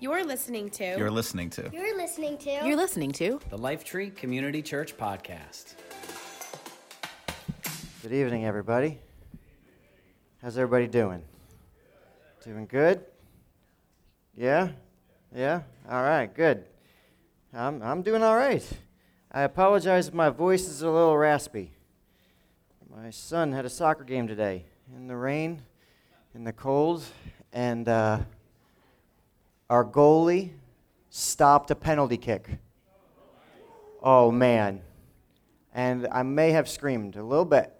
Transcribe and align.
You're 0.00 0.24
listening 0.24 0.70
to. 0.70 0.96
You're 0.98 1.10
listening 1.10 1.50
to. 1.50 1.70
You're 1.72 1.96
listening 1.96 2.36
to. 2.38 2.50
You're 2.50 2.76
listening 2.76 3.12
to 3.12 3.40
the 3.48 3.56
Lifetree 3.56 4.14
Community 4.14 4.60
Church 4.60 4.96
Podcast. 4.96 5.74
Good 8.02 8.12
evening, 8.12 8.44
everybody. 8.44 8.98
How's 10.42 10.58
everybody 10.58 10.88
doing? 10.88 11.22
Doing 12.44 12.66
good? 12.66 13.02
Yeah? 14.36 14.70
Yeah? 15.34 15.62
All 15.88 16.02
right, 16.02 16.32
good. 16.34 16.64
I'm, 17.54 17.80
I'm 17.82 18.02
doing 18.02 18.22
all 18.22 18.36
right. 18.36 18.68
I 19.30 19.42
apologize 19.42 20.08
if 20.08 20.14
my 20.14 20.28
voice 20.28 20.68
is 20.68 20.82
a 20.82 20.90
little 20.90 21.16
raspy. 21.16 21.72
My 22.94 23.10
son 23.10 23.52
had 23.52 23.64
a 23.64 23.70
soccer 23.70 24.04
game 24.04 24.26
today 24.26 24.66
in 24.94 25.06
the 25.06 25.16
rain, 25.16 25.62
in 26.34 26.44
the 26.44 26.52
cold, 26.52 27.04
and 27.52 27.88
uh, 27.88 28.18
our 29.70 29.84
goalie 29.84 30.50
stopped 31.10 31.70
a 31.70 31.74
penalty 31.74 32.16
kick. 32.16 32.48
Oh, 34.02 34.30
man. 34.30 34.82
And 35.72 36.06
I 36.12 36.22
may 36.22 36.50
have 36.50 36.68
screamed 36.68 37.16
a 37.16 37.22
little 37.22 37.44
bit. 37.44 37.72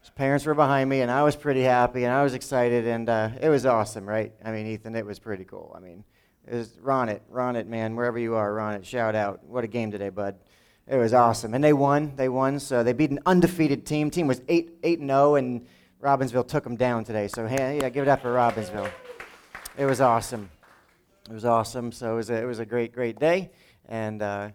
His 0.00 0.10
parents 0.10 0.44
were 0.44 0.54
behind 0.54 0.88
me, 0.88 1.00
and 1.00 1.10
I 1.10 1.22
was 1.22 1.36
pretty 1.36 1.62
happy, 1.62 2.04
and 2.04 2.12
I 2.12 2.22
was 2.22 2.34
excited, 2.34 2.86
and 2.86 3.08
uh, 3.08 3.30
it 3.40 3.48
was 3.48 3.66
awesome, 3.66 4.06
right? 4.06 4.32
I 4.44 4.52
mean, 4.52 4.66
Ethan, 4.66 4.94
it 4.94 5.04
was 5.04 5.18
pretty 5.18 5.44
cool. 5.44 5.74
I 5.76 5.80
mean, 5.80 6.04
it 6.46 6.54
was 6.54 6.78
Ron 6.80 7.08
it, 7.08 7.22
Ron 7.28 7.56
it, 7.56 7.66
man, 7.66 7.96
wherever 7.96 8.18
you 8.18 8.34
are, 8.34 8.52
Ron 8.54 8.74
it, 8.74 8.86
shout 8.86 9.14
out. 9.14 9.44
What 9.44 9.64
a 9.64 9.66
game 9.66 9.90
today, 9.90 10.08
bud. 10.08 10.36
It 10.86 10.96
was 10.96 11.12
awesome. 11.12 11.52
And 11.52 11.62
they 11.62 11.74
won. 11.74 12.14
They 12.16 12.30
won. 12.30 12.58
So 12.58 12.82
they 12.82 12.94
beat 12.94 13.10
an 13.10 13.18
undefeated 13.26 13.84
team. 13.84 14.10
Team 14.10 14.26
was 14.26 14.40
8 14.48 14.78
8 14.82 15.00
0, 15.00 15.34
and 15.34 15.66
Robbinsville 16.02 16.48
took 16.48 16.64
them 16.64 16.76
down 16.76 17.04
today. 17.04 17.28
So, 17.28 17.46
hey, 17.46 17.78
yeah, 17.82 17.90
give 17.90 18.04
it 18.04 18.08
up 18.08 18.22
for 18.22 18.34
Robbinsville. 18.34 18.90
It 19.76 19.84
was 19.84 20.00
awesome. 20.00 20.48
It 21.28 21.34
was 21.34 21.44
awesome. 21.44 21.92
So 21.92 22.12
it 22.12 22.16
was 22.16 22.30
a, 22.30 22.42
it 22.42 22.46
was 22.46 22.58
a 22.58 22.66
great, 22.66 22.92
great 22.92 23.18
day. 23.18 23.50
And 23.86 24.22
uh, 24.22 24.50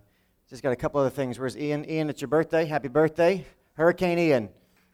just 0.49 0.63
got 0.63 0.71
a 0.71 0.75
couple 0.75 0.99
other 0.99 1.09
things. 1.09 1.37
Where's 1.37 1.55
Ian? 1.55 1.87
Ian, 1.89 2.09
it's 2.09 2.21
your 2.21 2.29
birthday. 2.29 2.65
Happy 2.65 2.87
birthday. 2.87 3.45
Hurricane 3.73 4.17
Ian. 4.17 4.49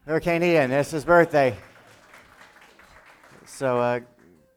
Hurricane 0.06 0.42
Ian, 0.42 0.72
it's 0.72 0.90
his 0.90 1.04
birthday. 1.04 1.56
So 3.44 3.78
uh, 3.78 4.00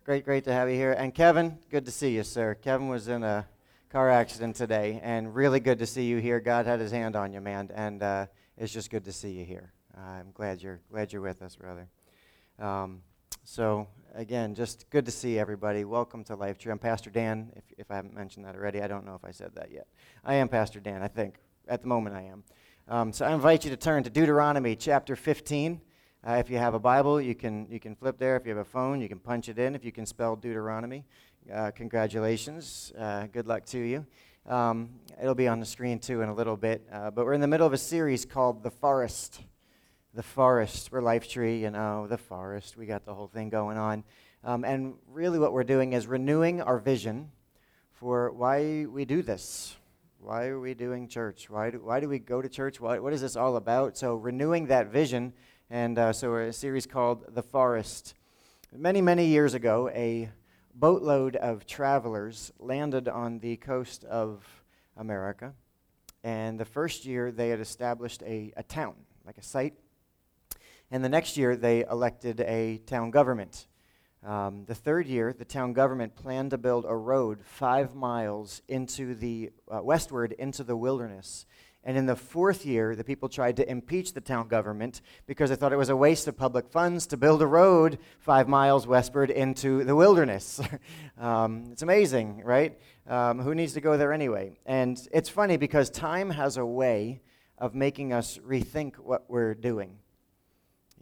great, 0.03 0.25
great 0.25 0.43
to 0.45 0.53
have 0.53 0.69
you 0.69 0.75
here. 0.75 0.93
And 0.93 1.13
Kevin, 1.13 1.57
good 1.69 1.85
to 1.85 1.91
see 1.91 2.15
you, 2.15 2.23
sir. 2.23 2.55
Kevin 2.55 2.87
was 2.87 3.07
in 3.07 3.23
a 3.23 3.47
car 3.89 4.09
accident 4.09 4.55
today, 4.55 4.99
and 5.03 5.35
really 5.35 5.59
good 5.59 5.79
to 5.79 5.85
see 5.85 6.05
you 6.05 6.17
here. 6.17 6.39
God 6.39 6.65
had 6.65 6.79
his 6.79 6.91
hand 6.91 7.15
on 7.15 7.33
you, 7.33 7.41
man, 7.41 7.69
and 7.73 8.01
uh, 8.01 8.25
it's 8.57 8.73
just 8.73 8.89
good 8.89 9.05
to 9.05 9.11
see 9.11 9.31
you 9.31 9.45
here. 9.45 9.71
I'm 9.97 10.31
glad 10.33 10.61
you're 10.61 10.79
glad 10.91 11.13
you're 11.13 11.21
with 11.21 11.41
us, 11.41 11.55
brother. 11.55 11.87
Um, 12.57 13.01
so 13.43 13.87
again, 14.15 14.55
just 14.55 14.89
good 14.89 15.05
to 15.05 15.11
see 15.11 15.37
everybody. 15.37 15.83
Welcome 15.83 16.23
to 16.25 16.35
Life 16.35 16.57
Tree. 16.57 16.71
I'm 16.71 16.79
Pastor 16.79 17.09
Dan. 17.09 17.51
If, 17.55 17.63
if 17.77 17.91
I 17.91 17.95
haven't 17.95 18.13
mentioned 18.13 18.45
that 18.45 18.55
already, 18.55 18.81
I 18.81 18.87
don't 18.87 19.05
know 19.05 19.15
if 19.15 19.25
I 19.25 19.31
said 19.31 19.51
that 19.55 19.69
yet. 19.71 19.87
I 20.23 20.35
am 20.35 20.47
Pastor 20.47 20.79
Dan. 20.79 21.01
I 21.01 21.07
think 21.09 21.35
at 21.67 21.81
the 21.81 21.87
moment 21.87 22.15
I 22.15 22.23
am. 22.23 22.43
Um, 22.87 23.11
so 23.11 23.25
I 23.25 23.33
invite 23.33 23.65
you 23.65 23.71
to 23.71 23.77
turn 23.77 24.03
to 24.03 24.09
Deuteronomy 24.09 24.75
chapter 24.75 25.15
15. 25.15 25.81
Uh, 26.25 26.31
if 26.33 26.49
you 26.49 26.57
have 26.57 26.73
a 26.73 26.79
Bible, 26.79 27.19
you 27.19 27.35
can, 27.35 27.67
you 27.69 27.79
can 27.79 27.95
flip 27.95 28.17
there. 28.17 28.37
If 28.37 28.45
you 28.45 28.51
have 28.51 28.65
a 28.65 28.69
phone, 28.69 29.01
you 29.01 29.09
can 29.09 29.19
punch 29.19 29.49
it 29.49 29.59
in. 29.59 29.75
If 29.75 29.83
you 29.83 29.91
can 29.91 30.05
spell 30.05 30.37
Deuteronomy, 30.37 31.03
uh, 31.53 31.71
congratulations. 31.71 32.93
Uh, 32.97 33.27
good 33.27 33.47
luck 33.47 33.65
to 33.65 33.77
you. 33.77 34.05
Um, 34.47 34.89
it'll 35.21 35.35
be 35.35 35.47
on 35.49 35.59
the 35.59 35.65
screen 35.65 35.99
too 35.99 36.21
in 36.21 36.29
a 36.29 36.33
little 36.33 36.55
bit. 36.55 36.87
Uh, 36.91 37.11
but 37.11 37.25
we're 37.25 37.33
in 37.33 37.41
the 37.41 37.47
middle 37.47 37.67
of 37.67 37.73
a 37.73 37.77
series 37.77 38.25
called 38.25 38.63
The 38.63 38.71
Forest. 38.71 39.41
The 40.13 40.23
Forest. 40.23 40.91
We're 40.91 41.01
Life 41.01 41.27
Tree, 41.27 41.61
you 41.61 41.71
know, 41.71 42.07
the 42.07 42.17
forest. 42.17 42.77
We 42.77 42.85
got 42.85 43.05
the 43.05 43.13
whole 43.13 43.27
thing 43.27 43.49
going 43.49 43.77
on. 43.77 44.03
Um, 44.43 44.63
and 44.63 44.95
really, 45.11 45.39
what 45.39 45.53
we're 45.53 45.63
doing 45.63 45.93
is 45.93 46.07
renewing 46.07 46.61
our 46.61 46.79
vision 46.79 47.31
for 47.93 48.31
why 48.31 48.85
we 48.85 49.05
do 49.05 49.21
this 49.21 49.75
why 50.23 50.45
are 50.47 50.59
we 50.59 50.73
doing 50.73 51.09
church? 51.09 51.49
Why 51.49 51.69
do, 51.69 51.79
why 51.79 51.99
do 51.99 52.07
we 52.07 52.17
go 52.17 52.41
to 52.41 52.47
church? 52.47 52.79
What, 52.79 53.03
what 53.03 53.11
is 53.11 53.19
this 53.19 53.35
all 53.35 53.57
about? 53.57 53.97
So, 53.97 54.15
renewing 54.15 54.67
that 54.67 54.87
vision. 54.87 55.33
And 55.69 55.99
uh, 55.99 56.13
so, 56.13 56.33
a 56.35 56.53
series 56.53 56.85
called 56.85 57.35
The 57.35 57.43
Forest. 57.43 58.15
Many, 58.71 59.01
many 59.01 59.25
years 59.25 59.53
ago, 59.53 59.89
a 59.93 60.29
boatload 60.73 61.35
of 61.35 61.65
travelers 61.65 62.53
landed 62.57 63.09
on 63.09 63.39
the 63.39 63.57
coast 63.57 64.05
of 64.05 64.45
America. 64.95 65.53
And 66.23 66.57
the 66.57 66.65
first 66.65 67.03
year, 67.03 67.29
they 67.29 67.49
had 67.49 67.59
established 67.59 68.23
a, 68.23 68.53
a 68.55 68.63
town, 68.63 68.95
like 69.25 69.37
a 69.37 69.43
site. 69.43 69.73
And 70.91 71.03
the 71.03 71.09
next 71.09 71.37
year, 71.37 71.55
they 71.55 71.83
elected 71.85 72.41
a 72.41 72.77
town 72.85 73.11
government. 73.11 73.67
Um, 74.25 74.63
the 74.65 74.75
third 74.75 75.07
year, 75.07 75.33
the 75.33 75.43
town 75.43 75.73
government 75.73 76.15
planned 76.15 76.51
to 76.51 76.57
build 76.57 76.85
a 76.87 76.95
road 76.95 77.39
five 77.43 77.93
miles 77.93 78.61
into 78.69 79.15
the 79.15 79.51
uh, 79.69 79.81
westward 79.83 80.31
into 80.33 80.63
the 80.63 80.77
wilderness. 80.77 81.45
And 81.85 81.97
in 81.97 82.05
the 82.05 82.15
fourth 82.15 82.65
year, 82.65 82.95
the 82.95 83.03
people 83.03 83.27
tried 83.27 83.57
to 83.57 83.69
impeach 83.69 84.13
the 84.13 84.21
town 84.21 84.47
government 84.47 85.01
because 85.25 85.49
they 85.49 85.57
thought 85.57 85.73
it 85.73 85.77
was 85.77 85.89
a 85.89 85.95
waste 85.95 86.29
of 86.29 86.37
public 86.37 86.69
funds 86.69 87.05
to 87.07 87.17
build 87.17 87.41
a 87.41 87.47
road 87.47 87.99
five 88.19 88.47
miles 88.47 88.87
westward 88.87 89.29
into 89.29 89.83
the 89.83 89.95
wilderness. 89.95 90.61
um, 91.17 91.65
it's 91.73 91.81
amazing, 91.81 92.41
right? 92.45 92.79
Um, 93.05 93.39
who 93.39 93.53
needs 93.53 93.73
to 93.73 93.81
go 93.81 93.97
there 93.97 94.13
anyway? 94.13 94.57
And 94.65 94.97
it's 95.11 95.27
funny 95.27 95.57
because 95.57 95.89
time 95.89 96.29
has 96.29 96.55
a 96.55 96.65
way 96.65 97.21
of 97.57 97.75
making 97.75 98.13
us 98.13 98.37
rethink 98.37 98.95
what 98.95 99.29
we're 99.29 99.53
doing. 99.53 99.97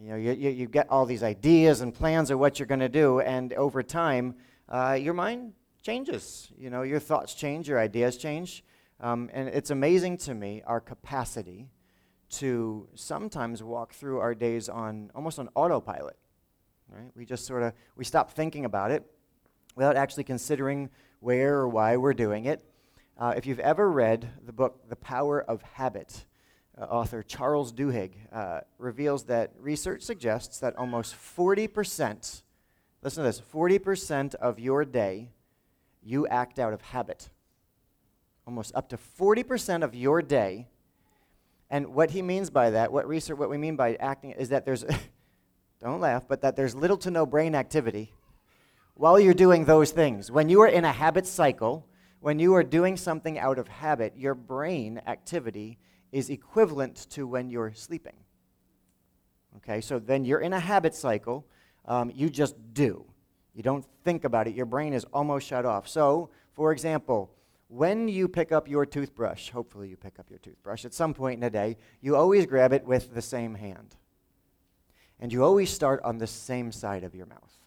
You 0.02 0.08
know, 0.08 0.16
you, 0.16 0.32
you, 0.32 0.50
you 0.50 0.66
get 0.66 0.90
all 0.90 1.06
these 1.06 1.22
ideas 1.22 1.80
and 1.80 1.94
plans 1.94 2.32
of 2.32 2.38
what 2.40 2.58
you're 2.58 2.66
going 2.66 2.80
to 2.80 2.88
do, 2.88 3.20
and 3.20 3.52
over 3.52 3.84
time, 3.84 4.34
uh, 4.68 4.98
your 5.00 5.14
mind 5.14 5.52
changes. 5.80 6.50
You 6.58 6.70
know, 6.70 6.82
your 6.82 6.98
thoughts 6.98 7.34
change, 7.34 7.68
your 7.68 7.78
ideas 7.78 8.16
change. 8.16 8.64
Um, 8.98 9.30
and 9.32 9.48
it's 9.48 9.70
amazing 9.70 10.16
to 10.18 10.34
me 10.34 10.60
our 10.66 10.80
capacity 10.80 11.68
to 12.30 12.88
sometimes 12.96 13.62
walk 13.62 13.92
through 13.92 14.18
our 14.18 14.34
days 14.34 14.68
on 14.68 15.12
almost 15.14 15.38
on 15.38 15.48
autopilot. 15.54 16.16
Right? 16.88 17.12
We 17.14 17.24
just 17.24 17.46
sort 17.46 17.62
of 17.62 17.72
we 17.94 18.04
stop 18.04 18.32
thinking 18.32 18.64
about 18.64 18.90
it 18.90 19.04
without 19.76 19.94
actually 19.94 20.24
considering 20.24 20.90
where 21.20 21.58
or 21.58 21.68
why 21.68 21.96
we're 21.96 22.14
doing 22.14 22.46
it. 22.46 22.64
Uh, 23.16 23.34
if 23.36 23.46
you've 23.46 23.60
ever 23.60 23.88
read 23.88 24.28
the 24.44 24.52
book 24.52 24.88
The 24.88 24.96
Power 24.96 25.40
of 25.40 25.62
Habit, 25.62 26.24
uh, 26.78 26.84
author 26.84 27.22
Charles 27.22 27.72
Duhigg 27.72 28.12
uh, 28.32 28.60
reveals 28.78 29.24
that 29.24 29.52
research 29.58 30.02
suggests 30.02 30.58
that 30.60 30.76
almost 30.76 31.14
40%, 31.14 32.42
listen 33.02 33.22
to 33.22 33.28
this, 33.28 33.40
40% 33.40 34.34
of 34.36 34.58
your 34.58 34.84
day 34.84 35.30
you 36.02 36.26
act 36.26 36.58
out 36.58 36.72
of 36.72 36.80
habit. 36.80 37.30
Almost 38.46 38.74
up 38.74 38.88
to 38.88 38.96
40% 38.96 39.84
of 39.84 39.94
your 39.94 40.22
day. 40.22 40.68
And 41.70 41.94
what 41.94 42.10
he 42.10 42.22
means 42.22 42.50
by 42.50 42.70
that, 42.70 42.92
what 42.92 43.06
research, 43.06 43.38
what 43.38 43.50
we 43.50 43.58
mean 43.58 43.76
by 43.76 43.94
acting, 43.94 44.32
is 44.32 44.48
that 44.48 44.64
there's, 44.64 44.84
don't 45.80 46.00
laugh, 46.00 46.26
but 46.26 46.42
that 46.42 46.56
there's 46.56 46.74
little 46.74 46.96
to 46.98 47.10
no 47.10 47.24
brain 47.24 47.54
activity 47.54 48.12
while 48.94 49.18
you're 49.18 49.34
doing 49.34 49.64
those 49.64 49.90
things. 49.90 50.30
When 50.30 50.48
you 50.48 50.60
are 50.62 50.68
in 50.68 50.84
a 50.84 50.92
habit 50.92 51.26
cycle, 51.26 51.86
when 52.20 52.38
you 52.38 52.54
are 52.54 52.62
doing 52.62 52.96
something 52.96 53.38
out 53.38 53.58
of 53.58 53.68
habit, 53.68 54.14
your 54.16 54.34
brain 54.34 55.00
activity 55.06 55.78
is 56.12 56.28
equivalent 56.28 57.08
to 57.10 57.26
when 57.26 57.48
you're 57.48 57.72
sleeping. 57.74 58.16
Okay, 59.56 59.80
so 59.80 59.98
then 59.98 60.24
you're 60.24 60.40
in 60.40 60.52
a 60.52 60.60
habit 60.60 60.94
cycle. 60.94 61.46
Um, 61.86 62.12
you 62.14 62.30
just 62.30 62.54
do. 62.74 63.04
You 63.54 63.62
don't 63.62 63.84
think 64.04 64.24
about 64.24 64.46
it. 64.46 64.54
Your 64.54 64.66
brain 64.66 64.92
is 64.92 65.04
almost 65.12 65.46
shut 65.46 65.66
off. 65.66 65.88
So, 65.88 66.30
for 66.52 66.72
example, 66.72 67.30
when 67.68 68.08
you 68.08 68.28
pick 68.28 68.52
up 68.52 68.68
your 68.68 68.86
toothbrush, 68.86 69.50
hopefully 69.50 69.88
you 69.88 69.96
pick 69.96 70.18
up 70.18 70.28
your 70.30 70.38
toothbrush 70.38 70.84
at 70.84 70.94
some 70.94 71.14
point 71.14 71.34
in 71.34 71.40
the 71.40 71.50
day, 71.50 71.76
you 72.00 72.16
always 72.16 72.46
grab 72.46 72.72
it 72.72 72.84
with 72.84 73.14
the 73.14 73.22
same 73.22 73.54
hand. 73.54 73.96
And 75.18 75.32
you 75.32 75.42
always 75.44 75.70
start 75.70 76.00
on 76.02 76.18
the 76.18 76.26
same 76.26 76.72
side 76.72 77.04
of 77.04 77.14
your 77.14 77.26
mouth. 77.26 77.58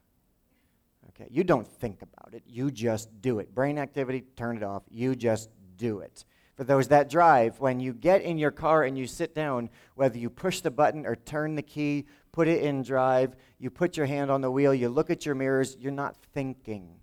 Okay, 1.10 1.28
you 1.32 1.44
don't 1.44 1.68
think 1.68 2.02
about 2.02 2.34
it. 2.34 2.44
You 2.46 2.70
just 2.70 3.22
do 3.22 3.40
it. 3.40 3.56
Brain 3.56 3.78
activity, 3.78 4.26
turn 4.36 4.58
it 4.58 4.64
off. 4.64 4.84
You 4.90 5.16
just 5.16 5.50
do 5.78 6.00
it 6.00 6.26
for 6.56 6.64
those 6.64 6.88
that 6.88 7.10
drive. 7.10 7.60
When 7.60 7.80
you 7.80 7.94
get 7.94 8.22
in 8.22 8.38
your 8.38 8.52
car 8.52 8.84
and 8.84 8.98
you 8.98 9.08
sit 9.08 9.36
down, 9.36 9.70
whether 9.96 10.18
you 10.18 10.30
push 10.30 10.62
the 10.62 10.72
button 10.72 11.06
or 11.06 11.16
turn 11.16 11.56
the 11.56 11.62
key, 11.62 12.06
put 12.32 12.48
it 12.48 12.64
in 12.64 12.82
drive, 12.82 13.36
you 13.60 13.70
put 13.70 13.98
your 13.98 14.06
hand 14.06 14.32
on 14.32 14.42
the 14.42 14.52
wheel, 14.52 14.74
you 14.74 14.90
look 14.90 15.10
at 15.10 15.26
your 15.26 15.36
mirrors, 15.36 15.76
you're 15.80 15.92
not 15.92 16.16
thinking. 16.34 17.00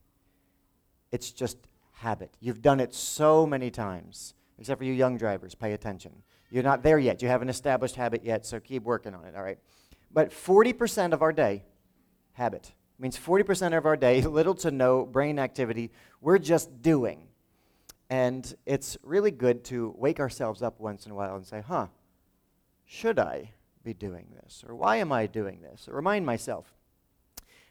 It's 1.10 1.30
just 1.30 1.58
habit. 1.92 2.36
You've 2.40 2.62
done 2.62 2.80
it 2.80 2.94
so 2.94 3.46
many 3.46 3.70
times, 3.70 4.34
except 4.58 4.78
for 4.78 4.84
you 4.84 4.92
young 4.92 5.16
drivers, 5.18 5.54
pay 5.54 5.72
attention. 5.72 6.22
You're 6.50 6.62
not 6.62 6.82
there 6.82 6.98
yet. 6.98 7.22
You 7.22 7.28
haven't 7.28 7.48
established 7.48 7.96
habit 7.96 8.24
yet, 8.24 8.44
so 8.44 8.60
keep 8.60 8.82
working 8.82 9.14
on 9.14 9.24
it, 9.24 9.36
all 9.36 9.42
right? 9.42 9.58
But 10.12 10.30
40% 10.30 11.12
of 11.12 11.22
our 11.22 11.32
day, 11.32 11.64
habit, 12.32 12.72
means 12.98 13.18
40% 13.18 13.76
of 13.76 13.86
our 13.86 13.96
day, 13.96 14.20
little 14.22 14.54
to 14.56 14.70
no 14.70 15.04
brain 15.06 15.38
activity, 15.38 15.90
we're 16.20 16.38
just 16.38 16.82
doing. 16.82 17.28
And 18.12 18.54
it's 18.66 18.98
really 19.02 19.30
good 19.30 19.64
to 19.64 19.94
wake 19.96 20.20
ourselves 20.20 20.60
up 20.60 20.78
once 20.78 21.06
in 21.06 21.12
a 21.12 21.14
while 21.14 21.34
and 21.34 21.46
say, 21.46 21.62
huh, 21.66 21.86
should 22.84 23.18
I 23.18 23.52
be 23.84 23.94
doing 23.94 24.26
this? 24.42 24.62
Or 24.68 24.74
why 24.74 24.96
am 24.96 25.10
I 25.12 25.26
doing 25.26 25.62
this? 25.62 25.88
Or 25.88 25.94
remind 25.94 26.26
myself. 26.26 26.74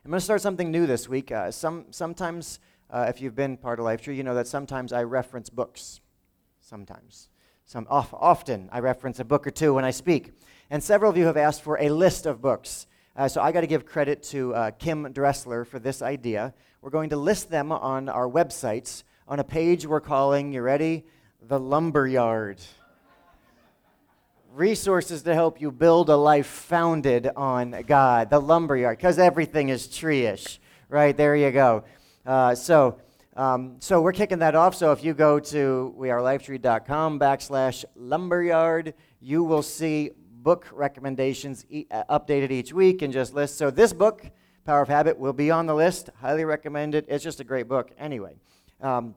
I'm 0.03 0.09
going 0.09 0.17
to 0.17 0.23
start 0.25 0.41
something 0.41 0.71
new 0.71 0.87
this 0.87 1.07
week. 1.07 1.31
Uh, 1.31 1.51
some, 1.51 1.85
sometimes 1.91 2.59
uh, 2.89 3.05
if 3.07 3.21
you've 3.21 3.35
been 3.35 3.55
part 3.55 3.77
of 3.77 3.85
Lifetree, 3.85 4.15
you 4.15 4.23
know 4.23 4.33
that 4.33 4.47
sometimes 4.47 4.91
I 4.91 5.03
reference 5.03 5.51
books. 5.51 6.01
Sometimes. 6.59 7.29
Some, 7.65 7.85
off, 7.87 8.11
often 8.11 8.67
I 8.71 8.79
reference 8.79 9.19
a 9.19 9.25
book 9.25 9.45
or 9.45 9.51
two 9.51 9.75
when 9.75 9.85
I 9.85 9.91
speak. 9.91 10.31
And 10.71 10.83
several 10.83 11.11
of 11.11 11.17
you 11.17 11.27
have 11.27 11.37
asked 11.37 11.61
for 11.61 11.79
a 11.79 11.89
list 11.89 12.25
of 12.25 12.41
books. 12.41 12.87
Uh, 13.15 13.27
so 13.27 13.43
I 13.43 13.51
got 13.51 13.61
to 13.61 13.67
give 13.67 13.85
credit 13.85 14.23
to 14.23 14.55
uh, 14.55 14.71
Kim 14.71 15.13
Dressler 15.13 15.65
for 15.65 15.77
this 15.77 16.01
idea. 16.01 16.55
We're 16.81 16.89
going 16.89 17.11
to 17.11 17.17
list 17.17 17.51
them 17.51 17.71
on 17.71 18.09
our 18.09 18.27
websites 18.27 19.03
on 19.31 19.39
a 19.39 19.43
page 19.45 19.87
we're 19.87 20.01
calling, 20.01 20.51
you 20.51 20.61
ready? 20.61 21.05
The 21.47 21.57
Lumberyard. 21.57 22.59
Resources 24.51 25.21
to 25.21 25.33
help 25.33 25.61
you 25.61 25.71
build 25.71 26.09
a 26.09 26.17
life 26.17 26.47
founded 26.47 27.29
on 27.37 27.83
God. 27.87 28.29
The 28.29 28.41
Lumberyard, 28.41 28.97
because 28.97 29.17
everything 29.17 29.69
is 29.69 29.87
tree-ish. 29.87 30.59
Right, 30.89 31.15
there 31.15 31.37
you 31.37 31.49
go. 31.51 31.85
Uh, 32.25 32.55
so, 32.55 32.99
um, 33.37 33.77
so 33.79 34.01
we're 34.01 34.11
kicking 34.11 34.39
that 34.39 34.53
off. 34.53 34.75
So 34.75 34.91
if 34.91 35.01
you 35.01 35.13
go 35.13 35.39
to 35.39 35.95
wearelifetree.com 35.97 37.17
backslash 37.17 37.85
lumberyard, 37.95 38.93
you 39.21 39.45
will 39.45 39.63
see 39.63 40.11
book 40.43 40.67
recommendations 40.73 41.65
e- 41.69 41.85
uh, 41.89 42.19
updated 42.19 42.51
each 42.51 42.73
week 42.73 43.01
and 43.01 43.13
just 43.13 43.33
lists. 43.33 43.57
So 43.57 43.71
this 43.71 43.93
book, 43.93 44.25
Power 44.65 44.81
of 44.81 44.89
Habit, 44.89 45.17
will 45.17 45.31
be 45.31 45.51
on 45.51 45.67
the 45.67 45.73
list. 45.73 46.09
Highly 46.19 46.43
recommend 46.43 46.95
it. 46.95 47.05
It's 47.07 47.23
just 47.23 47.39
a 47.39 47.45
great 47.45 47.69
book. 47.69 47.91
Anyway, 47.97 48.35
um, 48.81 49.15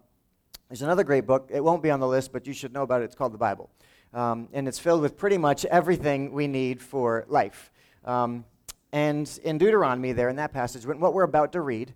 there's 0.74 0.82
another 0.82 1.04
great 1.04 1.24
book. 1.24 1.50
It 1.54 1.62
won't 1.62 1.84
be 1.84 1.90
on 1.92 2.00
the 2.00 2.08
list, 2.08 2.32
but 2.32 2.48
you 2.48 2.52
should 2.52 2.72
know 2.72 2.82
about 2.82 3.00
it. 3.00 3.04
It's 3.04 3.14
called 3.14 3.32
the 3.32 3.38
Bible. 3.38 3.70
Um, 4.12 4.48
and 4.52 4.66
it's 4.66 4.80
filled 4.80 5.02
with 5.02 5.16
pretty 5.16 5.38
much 5.38 5.64
everything 5.66 6.32
we 6.32 6.48
need 6.48 6.82
for 6.82 7.26
life. 7.28 7.70
Um, 8.04 8.44
and 8.90 9.38
in 9.44 9.56
Deuteronomy, 9.56 10.10
there 10.10 10.28
in 10.28 10.34
that 10.34 10.52
passage, 10.52 10.84
what 10.84 11.14
we're 11.14 11.22
about 11.22 11.52
to 11.52 11.60
read, 11.60 11.94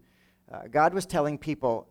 uh, 0.52 0.68
God 0.70 0.94
was 0.94 1.06
telling 1.06 1.38
people 1.38 1.88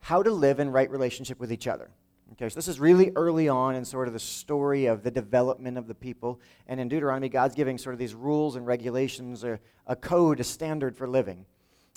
how 0.00 0.20
to 0.20 0.32
live 0.32 0.58
in 0.58 0.68
right 0.68 0.90
relationship 0.90 1.38
with 1.38 1.52
each 1.52 1.68
other. 1.68 1.92
Okay, 2.32 2.48
so 2.48 2.56
this 2.56 2.66
is 2.66 2.80
really 2.80 3.12
early 3.14 3.48
on 3.48 3.76
in 3.76 3.84
sort 3.84 4.08
of 4.08 4.12
the 4.12 4.18
story 4.18 4.86
of 4.86 5.04
the 5.04 5.12
development 5.12 5.78
of 5.78 5.86
the 5.86 5.94
people. 5.94 6.40
And 6.66 6.80
in 6.80 6.88
Deuteronomy, 6.88 7.28
God's 7.28 7.54
giving 7.54 7.78
sort 7.78 7.94
of 7.94 8.00
these 8.00 8.14
rules 8.14 8.56
and 8.56 8.66
regulations, 8.66 9.44
a, 9.44 9.60
a 9.86 9.94
code, 9.94 10.40
a 10.40 10.44
standard 10.44 10.96
for 10.96 11.06
living. 11.06 11.46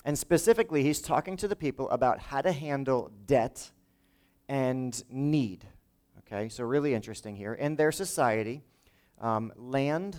And 0.04 0.16
specifically, 0.16 0.84
he's 0.84 1.02
talking 1.02 1.36
to 1.38 1.48
the 1.48 1.56
people 1.56 1.90
about 1.90 2.20
how 2.20 2.42
to 2.42 2.52
handle 2.52 3.10
debt 3.26 3.72
and 4.50 5.04
need. 5.08 5.64
Okay, 6.18 6.48
so 6.48 6.64
really 6.64 6.92
interesting 6.92 7.36
here. 7.36 7.54
In 7.54 7.76
their 7.76 7.92
society, 7.92 8.62
um, 9.20 9.52
land 9.56 10.18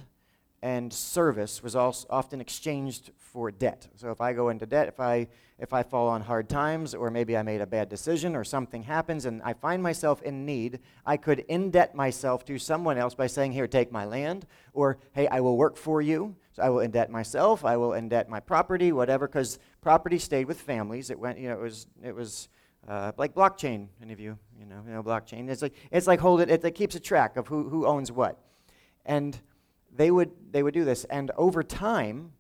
and 0.63 0.93
service 0.93 1.61
was 1.61 1.75
also 1.75 2.07
often 2.09 2.39
exchanged 2.39 3.11
for 3.17 3.51
debt. 3.51 3.89
So 3.95 4.09
if 4.09 4.21
I 4.21 4.31
go 4.31 4.47
into 4.47 4.65
debt, 4.65 4.87
if 4.87 5.01
I 5.01 5.27
if 5.59 5.73
I 5.73 5.83
fall 5.83 6.07
on 6.07 6.21
hard 6.21 6.47
times 6.47 6.95
or 6.95 7.11
maybe 7.11 7.35
I 7.35 7.43
made 7.43 7.61
a 7.61 7.67
bad 7.67 7.89
decision 7.89 8.35
or 8.35 8.43
something 8.43 8.83
happens 8.83 9.25
and 9.25 9.43
I 9.43 9.53
find 9.53 9.83
myself 9.83 10.21
in 10.23 10.45
need, 10.45 10.79
I 11.05 11.17
could 11.17 11.45
indebt 11.49 11.93
myself 11.93 12.45
to 12.45 12.57
someone 12.57 12.97
else 12.97 13.13
by 13.13 13.27
saying, 13.27 13.51
"Here, 13.51 13.67
take 13.67 13.91
my 13.91 14.05
land," 14.05 14.47
or 14.73 14.97
"Hey, 15.11 15.27
I 15.27 15.41
will 15.41 15.57
work 15.57 15.75
for 15.75 16.01
you." 16.01 16.35
So 16.53 16.63
I 16.63 16.69
will 16.69 16.87
indebt 16.87 17.09
myself, 17.09 17.65
I 17.65 17.75
will 17.75 17.91
indebt 17.91 18.29
my 18.29 18.39
property, 18.39 18.93
whatever 18.93 19.27
cuz 19.27 19.59
property 19.81 20.19
stayed 20.19 20.45
with 20.45 20.61
families. 20.61 21.09
It 21.09 21.19
went, 21.19 21.37
you 21.37 21.49
know, 21.49 21.55
it 21.55 21.61
was 21.61 21.87
it 22.01 22.15
was 22.15 22.47
uh, 22.87 23.11
like 23.17 23.33
blockchain. 23.33 23.87
Any 24.01 24.13
of 24.13 24.19
you, 24.19 24.37
you 24.59 24.65
know, 24.65 24.81
you 24.85 24.93
know 24.93 25.03
blockchain. 25.03 25.49
It's 25.49 25.61
like 25.61 25.73
it's 25.91 26.07
like 26.07 26.19
hold 26.19 26.41
it. 26.41 26.63
It, 26.63 26.75
keeps 26.75 26.95
a 26.95 26.99
track 26.99 27.37
of 27.37 27.47
who 27.47 27.69
who 27.69 27.85
owns 27.85 28.11
what, 28.11 28.39
and 29.05 29.39
they 29.93 30.11
would, 30.11 30.31
they 30.51 30.63
would 30.63 30.73
do 30.73 30.85
this. 30.85 31.03
And 31.05 31.31
over 31.37 31.63
time, 31.63 32.31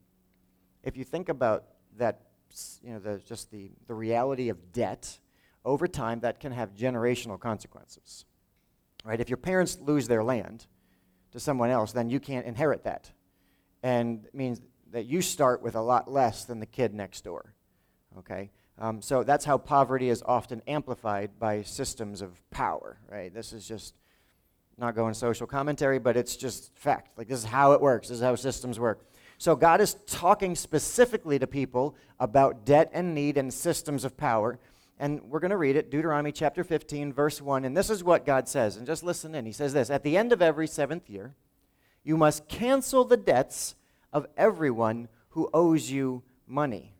if 0.83 0.97
you 0.97 1.03
think 1.03 1.29
about 1.29 1.65
that, 1.97 2.21
you 2.83 2.93
know, 2.93 2.99
the, 2.99 3.17
just 3.19 3.51
the, 3.51 3.71
the 3.87 3.93
reality 3.93 4.49
of 4.49 4.71
debt, 4.71 5.19
over 5.63 5.87
time 5.87 6.21
that 6.21 6.39
can 6.39 6.51
have 6.51 6.73
generational 6.75 7.39
consequences. 7.39 8.25
Right? 9.03 9.19
If 9.19 9.29
your 9.29 9.37
parents 9.37 9.77
lose 9.81 10.07
their 10.07 10.23
land 10.23 10.65
to 11.31 11.39
someone 11.39 11.69
else, 11.69 11.91
then 11.91 12.09
you 12.09 12.19
can't 12.19 12.45
inherit 12.45 12.83
that. 12.83 13.11
And 13.83 14.25
it 14.25 14.35
means 14.35 14.61
that 14.91 15.05
you 15.05 15.21
start 15.21 15.61
with 15.61 15.75
a 15.75 15.81
lot 15.81 16.11
less 16.11 16.45
than 16.45 16.59
the 16.59 16.65
kid 16.65 16.93
next 16.93 17.23
door. 17.23 17.53
Okay? 18.19 18.51
Um, 18.81 18.99
so 18.99 19.21
that's 19.21 19.45
how 19.45 19.59
poverty 19.59 20.09
is 20.09 20.23
often 20.25 20.63
amplified 20.67 21.37
by 21.37 21.61
systems 21.61 22.23
of 22.23 22.31
power, 22.49 22.97
right? 23.07 23.31
This 23.31 23.53
is 23.53 23.67
just 23.67 23.93
not 24.75 24.95
going 24.95 25.13
social 25.13 25.45
commentary, 25.45 25.99
but 25.99 26.17
it's 26.17 26.35
just 26.35 26.75
fact. 26.75 27.15
Like, 27.15 27.27
this 27.27 27.37
is 27.37 27.45
how 27.45 27.73
it 27.73 27.81
works, 27.81 28.07
this 28.07 28.17
is 28.17 28.23
how 28.23 28.33
systems 28.33 28.79
work. 28.79 29.05
So, 29.37 29.55
God 29.55 29.81
is 29.81 29.97
talking 30.07 30.55
specifically 30.55 31.37
to 31.37 31.45
people 31.45 31.95
about 32.19 32.65
debt 32.65 32.89
and 32.91 33.13
need 33.13 33.37
and 33.37 33.53
systems 33.53 34.03
of 34.03 34.17
power. 34.17 34.57
And 34.97 35.21
we're 35.29 35.39
going 35.39 35.51
to 35.51 35.57
read 35.57 35.75
it, 35.75 35.91
Deuteronomy 35.91 36.31
chapter 36.31 36.63
15, 36.63 37.13
verse 37.13 37.39
1. 37.39 37.65
And 37.65 37.77
this 37.77 37.91
is 37.91 38.03
what 38.03 38.25
God 38.25 38.47
says. 38.47 38.77
And 38.77 38.87
just 38.87 39.03
listen 39.03 39.35
in. 39.35 39.45
He 39.45 39.51
says 39.51 39.73
this 39.73 39.91
At 39.91 40.01
the 40.01 40.17
end 40.17 40.31
of 40.31 40.41
every 40.41 40.65
seventh 40.65 41.07
year, 41.07 41.35
you 42.03 42.17
must 42.17 42.47
cancel 42.47 43.05
the 43.05 43.17
debts 43.17 43.75
of 44.11 44.25
everyone 44.35 45.07
who 45.29 45.51
owes 45.53 45.91
you 45.91 46.23
money. 46.47 46.95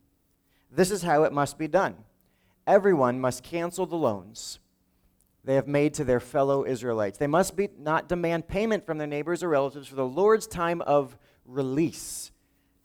This 0.71 0.91
is 0.91 1.03
how 1.03 1.23
it 1.23 1.33
must 1.33 1.57
be 1.57 1.67
done. 1.67 1.95
Everyone 2.65 3.19
must 3.19 3.43
cancel 3.43 3.85
the 3.85 3.97
loans 3.97 4.59
they 5.43 5.55
have 5.55 5.67
made 5.67 5.93
to 5.95 6.03
their 6.03 6.19
fellow 6.19 6.65
Israelites. 6.65 7.17
They 7.17 7.27
must 7.27 7.55
be, 7.55 7.69
not 7.77 8.07
demand 8.07 8.47
payment 8.47 8.85
from 8.85 8.97
their 8.97 9.07
neighbors 9.07 9.41
or 9.41 9.49
relatives, 9.49 9.87
for 9.87 9.95
the 9.95 10.05
Lord's 10.05 10.47
time 10.47 10.81
of 10.81 11.17
release 11.45 12.31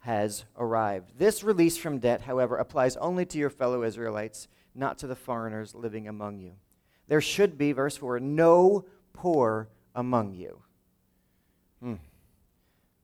has 0.00 0.44
arrived. 0.56 1.18
This 1.18 1.42
release 1.42 1.76
from 1.76 1.98
debt, 1.98 2.22
however, 2.22 2.56
applies 2.56 2.96
only 2.96 3.26
to 3.26 3.38
your 3.38 3.50
fellow 3.50 3.82
Israelites, 3.82 4.48
not 4.74 4.98
to 4.98 5.06
the 5.06 5.16
foreigners 5.16 5.74
living 5.74 6.08
among 6.08 6.38
you. 6.38 6.52
There 7.08 7.20
should 7.20 7.58
be, 7.58 7.72
verse 7.72 7.96
4, 7.96 8.20
no 8.20 8.86
poor 9.12 9.68
among 9.94 10.34
you. 10.34 10.62
Hmm. 11.80 11.94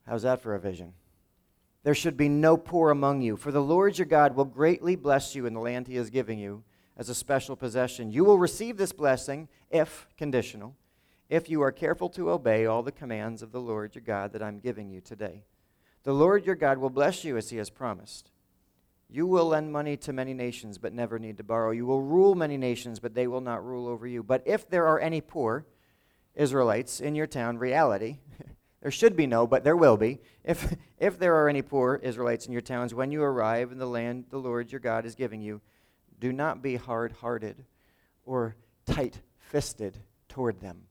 How's 0.06 0.23
that 0.23 0.40
for 0.40 0.55
a 0.55 0.61
vision? 0.61 0.94
There 1.84 1.94
should 1.94 2.17
be 2.17 2.29
no 2.29 2.56
poor 2.56 2.90
among 2.90 3.23
you, 3.23 3.37
for 3.37 3.50
the 3.50 3.62
Lord 3.62 3.99
your 3.99 4.06
God 4.06 4.37
will 4.37 4.44
greatly 4.44 4.94
bless 4.94 5.34
you 5.34 5.46
in 5.46 5.55
the 5.55 5.61
land 5.61 5.88
he 5.88 5.96
is 5.96 6.11
giving 6.11 6.38
you 6.38 6.62
as 6.96 7.08
a 7.08 7.14
special 7.14 7.56
possession. 7.56 8.12
You 8.12 8.25
will 8.25 8.38
receive 8.38 8.76
this 8.76 8.93
blessing 8.93 9.49
if, 9.70 10.06
conditional, 10.17 10.76
if 11.29 11.49
you 11.49 11.62
are 11.62 11.73
careful 11.73 12.08
to 12.11 12.31
obey 12.31 12.67
all 12.67 12.82
the 12.82 12.93
commands 12.93 13.43
of 13.43 13.50
the 13.50 13.61
Lord 13.61 13.94
your 13.94 14.02
God 14.02 14.32
that 14.32 14.43
I'm 14.43 14.61
giving 14.61 14.90
you 14.90 15.00
today. 15.00 15.44
The 16.05 16.12
Lord 16.12 16.46
your 16.46 16.55
God 16.55 16.79
will 16.79 16.90
bless 16.90 17.25
you 17.25 17.37
as 17.37 17.50
he 17.50 17.56
has 17.56 17.70
promised. 17.70 18.31
You 19.08 19.26
will 19.26 19.46
lend 19.46 19.73
money 19.73 19.96
to 19.99 20.12
many 20.12 20.34
nations, 20.34 20.79
but 20.79 20.93
never 20.93 21.19
need 21.19 21.37
to 21.38 21.44
borrow. 21.44 21.70
You 21.70 21.87
will 21.87 22.02
rule 22.02 22.34
many 22.34 22.56
nations, 22.56 22.99
but 22.99 23.14
they 23.14 23.26
will 23.26 23.40
not 23.40 23.64
rule 23.64 23.87
over 23.87 24.06
you. 24.06 24.22
But 24.22 24.43
if 24.46 24.69
there 24.69 24.86
are 24.86 25.01
any 25.01 25.20
poor 25.20 25.67
Israelites 26.34 27.01
in 27.01 27.15
your 27.15 27.27
town, 27.27 27.58
reality, 27.58 28.19
there 28.82 28.91
should 28.91 29.17
be 29.17 29.29
no, 29.29 29.46
but 29.46 29.62
there 29.62 29.77
will 29.77 29.96
be. 29.96 30.19
If, 30.44 30.74
if 30.98 31.19
there 31.19 31.36
are 31.36 31.48
any 31.48 31.62
poor 31.62 32.01
Israelites 32.03 32.46
in 32.46 32.53
your 32.53 32.60
towns, 32.60 32.93
when 32.93 33.12
you 33.12 33.22
arrive 33.22 33.72
in 33.72 33.79
the 33.79 33.86
land 33.86 34.27
the 34.29 34.39
Lord 34.39 34.70
your 34.70 34.81
God 34.81 35.06
is 35.06 35.15
giving 35.15 35.41
you, 35.41 35.60
do 36.19 36.32
not 36.32 36.62
be 36.62 36.77
hard 36.77 37.12
hearted 37.12 37.65
or 38.24 38.56
tight 38.84 39.20
fisted 39.39 39.98
toward 40.29 40.60
them. 40.60 40.82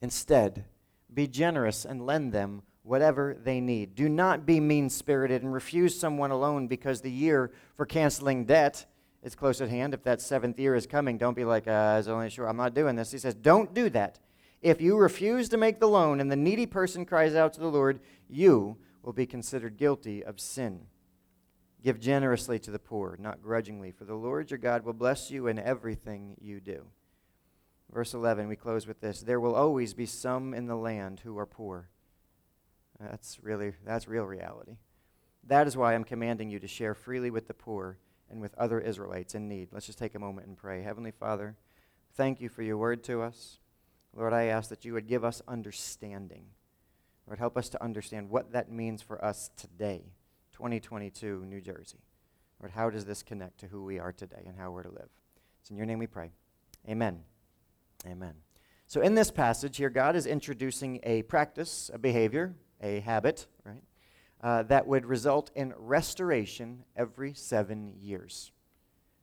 Instead, 0.00 0.64
be 1.12 1.26
generous 1.26 1.84
and 1.84 2.04
lend 2.04 2.32
them 2.32 2.62
whatever 2.82 3.36
they 3.42 3.60
need. 3.60 3.94
Do 3.94 4.08
not 4.08 4.44
be 4.44 4.60
mean 4.60 4.90
spirited 4.90 5.42
and 5.42 5.52
refuse 5.52 5.98
someone 5.98 6.30
a 6.30 6.36
loan 6.36 6.66
because 6.66 7.00
the 7.00 7.10
year 7.10 7.50
for 7.76 7.86
canceling 7.86 8.44
debt 8.44 8.84
is 9.22 9.34
close 9.34 9.62
at 9.62 9.70
hand. 9.70 9.94
If 9.94 10.02
that 10.04 10.20
seventh 10.20 10.58
year 10.58 10.74
is 10.74 10.86
coming, 10.86 11.16
don't 11.16 11.34
be 11.34 11.44
like, 11.44 11.66
uh, 11.66 11.70
I 11.70 11.96
was 11.96 12.08
only 12.08 12.28
sure 12.28 12.46
I'm 12.46 12.58
not 12.58 12.74
doing 12.74 12.94
this. 12.94 13.10
He 13.10 13.18
says, 13.18 13.34
Don't 13.34 13.72
do 13.72 13.88
that. 13.90 14.18
If 14.64 14.80
you 14.80 14.96
refuse 14.96 15.50
to 15.50 15.58
make 15.58 15.78
the 15.78 15.86
loan 15.86 16.20
and 16.20 16.32
the 16.32 16.36
needy 16.36 16.64
person 16.64 17.04
cries 17.04 17.34
out 17.34 17.52
to 17.52 17.60
the 17.60 17.70
Lord, 17.70 18.00
you 18.30 18.78
will 19.02 19.12
be 19.12 19.26
considered 19.26 19.76
guilty 19.76 20.24
of 20.24 20.40
sin. 20.40 20.86
Give 21.82 22.00
generously 22.00 22.58
to 22.60 22.70
the 22.70 22.78
poor, 22.78 23.18
not 23.20 23.42
grudgingly, 23.42 23.92
for 23.92 24.06
the 24.06 24.14
Lord 24.14 24.50
your 24.50 24.56
God 24.56 24.86
will 24.86 24.94
bless 24.94 25.30
you 25.30 25.48
in 25.48 25.58
everything 25.58 26.38
you 26.40 26.60
do. 26.60 26.86
Verse 27.92 28.14
11, 28.14 28.48
we 28.48 28.56
close 28.56 28.86
with 28.86 29.02
this 29.02 29.20
There 29.20 29.38
will 29.38 29.54
always 29.54 29.92
be 29.92 30.06
some 30.06 30.54
in 30.54 30.66
the 30.66 30.76
land 30.76 31.20
who 31.20 31.36
are 31.36 31.44
poor. 31.44 31.90
That's 32.98 33.38
really, 33.42 33.74
that's 33.84 34.08
real 34.08 34.24
reality. 34.24 34.78
That 35.46 35.66
is 35.66 35.76
why 35.76 35.94
I'm 35.94 36.04
commanding 36.04 36.48
you 36.48 36.58
to 36.58 36.66
share 36.66 36.94
freely 36.94 37.30
with 37.30 37.48
the 37.48 37.54
poor 37.54 37.98
and 38.30 38.40
with 38.40 38.54
other 38.54 38.80
Israelites 38.80 39.34
in 39.34 39.46
need. 39.46 39.68
Let's 39.72 39.84
just 39.84 39.98
take 39.98 40.14
a 40.14 40.18
moment 40.18 40.46
and 40.46 40.56
pray. 40.56 40.80
Heavenly 40.80 41.10
Father, 41.10 41.54
thank 42.14 42.40
you 42.40 42.48
for 42.48 42.62
your 42.62 42.78
word 42.78 43.04
to 43.04 43.20
us. 43.20 43.58
Lord, 44.14 44.32
I 44.32 44.44
ask 44.44 44.70
that 44.70 44.84
you 44.84 44.92
would 44.92 45.08
give 45.08 45.24
us 45.24 45.42
understanding. 45.48 46.44
Lord, 47.26 47.38
help 47.38 47.56
us 47.56 47.68
to 47.70 47.82
understand 47.82 48.30
what 48.30 48.52
that 48.52 48.70
means 48.70 49.02
for 49.02 49.22
us 49.24 49.50
today. 49.56 50.02
2022, 50.52 51.44
New 51.46 51.60
Jersey. 51.60 51.98
Lord, 52.60 52.72
how 52.72 52.90
does 52.90 53.04
this 53.04 53.22
connect 53.22 53.58
to 53.60 53.66
who 53.66 53.84
we 53.84 53.98
are 53.98 54.12
today 54.12 54.42
and 54.46 54.56
how 54.56 54.70
we're 54.70 54.84
to 54.84 54.90
live? 54.90 55.08
It's 55.60 55.70
in 55.70 55.76
your 55.76 55.86
name 55.86 55.98
we 55.98 56.06
pray. 56.06 56.30
Amen. 56.88 57.20
Amen. 58.06 58.34
So, 58.86 59.00
in 59.00 59.14
this 59.14 59.30
passage 59.30 59.78
here, 59.78 59.90
God 59.90 60.14
is 60.14 60.26
introducing 60.26 61.00
a 61.02 61.22
practice, 61.22 61.90
a 61.92 61.98
behavior, 61.98 62.54
a 62.82 63.00
habit, 63.00 63.46
right, 63.64 63.82
uh, 64.42 64.62
that 64.64 64.86
would 64.86 65.06
result 65.06 65.50
in 65.54 65.72
restoration 65.76 66.84
every 66.96 67.32
seven 67.34 67.94
years. 67.98 68.52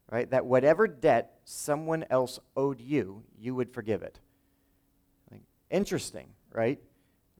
right? 0.09 0.29
That 0.29 0.45
whatever 0.45 0.87
debt 0.87 1.39
someone 1.45 2.03
else 2.09 2.37
owed 2.57 2.81
you, 2.81 3.23
you 3.39 3.55
would 3.55 3.71
forgive 3.71 4.01
it. 4.01 4.19
Interesting, 5.71 6.27
right? 6.51 6.79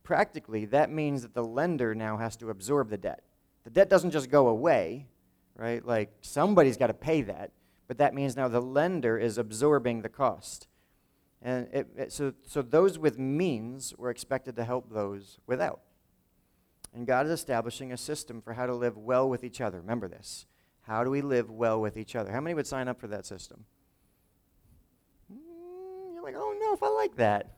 Practically, 0.03 0.65
that 0.65 0.89
means 0.89 1.21
that 1.21 1.35
the 1.35 1.43
lender 1.43 1.93
now 1.93 2.17
has 2.17 2.35
to 2.37 2.49
absorb 2.49 2.89
the 2.89 2.97
debt. 2.97 3.23
The 3.65 3.69
debt 3.69 3.89
doesn't 3.89 4.11
just 4.11 4.31
go 4.31 4.47
away, 4.47 5.07
right? 5.55 5.85
Like 5.85 6.11
somebody's 6.21 6.77
got 6.77 6.87
to 6.87 6.93
pay 6.93 7.21
that, 7.23 7.51
but 7.87 7.97
that 7.99 8.15
means 8.15 8.35
now 8.35 8.47
the 8.47 8.61
lender 8.61 9.17
is 9.17 9.37
absorbing 9.37 10.01
the 10.01 10.09
cost. 10.09 10.67
And 11.41 11.67
it, 11.73 11.87
it, 11.97 12.13
so, 12.13 12.33
so 12.47 12.61
those 12.61 12.97
with 12.97 13.19
means 13.19 13.93
were 13.97 14.09
expected 14.09 14.55
to 14.55 14.63
help 14.63 14.91
those 14.91 15.39
without. 15.45 15.81
And 16.93 17.05
God 17.05 17.25
is 17.25 17.31
establishing 17.31 17.91
a 17.91 17.97
system 17.97 18.41
for 18.41 18.53
how 18.53 18.65
to 18.65 18.73
live 18.73 18.97
well 18.97 19.29
with 19.29 19.43
each 19.43 19.61
other. 19.61 19.81
Remember 19.81 20.07
this. 20.07 20.45
How 20.83 21.03
do 21.03 21.09
we 21.09 21.21
live 21.21 21.49
well 21.49 21.79
with 21.79 21.97
each 21.97 22.15
other? 22.15 22.31
How 22.31 22.41
many 22.41 22.53
would 22.53 22.67
sign 22.67 22.87
up 22.87 22.99
for 22.99 23.07
that 23.07 23.25
system? 23.25 23.65
Mm, 25.31 26.13
you're 26.13 26.23
like, 26.23 26.35
oh 26.37 26.55
no, 26.59 26.73
if 26.73 26.83
I 26.83 26.89
like 26.89 27.15
that. 27.17 27.57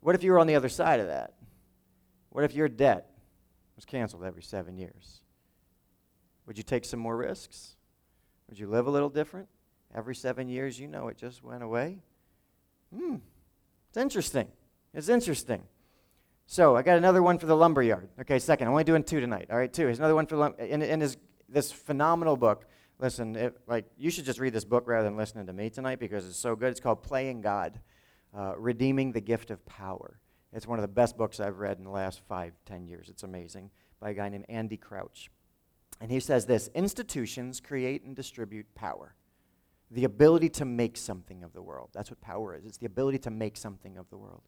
What 0.00 0.14
if 0.14 0.22
you 0.22 0.32
were 0.32 0.38
on 0.38 0.46
the 0.46 0.54
other 0.54 0.68
side 0.68 1.00
of 1.00 1.06
that? 1.06 1.34
What 2.30 2.44
if 2.44 2.54
your 2.54 2.68
debt 2.68 3.10
was 3.76 3.84
canceled 3.84 4.24
every 4.24 4.42
seven 4.42 4.76
years? 4.76 5.20
Would 6.46 6.56
you 6.56 6.64
take 6.64 6.84
some 6.84 7.00
more 7.00 7.16
risks? 7.16 7.76
Would 8.48 8.58
you 8.58 8.68
live 8.68 8.86
a 8.86 8.90
little 8.90 9.10
different? 9.10 9.48
Every 9.94 10.14
seven 10.14 10.48
years, 10.48 10.78
you 10.78 10.86
know 10.86 11.08
it 11.08 11.16
just 11.16 11.42
went 11.42 11.62
away. 11.62 11.98
Hmm, 12.94 13.16
it's 13.88 13.96
interesting. 13.96 14.48
It's 14.94 15.08
interesting. 15.08 15.62
So 16.46 16.76
I 16.76 16.82
got 16.82 16.96
another 16.96 17.22
one 17.22 17.38
for 17.38 17.46
the 17.46 17.56
lumberyard. 17.56 18.08
Okay, 18.20 18.38
second. 18.38 18.66
I'm 18.66 18.72
only 18.72 18.84
doing 18.84 19.04
two 19.04 19.20
tonight. 19.20 19.48
All 19.50 19.58
right, 19.58 19.72
two. 19.72 19.82
Here's 19.82 19.98
another 19.98 20.14
one 20.14 20.26
for 20.26 20.36
lum- 20.36 20.54
in, 20.58 20.80
in 20.80 21.00
his 21.00 21.16
this 21.48 21.70
phenomenal 21.70 22.36
book. 22.36 22.66
Listen, 22.98 23.36
it, 23.36 23.56
like 23.66 23.84
you 23.98 24.10
should 24.10 24.24
just 24.24 24.40
read 24.40 24.52
this 24.52 24.64
book 24.64 24.86
rather 24.86 25.04
than 25.04 25.16
listening 25.16 25.46
to 25.46 25.52
me 25.52 25.70
tonight 25.70 25.98
because 25.98 26.26
it's 26.26 26.38
so 26.38 26.56
good. 26.56 26.70
It's 26.70 26.80
called 26.80 27.02
Playing 27.02 27.42
God, 27.42 27.78
uh, 28.36 28.54
Redeeming 28.56 29.12
the 29.12 29.20
Gift 29.20 29.50
of 29.50 29.64
Power. 29.66 30.20
It's 30.52 30.66
one 30.66 30.78
of 30.78 30.82
the 30.82 30.88
best 30.88 31.16
books 31.16 31.40
I've 31.40 31.58
read 31.58 31.78
in 31.78 31.84
the 31.84 31.90
last 31.90 32.20
five, 32.28 32.52
ten 32.64 32.86
years. 32.86 33.08
It's 33.08 33.22
amazing 33.22 33.70
by 34.00 34.10
a 34.10 34.14
guy 34.14 34.28
named 34.28 34.46
Andy 34.48 34.76
Crouch. 34.76 35.30
And 36.00 36.10
he 36.10 36.20
says 36.20 36.46
this 36.46 36.70
institutions 36.74 37.60
create 37.60 38.04
and 38.04 38.14
distribute 38.14 38.74
power, 38.74 39.14
the 39.90 40.04
ability 40.04 40.48
to 40.50 40.64
make 40.64 40.96
something 40.96 41.42
of 41.42 41.52
the 41.52 41.62
world. 41.62 41.90
That's 41.92 42.10
what 42.10 42.20
power 42.20 42.54
is 42.54 42.64
it's 42.64 42.78
the 42.78 42.86
ability 42.86 43.18
to 43.20 43.30
make 43.30 43.56
something 43.56 43.98
of 43.98 44.08
the 44.10 44.16
world. 44.16 44.42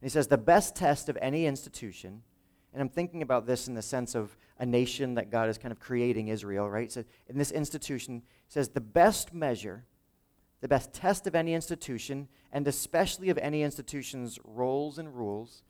And 0.00 0.08
he 0.08 0.12
says 0.12 0.26
the 0.26 0.38
best 0.38 0.76
test 0.76 1.08
of 1.08 1.16
any 1.20 1.46
institution, 1.46 2.22
and 2.72 2.82
I'm 2.82 2.88
thinking 2.88 3.22
about 3.22 3.46
this 3.46 3.68
in 3.68 3.74
the 3.74 3.82
sense 3.82 4.14
of 4.14 4.36
a 4.58 4.66
nation 4.66 5.14
that 5.14 5.30
God 5.30 5.48
is 5.48 5.56
kind 5.56 5.72
of 5.72 5.80
creating 5.80 6.28
Israel, 6.28 6.68
right? 6.68 6.90
So 6.90 7.04
in 7.28 7.38
this 7.38 7.52
institution, 7.52 8.22
says 8.48 8.68
the 8.68 8.80
best 8.80 9.32
measure, 9.32 9.84
the 10.60 10.68
best 10.68 10.92
test 10.92 11.26
of 11.26 11.34
any 11.34 11.54
institution, 11.54 12.28
and 12.52 12.66
especially 12.66 13.30
of 13.30 13.38
any 13.38 13.62
institution's 13.62 14.38
roles 14.44 14.98
and 14.98 15.14
rules 15.14 15.62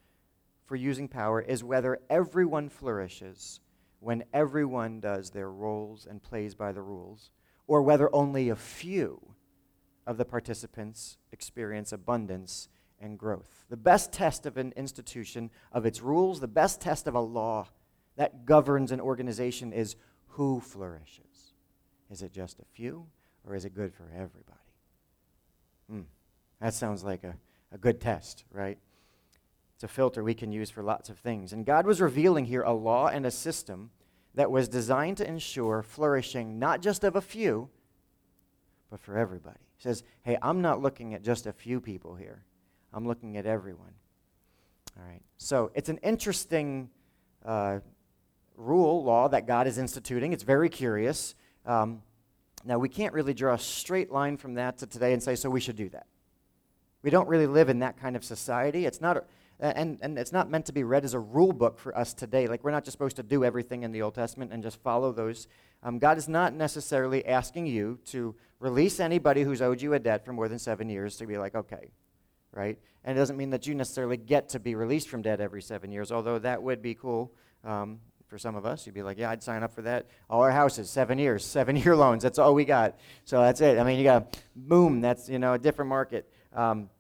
for 0.65 0.77
using 0.77 1.09
power, 1.09 1.41
is 1.41 1.63
whether 1.63 1.99
everyone 2.09 2.69
flourishes 2.69 3.61
when 4.01 4.25
everyone 4.33 5.01
does 5.01 5.31
their 5.31 5.51
roles 5.51 6.07
and 6.07 6.23
plays 6.23 6.55
by 6.55 6.73
the 6.73 6.83
rules, 6.83 7.31
or 7.67 7.83
whether 7.83 8.15
only 8.15 8.49
a 8.49 8.57
few 8.57 9.35
of 10.07 10.17
the 10.17 10.25
participants 10.25 11.19
experience 11.33 11.93
abundance 11.93 12.69
and 13.01 13.19
growth. 13.19 13.67
The 13.69 13.77
best 13.77 14.13
test 14.13 14.47
of 14.47 14.57
an 14.57 14.73
institution, 14.77 15.51
of 15.73 15.85
its 15.85 16.01
rules, 16.01 16.41
the 16.41 16.49
best 16.49 16.81
test 16.81 17.07
of 17.07 17.15
a 17.15 17.21
law 17.21 17.69
that 18.17 18.47
governs 18.47 18.91
an 18.91 19.01
organization 19.01 19.73
is 19.73 19.97
who 20.29 20.61
flourishes. 20.61 21.55
Is 22.11 22.23
it 22.23 22.33
just 22.33 22.59
a 22.59 22.65
few, 22.65 23.07
or 23.45 23.55
is 23.55 23.65
it 23.65 23.75
good 23.75 23.93
for 23.93 24.11
everybody? 24.15 24.68
Hmm. 25.91 26.03
That 26.61 26.75
sounds 26.75 27.05
like 27.05 27.25
a, 27.25 27.37
a 27.73 27.79
good 27.79 28.01
test, 28.01 28.45
right? 28.53 28.79
It's 29.75 29.85
a 29.85 29.89
filter 29.89 30.25
we 30.25 30.35
can 30.35 30.51
use 30.51 30.71
for 30.71 30.83
lots 30.83 31.09
of 31.09 31.19
things. 31.19 31.53
And 31.53 31.65
God 31.65 31.87
was 31.87 32.01
revealing 32.01 32.47
here 32.47 32.63
a 32.63 32.73
law 32.73 33.07
and 33.07 33.25
a 33.25 33.31
system 33.31 33.91
that 34.35 34.51
was 34.51 34.69
designed 34.69 35.17
to 35.19 35.29
ensure 35.29 35.83
flourishing 35.83 36.59
not 36.59 36.83
just 36.83 37.05
of 37.05 37.17
a 37.17 37.21
few, 37.21 37.69
but 38.91 39.01
for 39.01 39.17
everybody. 39.17 39.61
He 39.77 39.83
says, 39.83 40.03
hey, 40.23 40.37
I'm 40.43 40.61
not 40.61 40.83
looking 40.83 41.15
at 41.15 41.23
just 41.23 41.47
a 41.47 41.53
few 41.53 41.81
people 41.81 42.15
here, 42.15 42.45
I'm 42.93 43.07
looking 43.07 43.37
at 43.37 43.47
everyone. 43.47 43.95
All 44.99 45.05
right. 45.09 45.23
So 45.37 45.71
it's 45.75 45.89
an 45.89 45.99
interesting 45.99 46.91
uh, 47.45 47.79
rule, 48.57 49.05
law 49.05 49.29
that 49.29 49.47
God 49.47 49.67
is 49.69 49.79
instituting. 49.79 50.33
It's 50.33 50.43
very 50.43 50.69
curious. 50.69 51.37
Um, 51.65 52.03
now, 52.69 52.79
we 52.79 52.91
can't 52.91 53.15
really 53.15 53.33
draw 53.33 53.55
a 53.55 53.59
straight 53.59 54.13
line 54.13 54.37
from 54.37 54.55
that 54.55 54.77
to 54.79 54.87
today 54.87 55.15
and 55.15 55.23
say, 55.23 55.35
so 55.37 55.49
we 55.49 55.59
should 55.59 55.75
do 55.75 55.89
that. 55.89 56.07
We 57.03 57.09
don't 57.09 57.27
really 57.27 57.47
live 57.47 57.71
in 57.71 57.79
that 57.79 57.99
kind 57.99 58.15
of 58.15 58.23
society. 58.23 58.85
It's 58.85 59.01
not, 59.01 59.25
and, 59.59 59.99
and 60.03 60.19
it's 60.19 60.33
not 60.33 60.51
meant 60.51 60.67
to 60.67 60.73
be 60.73 60.85
read 60.85 61.03
as 61.03 61.15
a 61.15 61.19
rule 61.19 61.55
book 61.55 61.79
for 61.79 61.97
us 61.97 62.13
today. 62.13 62.47
Like, 62.47 62.63
we're 62.63 62.71
not 62.71 62.85
just 62.85 62.93
supposed 62.93 63.17
to 63.17 63.23
do 63.23 63.43
everything 63.43 63.85
in 63.85 63.93
the 63.93 64.03
Old 64.03 64.15
Testament 64.15 64.53
and 64.53 64.63
just 64.63 64.83
follow 64.83 65.13
those. 65.13 65.49
Um, 65.83 65.99
God 65.99 66.19
is 66.19 66.29
not 66.29 66.53
necessarily 66.53 67.25
asking 67.25 67.69
you 67.69 68.01
to 68.09 68.35
release 68.61 69.01
anybody 69.01 69.45
who's 69.45 69.63
owed 69.63 69.81
you 69.81 69.95
a 69.95 69.99
debt 69.99 70.23
for 70.23 70.35
more 70.35 70.49
than 70.49 70.59
seven 70.59 70.91
years 70.91 71.17
to 71.17 71.27
be 71.27 71.39
like, 71.39 71.55
okay, 71.55 71.91
right? 72.53 72.79
And 73.03 73.17
it 73.17 73.19
doesn't 73.19 73.39
mean 73.39 73.49
that 73.49 73.67
you 73.67 73.75
necessarily 73.75 74.19
get 74.19 74.51
to 74.51 74.61
be 74.61 74.75
released 74.75 75.09
from 75.09 75.23
debt 75.23 75.41
every 75.41 75.63
seven 75.63 75.91
years, 75.91 76.13
although 76.13 76.39
that 76.41 76.63
would 76.63 76.83
be 76.83 76.93
cool. 76.93 77.33
Um, 77.65 78.01
for 78.29 78.39
some 78.39 78.55
of 78.55 78.67
us. 78.67 78.87
You'd 78.87 78.95
be 78.95 79.03
like, 79.03 79.19
yeah, 79.19 79.31
I'd 79.31 79.43
sign 79.43 79.63
up 79.63 79.75
for 79.75 79.83
that. 79.83 80.07
All 80.29 80.43
our 80.43 80.51
houses, 80.51 80.91
seven 80.91 81.19
years, 81.19 81.45
seven 81.59 81.77
year 81.77 81.97
loans. 81.97 82.23
That's 82.23 82.39
all 82.39 82.55
we 82.55 82.65
got. 82.65 82.99
So 83.25 83.41
that's 83.41 83.61
it. 83.61 83.79
I 83.79 83.85
mean, 83.85 83.99
you 83.99 84.05
got, 84.05 84.39
boom, 84.55 85.01
that's, 85.01 85.29
you 85.29 85.39
know, 85.39 85.55
a 85.55 85.59
different 85.59 85.89
market. 85.89 86.31
Um, 86.53 86.91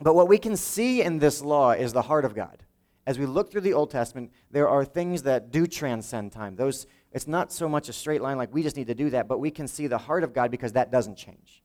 but 0.00 0.14
what 0.14 0.28
we 0.28 0.38
can 0.38 0.56
see 0.56 1.02
in 1.02 1.18
this 1.18 1.42
law 1.42 1.72
is 1.72 1.92
the 1.92 2.02
heart 2.02 2.24
of 2.24 2.34
God. 2.34 2.62
As 3.06 3.18
we 3.18 3.26
look 3.26 3.50
through 3.50 3.62
the 3.62 3.74
Old 3.74 3.90
Testament, 3.90 4.32
there 4.50 4.68
are 4.68 4.84
things 4.84 5.22
that 5.24 5.50
do 5.50 5.66
transcend 5.66 6.32
time. 6.32 6.54
Those, 6.54 6.86
it's 7.12 7.26
not 7.26 7.52
so 7.52 7.68
much 7.68 7.88
a 7.88 7.92
straight 7.92 8.22
line 8.22 8.36
like 8.36 8.52
we 8.54 8.62
just 8.62 8.76
need 8.76 8.86
to 8.86 8.94
do 8.94 9.10
that, 9.10 9.26
but 9.26 9.38
we 9.38 9.50
can 9.50 9.66
see 9.66 9.88
the 9.88 9.98
heart 9.98 10.22
of 10.22 10.32
God 10.32 10.50
because 10.50 10.72
that 10.72 10.92
doesn't 10.92 11.16
change. 11.16 11.62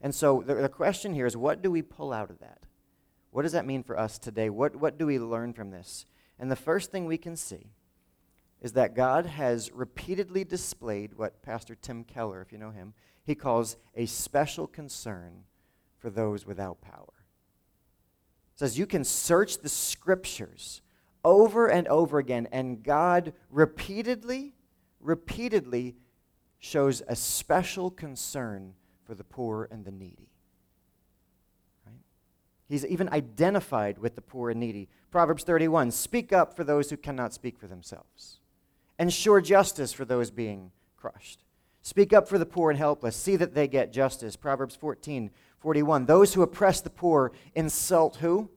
And 0.00 0.14
so 0.14 0.44
the, 0.46 0.54
the 0.54 0.68
question 0.68 1.14
here 1.14 1.26
is 1.26 1.36
what 1.36 1.62
do 1.62 1.70
we 1.70 1.82
pull 1.82 2.12
out 2.12 2.30
of 2.30 2.38
that? 2.38 2.60
What 3.30 3.42
does 3.42 3.52
that 3.52 3.66
mean 3.66 3.82
for 3.82 3.98
us 3.98 4.18
today? 4.18 4.48
What, 4.48 4.76
what 4.76 4.98
do 4.98 5.06
we 5.06 5.18
learn 5.18 5.52
from 5.52 5.70
this? 5.70 6.06
And 6.38 6.50
the 6.50 6.56
first 6.56 6.90
thing 6.90 7.06
we 7.06 7.18
can 7.18 7.36
see 7.36 7.66
is 8.60 8.72
that 8.72 8.94
God 8.94 9.26
has 9.26 9.70
repeatedly 9.72 10.44
displayed 10.44 11.14
what 11.14 11.42
Pastor 11.42 11.74
Tim 11.74 12.04
Keller, 12.04 12.40
if 12.40 12.52
you 12.52 12.58
know 12.58 12.70
him, 12.70 12.94
he 13.22 13.34
calls 13.34 13.76
a 13.94 14.06
special 14.06 14.66
concern 14.66 15.44
for 15.98 16.10
those 16.10 16.46
without 16.46 16.80
power 16.80 17.16
says 18.56 18.78
you 18.78 18.86
can 18.86 19.04
search 19.04 19.58
the 19.58 19.68
scriptures 19.68 20.80
over 21.24 21.66
and 21.68 21.86
over 21.88 22.18
again, 22.18 22.48
and 22.50 22.82
God 22.82 23.32
repeatedly, 23.50 24.54
repeatedly 25.00 25.96
shows 26.58 27.02
a 27.06 27.14
special 27.14 27.90
concern 27.90 28.72
for 29.04 29.14
the 29.14 29.24
poor 29.24 29.68
and 29.70 29.84
the 29.84 29.90
needy. 29.90 30.30
He's 32.68 32.86
even 32.86 33.08
identified 33.10 33.98
with 33.98 34.16
the 34.16 34.22
poor 34.22 34.50
and 34.50 34.58
needy. 34.58 34.88
Proverbs 35.12 35.44
31 35.44 35.92
Speak 35.92 36.32
up 36.32 36.56
for 36.56 36.64
those 36.64 36.90
who 36.90 36.96
cannot 36.96 37.32
speak 37.32 37.58
for 37.58 37.68
themselves, 37.68 38.38
ensure 38.98 39.40
justice 39.40 39.92
for 39.92 40.04
those 40.04 40.30
being 40.30 40.72
crushed. 40.96 41.44
Speak 41.82 42.12
up 42.12 42.28
for 42.28 42.38
the 42.38 42.46
poor 42.46 42.70
and 42.70 42.78
helpless. 42.78 43.14
See 43.14 43.36
that 43.36 43.54
they 43.54 43.68
get 43.68 43.92
justice. 43.92 44.34
Proverbs 44.34 44.74
14, 44.74 45.30
41. 45.60 46.06
Those 46.06 46.34
who 46.34 46.42
oppress 46.42 46.80
the 46.80 46.90
poor 46.90 47.32
insult 47.54 48.16
who? 48.16 48.50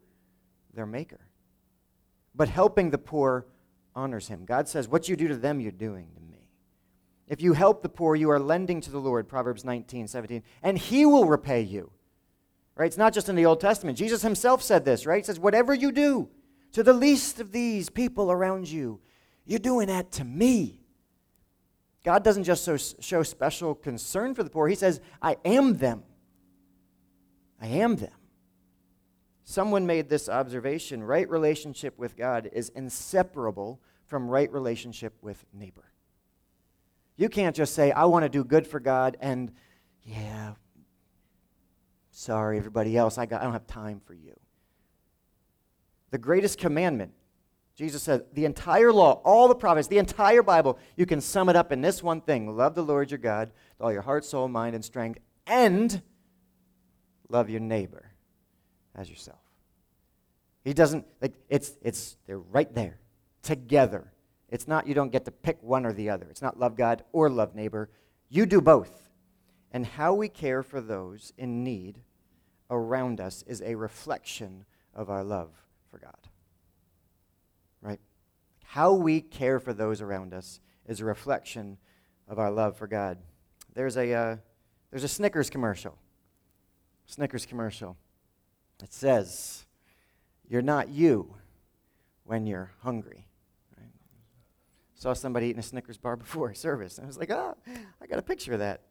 Their 0.73 0.87
maker. 0.87 1.19
But 2.33 2.49
helping 2.49 2.89
the 2.89 2.97
poor 2.97 3.45
honors 3.95 4.27
him. 4.27 4.45
God 4.45 4.67
says, 4.67 4.87
What 4.87 5.07
you 5.07 5.15
do 5.15 5.27
to 5.27 5.35
them, 5.35 5.59
you're 5.59 5.71
doing 5.71 6.07
to 6.15 6.21
me. 6.21 6.47
If 7.27 7.41
you 7.41 7.53
help 7.53 7.83
the 7.83 7.89
poor, 7.89 8.15
you 8.15 8.31
are 8.31 8.39
lending 8.39 8.81
to 8.81 8.91
the 8.91 8.97
Lord. 8.97 9.27
Proverbs 9.27 9.63
19, 9.63 10.07
17. 10.07 10.41
And 10.63 10.77
he 10.77 11.05
will 11.05 11.25
repay 11.25 11.61
you. 11.61 11.91
Right? 12.75 12.87
It's 12.87 12.97
not 12.97 13.13
just 13.13 13.29
in 13.29 13.35
the 13.35 13.45
Old 13.45 13.59
Testament. 13.59 13.97
Jesus 13.97 14.21
himself 14.21 14.63
said 14.63 14.85
this, 14.85 15.05
right? 15.05 15.17
He 15.17 15.23
says, 15.23 15.39
Whatever 15.39 15.73
you 15.73 15.91
do 15.91 16.29
to 16.71 16.81
the 16.81 16.93
least 16.93 17.39
of 17.39 17.51
these 17.51 17.89
people 17.89 18.31
around 18.31 18.69
you, 18.69 19.01
you're 19.49 19.57
doing 19.57 19.87
that 19.87 20.11
to 20.11 20.23
me. 20.23 20.79
God 22.03 22.23
doesn't 22.23 22.43
just 22.43 22.63
so, 22.63 22.77
show 22.77 23.23
special 23.23 23.73
concern 23.73 24.35
for 24.35 24.43
the 24.43 24.49
poor, 24.51 24.67
He 24.67 24.75
says, 24.75 25.01
I 25.23 25.37
am 25.43 25.77
them. 25.77 26.03
I 27.59 27.65
am 27.65 27.95
them. 27.95 28.11
Someone 29.43 29.87
made 29.87 30.07
this 30.07 30.29
observation 30.29 31.03
right 31.03 31.27
relationship 31.27 31.97
with 31.97 32.15
God 32.15 32.47
is 32.53 32.69
inseparable 32.69 33.81
from 34.05 34.29
right 34.29 34.51
relationship 34.51 35.15
with 35.23 35.43
neighbor. 35.51 35.91
You 37.17 37.27
can't 37.27 37.55
just 37.55 37.73
say, 37.73 37.91
I 37.91 38.05
want 38.05 38.25
to 38.25 38.29
do 38.29 38.43
good 38.43 38.67
for 38.67 38.79
God, 38.79 39.17
and 39.19 39.51
yeah, 40.03 40.53
sorry, 42.11 42.59
everybody 42.59 42.95
else, 42.95 43.17
I, 43.17 43.25
got, 43.25 43.41
I 43.41 43.45
don't 43.45 43.53
have 43.53 43.65
time 43.65 43.99
for 44.05 44.13
you. 44.13 44.39
The 46.11 46.19
greatest 46.19 46.59
commandment 46.59 47.13
Jesus 47.79 48.03
said, 48.03 48.25
the 48.33 48.43
entire 48.43 48.91
law, 48.91 49.21
all 49.23 49.47
the 49.47 49.55
prophets, 49.55 49.87
the 49.87 49.99
entire 49.99 50.43
Bible, 50.43 50.77
you 50.97 51.05
can 51.05 51.21
sum 51.21 51.47
it 51.47 51.55
up 51.55 51.71
in 51.71 51.79
this 51.79 52.03
one 52.03 52.19
thing 52.19 52.57
love 52.57 52.75
the 52.75 52.83
Lord 52.83 53.09
your 53.09 53.19
God 53.19 53.53
with 53.77 53.85
all 53.85 53.93
your 53.93 54.01
heart, 54.01 54.25
soul, 54.25 54.49
mind, 54.49 54.75
and 54.75 54.83
strength, 54.83 55.21
and 55.47 56.01
love 57.29 57.49
your 57.49 57.61
neighbor 57.61 58.11
as 58.93 59.09
yourself. 59.09 59.39
He 60.65 60.73
doesn't, 60.73 61.05
like, 61.21 61.31
it's, 61.47 61.77
it's, 61.81 62.17
they're 62.27 62.39
right 62.39 62.67
there 62.75 62.99
together. 63.43 64.11
It's 64.49 64.67
not 64.67 64.85
you 64.85 64.93
don't 64.93 65.13
get 65.13 65.23
to 65.23 65.31
pick 65.31 65.63
one 65.63 65.85
or 65.85 65.93
the 65.93 66.09
other. 66.09 66.27
It's 66.29 66.41
not 66.41 66.59
love 66.59 66.75
God 66.75 67.05
or 67.13 67.29
love 67.29 67.55
neighbor. 67.55 67.89
You 68.27 68.45
do 68.45 68.59
both. 68.59 69.09
And 69.71 69.85
how 69.85 70.13
we 70.13 70.27
care 70.27 70.63
for 70.63 70.81
those 70.81 71.31
in 71.37 71.63
need 71.63 72.01
around 72.69 73.21
us 73.21 73.41
is 73.47 73.61
a 73.61 73.75
reflection 73.75 74.65
of 74.93 75.09
our 75.09 75.23
love 75.23 75.51
for 75.89 75.97
God. 75.97 76.28
How 78.69 78.93
we 78.93 79.21
care 79.21 79.59
for 79.59 79.73
those 79.73 79.99
around 79.99 80.31
us 80.31 80.59
is 80.85 80.99
a 80.99 81.05
reflection 81.05 81.79
of 82.27 82.37
our 82.37 82.51
love 82.51 82.77
for 82.77 82.85
God. 82.85 83.17
There's 83.73 83.97
a, 83.97 84.13
uh, 84.13 84.35
there's 84.91 85.03
a 85.03 85.07
Snickers 85.07 85.49
commercial. 85.49 85.97
Snickers 87.07 87.47
commercial. 87.47 87.97
It 88.83 88.93
says, 88.93 89.65
You're 90.47 90.61
not 90.61 90.87
you 90.87 91.33
when 92.25 92.45
you're 92.45 92.69
hungry. 92.83 93.25
Right? 93.75 93.89
Saw 94.93 95.13
somebody 95.13 95.47
eating 95.47 95.61
a 95.61 95.63
Snickers 95.63 95.97
bar 95.97 96.15
before 96.15 96.53
service. 96.53 96.99
And 96.99 97.05
I 97.05 97.07
was 97.07 97.17
like, 97.17 97.31
Oh, 97.31 97.57
I 97.99 98.05
got 98.05 98.19
a 98.19 98.21
picture 98.21 98.53
of 98.53 98.59
that. 98.59 98.81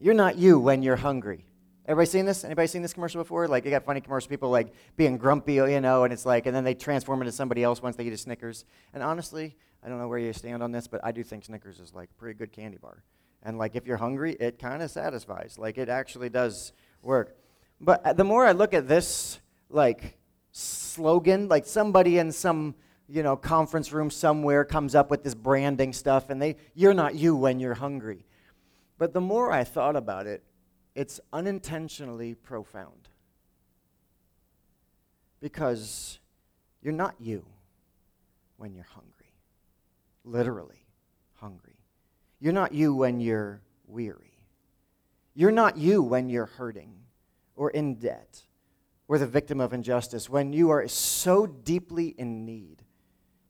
You're 0.00 0.14
not 0.14 0.38
you 0.38 0.58
when 0.58 0.82
you're 0.82 0.96
hungry. 0.96 1.46
Everybody 1.86 2.06
seen 2.06 2.24
this? 2.24 2.44
Anybody 2.44 2.66
seen 2.66 2.80
this 2.80 2.94
commercial 2.94 3.22
before? 3.22 3.46
Like, 3.46 3.66
you 3.66 3.70
got 3.70 3.84
funny 3.84 4.00
commercial 4.00 4.30
people 4.30 4.48
like 4.48 4.72
being 4.96 5.18
grumpy, 5.18 5.54
you 5.54 5.80
know, 5.80 6.04
and 6.04 6.12
it's 6.14 6.24
like, 6.24 6.46
and 6.46 6.56
then 6.56 6.64
they 6.64 6.74
transform 6.74 7.20
into 7.20 7.32
somebody 7.32 7.62
else 7.62 7.82
once 7.82 7.94
they 7.96 8.04
eat 8.04 8.12
a 8.12 8.16
Snickers. 8.16 8.64
And 8.94 9.02
honestly, 9.02 9.54
I 9.82 9.90
don't 9.90 9.98
know 9.98 10.08
where 10.08 10.18
you 10.18 10.32
stand 10.32 10.62
on 10.62 10.72
this, 10.72 10.86
but 10.86 11.02
I 11.04 11.12
do 11.12 11.22
think 11.22 11.44
Snickers 11.44 11.80
is 11.80 11.92
like 11.92 12.08
a 12.10 12.14
pretty 12.14 12.38
good 12.38 12.52
candy 12.52 12.78
bar. 12.78 13.02
And 13.42 13.58
like, 13.58 13.76
if 13.76 13.86
you're 13.86 13.98
hungry, 13.98 14.34
it 14.40 14.58
kind 14.58 14.82
of 14.82 14.90
satisfies. 14.90 15.58
Like, 15.58 15.76
it 15.76 15.90
actually 15.90 16.30
does 16.30 16.72
work. 17.02 17.36
But 17.82 18.06
uh, 18.06 18.12
the 18.14 18.24
more 18.24 18.46
I 18.46 18.52
look 18.52 18.72
at 18.72 18.88
this, 18.88 19.40
like, 19.68 20.16
slogan, 20.52 21.48
like 21.48 21.66
somebody 21.66 22.16
in 22.16 22.32
some, 22.32 22.76
you 23.08 23.22
know, 23.22 23.36
conference 23.36 23.92
room 23.92 24.10
somewhere 24.10 24.64
comes 24.64 24.94
up 24.94 25.10
with 25.10 25.22
this 25.22 25.34
branding 25.34 25.92
stuff, 25.92 26.30
and 26.30 26.40
they, 26.40 26.56
you're 26.74 26.94
not 26.94 27.14
you 27.14 27.36
when 27.36 27.60
you're 27.60 27.74
hungry. 27.74 28.24
But 28.96 29.12
the 29.12 29.20
more 29.20 29.52
I 29.52 29.64
thought 29.64 29.96
about 29.96 30.26
it, 30.26 30.42
it's 30.94 31.20
unintentionally 31.32 32.34
profound. 32.34 33.08
Because 35.40 36.18
you're 36.82 36.92
not 36.92 37.16
you 37.20 37.44
when 38.56 38.74
you're 38.74 38.84
hungry, 38.84 39.32
literally 40.24 40.86
hungry. 41.34 41.76
You're 42.40 42.52
not 42.52 42.72
you 42.72 42.94
when 42.94 43.20
you're 43.20 43.60
weary. 43.86 44.38
You're 45.34 45.52
not 45.52 45.76
you 45.76 46.02
when 46.02 46.28
you're 46.28 46.46
hurting 46.46 46.92
or 47.56 47.70
in 47.70 47.96
debt 47.96 48.42
or 49.08 49.18
the 49.18 49.26
victim 49.26 49.60
of 49.60 49.72
injustice, 49.72 50.30
when 50.30 50.52
you 50.52 50.70
are 50.70 50.86
so 50.88 51.46
deeply 51.46 52.14
in 52.16 52.46
need 52.46 52.82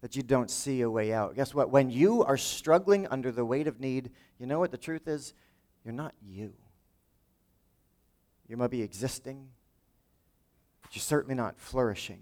that 0.00 0.16
you 0.16 0.22
don't 0.22 0.50
see 0.50 0.80
a 0.80 0.90
way 0.90 1.12
out. 1.12 1.34
Guess 1.34 1.54
what? 1.54 1.70
When 1.70 1.90
you 1.90 2.24
are 2.24 2.36
struggling 2.36 3.06
under 3.06 3.30
the 3.30 3.44
weight 3.44 3.66
of 3.66 3.80
need, 3.80 4.10
you 4.38 4.46
know 4.46 4.58
what 4.58 4.70
the 4.70 4.78
truth 4.78 5.06
is? 5.06 5.32
You're 5.84 5.94
not 5.94 6.14
you. 6.22 6.54
You 8.48 8.56
might 8.56 8.70
be 8.70 8.82
existing, 8.82 9.48
but 10.82 10.94
you're 10.94 11.00
certainly 11.00 11.34
not 11.34 11.58
flourishing. 11.58 12.20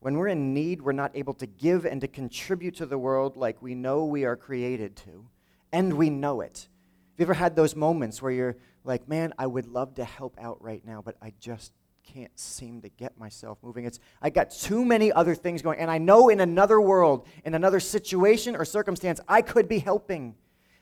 When 0.00 0.14
we're 0.14 0.28
in 0.28 0.54
need, 0.54 0.82
we're 0.82 0.92
not 0.92 1.10
able 1.14 1.34
to 1.34 1.46
give 1.46 1.84
and 1.84 2.00
to 2.02 2.08
contribute 2.08 2.76
to 2.76 2.86
the 2.86 2.98
world 2.98 3.36
like 3.36 3.60
we 3.60 3.74
know 3.74 4.04
we 4.04 4.24
are 4.24 4.36
created 4.36 4.94
to, 4.96 5.26
and 5.72 5.94
we 5.94 6.10
know 6.10 6.40
it. 6.40 6.68
Have 7.12 7.20
you 7.20 7.24
ever 7.24 7.34
had 7.34 7.56
those 7.56 7.74
moments 7.74 8.22
where 8.22 8.30
you're 8.30 8.56
like, 8.84 9.08
man, 9.08 9.32
I 9.38 9.46
would 9.46 9.66
love 9.66 9.94
to 9.94 10.04
help 10.04 10.36
out 10.40 10.62
right 10.62 10.84
now, 10.84 11.02
but 11.04 11.16
I 11.20 11.32
just 11.40 11.72
can't 12.04 12.38
seem 12.38 12.80
to 12.82 12.88
get 12.88 13.18
myself 13.18 13.58
moving. 13.62 13.84
It's 13.84 13.98
I 14.22 14.30
got 14.30 14.50
too 14.50 14.84
many 14.84 15.12
other 15.12 15.34
things 15.34 15.62
going, 15.62 15.78
and 15.78 15.90
I 15.90 15.98
know 15.98 16.28
in 16.28 16.40
another 16.40 16.80
world, 16.80 17.26
in 17.44 17.54
another 17.54 17.80
situation 17.80 18.56
or 18.56 18.64
circumstance, 18.64 19.20
I 19.28 19.42
could 19.42 19.68
be 19.68 19.78
helping. 19.78 20.36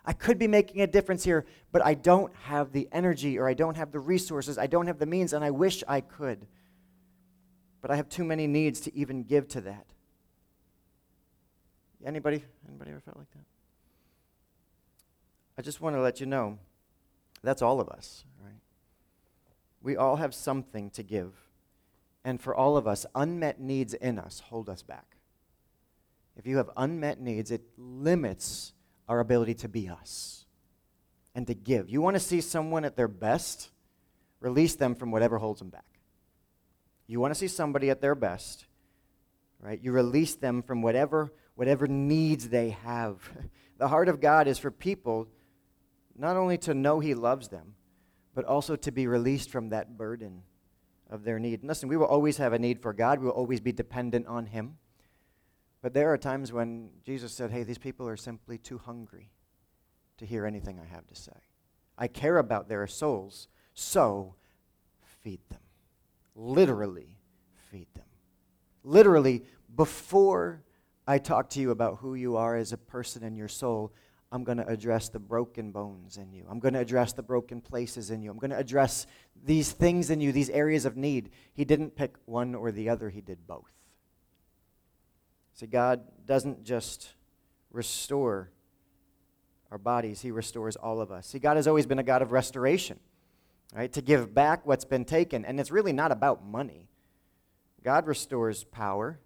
I 0.07 0.13
could 0.13 0.39
be 0.39 0.47
making 0.47 0.81
a 0.83 0.87
difference 0.87 1.25
here, 1.25 1.45
but 1.73 1.85
I 1.85 1.95
don't 1.95 2.33
have 2.45 2.73
the 2.73 2.89
energy 2.93 3.39
or 3.39 3.49
I 3.49 3.55
don't 3.55 3.77
have 3.77 3.91
the 3.91 3.99
resources, 3.99 4.57
I 4.57 4.69
don't 4.69 4.87
have 4.87 4.99
the 5.01 5.07
means, 5.07 5.33
and 5.33 5.45
I 5.45 5.51
wish 5.51 5.83
I 5.89 6.01
could. 6.01 6.47
But 7.81 7.91
I 7.91 7.97
have 7.97 8.09
too 8.09 8.25
many 8.25 8.47
needs 8.47 8.81
to 8.83 8.97
even 8.97 9.25
give 9.25 9.49
to 9.49 9.61
that. 9.63 9.87
Anybody 12.05 12.45
anybody 12.69 12.93
ever 12.93 13.01
felt 13.01 13.17
like 13.17 13.31
that? 13.33 13.45
I 15.59 15.63
just 15.63 15.81
want 15.81 15.97
to 15.97 16.01
let 16.01 16.21
you 16.21 16.27
know 16.27 16.59
that's 17.43 17.63
all 17.63 17.81
of 17.81 17.89
us, 17.89 18.25
right? 18.41 18.61
We 19.83 19.97
all 19.97 20.17
have 20.17 20.35
something 20.35 20.91
to 20.91 21.03
give. 21.03 21.33
And 22.25 22.41
for 22.41 22.55
all 22.55 22.77
of 22.77 22.87
us, 22.87 23.07
unmet 23.15 23.61
needs 23.61 23.95
in 23.95 24.19
us 24.19 24.41
hold 24.41 24.69
us 24.69 24.83
back. 24.83 25.17
If 26.37 26.47
you 26.47 26.59
have 26.59 26.71
unmet 26.77 27.21
needs, 27.21 27.51
it 27.51 27.63
limits 27.77 28.73
our 29.09 29.21
ability 29.21 29.55
to 29.55 29.69
be 29.69 29.89
us 29.89 30.47
and 31.35 31.47
to 31.47 31.55
give. 31.55 31.89
You 31.89 32.01
want 32.01 32.17
to 32.17 32.21
see 32.21 32.41
someone 32.41 32.85
at 32.85 32.97
their 32.97 33.09
best? 33.09 33.71
Release 34.41 34.75
them 34.75 34.95
from 34.95 35.11
whatever 35.11 35.39
holds 35.39 35.61
them 35.61 35.71
back. 35.71 35.85
You 37.07 37.21
want 37.21 37.33
to 37.33 37.39
see 37.39 37.49
somebody 37.49 37.91
at 37.91 38.01
their 38.01 38.15
best, 38.15 38.67
right? 39.61 39.81
You 39.81 39.93
release 39.93 40.35
them 40.35 40.63
from 40.63 40.83
whatever 40.83 41.33
whatever 41.57 41.89
needs 41.89 42.49
they 42.49 42.71
have. 42.71 43.29
The 43.79 43.89
heart 43.89 44.09
of 44.09 44.23
God 44.23 44.49
is 44.49 44.59
for 44.59 44.71
people 44.71 45.29
not 46.17 46.39
only 46.39 46.57
to 46.57 46.73
know 46.73 46.99
he 46.99 47.13
loves 47.13 47.49
them, 47.49 47.75
but 48.35 48.47
also 48.47 48.75
to 48.75 48.91
be 48.91 49.07
released 49.07 49.51
from 49.51 49.69
that 49.69 49.99
burden 49.99 50.45
of 51.11 51.25
their 51.25 51.39
need. 51.39 51.61
And 51.61 51.69
listen, 51.69 51.91
we 51.91 51.99
will 51.99 52.07
always 52.07 52.39
have 52.39 52.55
a 52.55 52.59
need 52.59 52.81
for 52.81 52.95
God. 52.95 53.21
We 53.21 53.27
will 53.27 53.33
always 53.33 53.61
be 53.61 53.73
dependent 53.73 54.27
on 54.27 54.47
him. 54.47 54.79
But 55.87 55.95
there 55.95 56.13
are 56.13 56.19
times 56.19 56.53
when 56.53 56.89
Jesus 57.05 57.33
said, 57.33 57.53
hey, 57.53 57.63
these 57.63 57.79
people 57.79 58.09
are 58.09 58.17
simply 58.17 58.59
too 58.59 58.77
hungry 58.77 59.31
to 60.17 60.27
hear 60.27 60.45
anything 60.45 60.81
I 60.81 60.85
have 60.93 61.07
to 61.07 61.15
say. 61.15 61.31
I 61.97 62.09
care 62.09 62.39
about 62.39 62.69
their 62.69 62.89
souls, 62.89 63.47
so 63.73 64.35
feed 65.23 65.39
them. 65.49 65.61
Literally, 66.35 67.21
feed 67.71 67.87
them. 67.95 68.09
Literally, 68.83 69.45
before 69.77 70.65
I 71.07 71.19
talk 71.19 71.51
to 71.51 71.61
you 71.61 71.71
about 71.71 71.99
who 71.99 72.17
you 72.17 72.37
are 72.37 72.57
as 72.57 72.73
a 72.73 72.77
person 72.77 73.23
and 73.23 73.37
your 73.37 73.47
soul, 73.47 73.93
I'm 74.33 74.43
going 74.43 74.59
to 74.59 74.67
address 74.67 75.09
the 75.09 75.21
broken 75.21 75.71
bones 75.71 76.17
in 76.17 76.33
you. 76.33 76.47
I'm 76.51 76.59
going 76.59 76.75
to 76.75 76.81
address 76.81 77.13
the 77.13 77.23
broken 77.23 77.61
places 77.61 78.11
in 78.11 78.23
you. 78.23 78.33
I'm 78.33 78.39
going 78.39 78.51
to 78.51 78.59
address 78.59 79.07
these 79.45 79.71
things 79.71 80.11
in 80.11 80.21
you, 80.21 80.33
these 80.33 80.51
areas 80.51 80.85
of 80.85 80.97
need. 80.97 81.31
He 81.55 81.65
didn't 81.65 81.95
pick 81.95 82.17
one 82.25 82.57
or 82.57 82.73
the 82.73 82.89
other, 82.89 83.09
He 83.09 83.21
did 83.21 83.47
both. 83.47 83.71
See, 85.57 85.67
God 85.67 86.03
doesn't 86.27 86.65
just 86.65 87.15
restore 87.71 88.51
our 89.71 89.79
bodies, 89.79 90.21
He 90.21 90.31
restores 90.31 90.77
all 90.77 91.01
of 91.01 91.11
us. 91.11 91.27
See, 91.27 91.39
God 91.39 91.57
has 91.57 91.67
always 91.67 91.87
been 91.87 91.99
a 91.99 92.05
God 92.05 92.21
of 92.21 92.31
restoration, 92.31 93.01
right? 93.75 93.91
To 93.95 94.03
give 94.03 94.35
back 94.35 94.67
what's 94.67 94.85
been 94.85 95.05
taken. 95.05 95.45
And 95.45 95.59
it's 95.59 95.71
really 95.71 95.95
not 95.95 96.13
about 96.13 96.45
money. 96.47 96.89
God 97.83 98.07
restores 98.07 98.65
power 98.65 99.19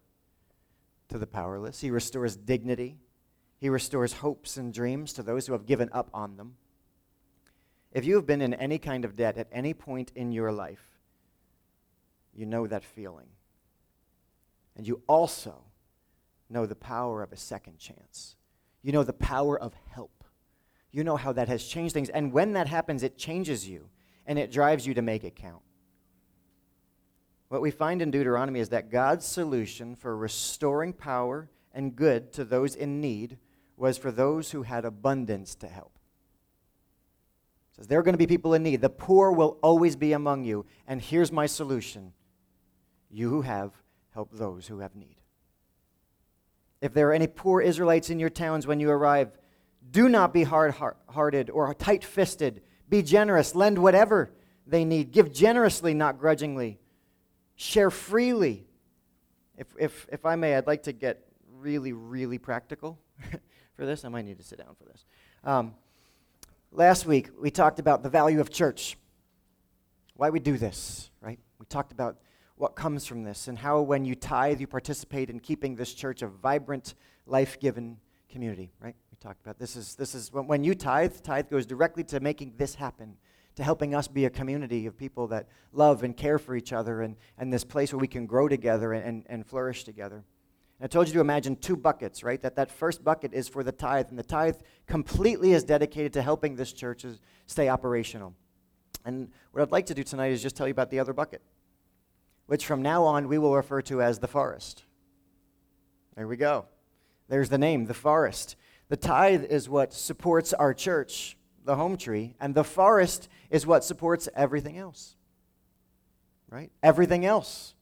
to 1.08 1.18
the 1.18 1.26
powerless, 1.26 1.80
He 1.80 1.90
restores 1.90 2.36
dignity, 2.36 2.96
He 3.58 3.68
restores 3.68 4.12
hopes 4.12 4.56
and 4.56 4.72
dreams 4.72 5.12
to 5.14 5.24
those 5.24 5.48
who 5.48 5.52
have 5.52 5.66
given 5.66 5.90
up 5.92 6.10
on 6.14 6.36
them. 6.36 6.54
If 7.92 8.04
you 8.04 8.14
have 8.14 8.26
been 8.26 8.40
in 8.40 8.54
any 8.54 8.78
kind 8.78 9.04
of 9.04 9.16
debt 9.16 9.36
at 9.36 9.48
any 9.50 9.74
point 9.74 10.12
in 10.14 10.30
your 10.30 10.52
life, 10.52 11.00
you 12.32 12.46
know 12.46 12.68
that 12.68 12.84
feeling. 12.84 13.26
And 14.76 14.86
you 14.86 15.02
also 15.08 15.64
know 16.50 16.66
the 16.66 16.74
power 16.74 17.22
of 17.22 17.32
a 17.32 17.36
second 17.36 17.78
chance. 17.78 18.36
You 18.82 18.92
know 18.92 19.04
the 19.04 19.12
power 19.12 19.58
of 19.58 19.74
help. 19.88 20.24
You 20.92 21.04
know 21.04 21.16
how 21.16 21.32
that 21.32 21.48
has 21.48 21.64
changed 21.64 21.94
things. 21.94 22.08
And 22.08 22.32
when 22.32 22.54
that 22.54 22.66
happens, 22.66 23.02
it 23.02 23.16
changes 23.16 23.68
you 23.68 23.88
and 24.26 24.38
it 24.38 24.50
drives 24.50 24.86
you 24.86 24.94
to 24.94 25.02
make 25.02 25.24
it 25.24 25.36
count. 25.36 25.62
What 27.48 27.62
we 27.62 27.70
find 27.70 28.00
in 28.00 28.10
Deuteronomy 28.10 28.60
is 28.60 28.68
that 28.68 28.90
God's 28.90 29.26
solution 29.26 29.96
for 29.96 30.16
restoring 30.16 30.92
power 30.92 31.50
and 31.72 31.96
good 31.96 32.32
to 32.34 32.44
those 32.44 32.74
in 32.74 33.00
need 33.00 33.38
was 33.76 33.98
for 33.98 34.12
those 34.12 34.50
who 34.50 34.62
had 34.62 34.84
abundance 34.84 35.54
to 35.56 35.66
help. 35.66 35.98
It 37.72 37.76
says 37.76 37.86
there 37.86 37.98
are 37.98 38.02
going 38.02 38.14
to 38.14 38.18
be 38.18 38.26
people 38.26 38.54
in 38.54 38.62
need. 38.62 38.80
The 38.80 38.90
poor 38.90 39.32
will 39.32 39.58
always 39.62 39.96
be 39.96 40.12
among 40.12 40.44
you. 40.44 40.66
And 40.86 41.00
here's 41.00 41.32
my 41.32 41.46
solution 41.46 42.12
you 43.10 43.28
who 43.28 43.42
have, 43.42 43.72
help 44.12 44.30
those 44.32 44.66
who 44.66 44.78
have 44.80 44.94
need. 44.94 45.19
If 46.80 46.94
there 46.94 47.08
are 47.08 47.12
any 47.12 47.26
poor 47.26 47.60
Israelites 47.60 48.10
in 48.10 48.18
your 48.18 48.30
towns 48.30 48.66
when 48.66 48.80
you 48.80 48.90
arrive, 48.90 49.30
do 49.90 50.08
not 50.08 50.32
be 50.32 50.44
hard 50.44 50.74
hearted 51.08 51.50
or 51.50 51.72
tight 51.74 52.04
fisted. 52.04 52.62
Be 52.88 53.02
generous. 53.02 53.54
Lend 53.54 53.78
whatever 53.78 54.30
they 54.66 54.84
need. 54.84 55.12
Give 55.12 55.32
generously, 55.32 55.94
not 55.94 56.18
grudgingly. 56.18 56.78
Share 57.56 57.90
freely. 57.90 58.66
if, 59.58 59.66
if, 59.78 60.06
if 60.10 60.24
I 60.24 60.36
may, 60.36 60.56
I'd 60.56 60.66
like 60.66 60.84
to 60.84 60.92
get 60.92 61.26
really, 61.58 61.92
really 61.92 62.38
practical 62.38 62.98
for 63.76 63.84
this. 63.84 64.04
I 64.04 64.08
might 64.08 64.24
need 64.24 64.38
to 64.38 64.44
sit 64.44 64.58
down 64.58 64.74
for 64.78 64.84
this. 64.84 65.04
Um, 65.44 65.74
last 66.72 67.04
week, 67.04 67.30
we 67.38 67.50
talked 67.50 67.78
about 67.78 68.02
the 68.02 68.08
value 68.08 68.40
of 68.40 68.50
church, 68.50 68.96
why 70.14 70.30
we 70.30 70.40
do 70.40 70.56
this, 70.56 71.10
right? 71.20 71.38
We 71.58 71.66
talked 71.66 71.92
about 71.92 72.16
what 72.60 72.76
comes 72.76 73.06
from 73.06 73.24
this 73.24 73.48
and 73.48 73.58
how, 73.58 73.80
when 73.80 74.04
you 74.04 74.14
tithe, 74.14 74.60
you 74.60 74.66
participate 74.66 75.30
in 75.30 75.40
keeping 75.40 75.76
this 75.76 75.94
church 75.94 76.22
a 76.22 76.28
vibrant, 76.28 76.94
life 77.26 77.58
given 77.58 77.96
community, 78.28 78.70
right? 78.80 78.94
We 79.10 79.16
talked 79.20 79.40
about 79.40 79.58
this 79.58 79.76
is, 79.76 79.94
this 79.94 80.14
is 80.14 80.32
when, 80.32 80.46
when 80.46 80.62
you 80.62 80.74
tithe, 80.74 81.14
tithe 81.22 81.48
goes 81.50 81.66
directly 81.66 82.04
to 82.04 82.20
making 82.20 82.54
this 82.56 82.74
happen 82.74 83.16
to 83.56 83.64
helping 83.64 83.94
us 83.94 84.08
be 84.08 84.24
a 84.24 84.30
community 84.30 84.86
of 84.86 84.96
people 84.96 85.26
that 85.28 85.48
love 85.72 86.02
and 86.02 86.16
care 86.16 86.38
for 86.38 86.54
each 86.54 86.72
other 86.72 87.02
and, 87.02 87.16
and 87.38 87.52
this 87.52 87.64
place 87.64 87.92
where 87.92 88.00
we 88.00 88.08
can 88.08 88.26
grow 88.26 88.48
together 88.48 88.92
and, 88.92 89.24
and 89.28 89.46
flourish 89.46 89.84
together. 89.84 90.24
And 90.78 90.84
I 90.84 90.86
told 90.86 91.08
you 91.08 91.14
to 91.14 91.20
imagine 91.20 91.56
two 91.56 91.76
buckets, 91.76 92.22
right? 92.22 92.40
That 92.40 92.56
that 92.56 92.70
first 92.70 93.04
bucket 93.04 93.34
is 93.34 93.48
for 93.48 93.62
the 93.62 93.72
tithe, 93.72 94.06
and 94.08 94.18
the 94.18 94.22
tithe 94.22 94.56
completely 94.86 95.52
is 95.52 95.64
dedicated 95.64 96.12
to 96.14 96.22
helping 96.22 96.56
this 96.56 96.72
church 96.72 97.04
stay 97.46 97.68
operational. 97.68 98.34
And 99.04 99.30
what 99.52 99.62
I'd 99.62 99.72
like 99.72 99.86
to 99.86 99.94
do 99.94 100.02
tonight 100.02 100.32
is 100.32 100.42
just 100.42 100.56
tell 100.56 100.66
you 100.66 100.72
about 100.72 100.90
the 100.90 100.98
other 100.98 101.12
bucket, 101.12 101.42
which 102.50 102.66
from 102.66 102.82
now 102.82 103.04
on 103.04 103.28
we 103.28 103.38
will 103.38 103.54
refer 103.54 103.80
to 103.80 104.02
as 104.02 104.18
the 104.18 104.26
forest. 104.26 104.82
There 106.16 106.26
we 106.26 106.36
go. 106.36 106.64
There's 107.28 107.48
the 107.48 107.58
name, 107.58 107.86
the 107.86 107.94
forest. 107.94 108.56
The 108.88 108.96
tithe 108.96 109.44
is 109.44 109.68
what 109.68 109.92
supports 109.92 110.52
our 110.52 110.74
church, 110.74 111.36
the 111.64 111.76
home 111.76 111.96
tree, 111.96 112.34
and 112.40 112.52
the 112.52 112.64
forest 112.64 113.28
is 113.50 113.68
what 113.68 113.84
supports 113.84 114.28
everything 114.34 114.78
else. 114.78 115.14
Right? 116.48 116.72
Everything 116.82 117.24
else. 117.24 117.76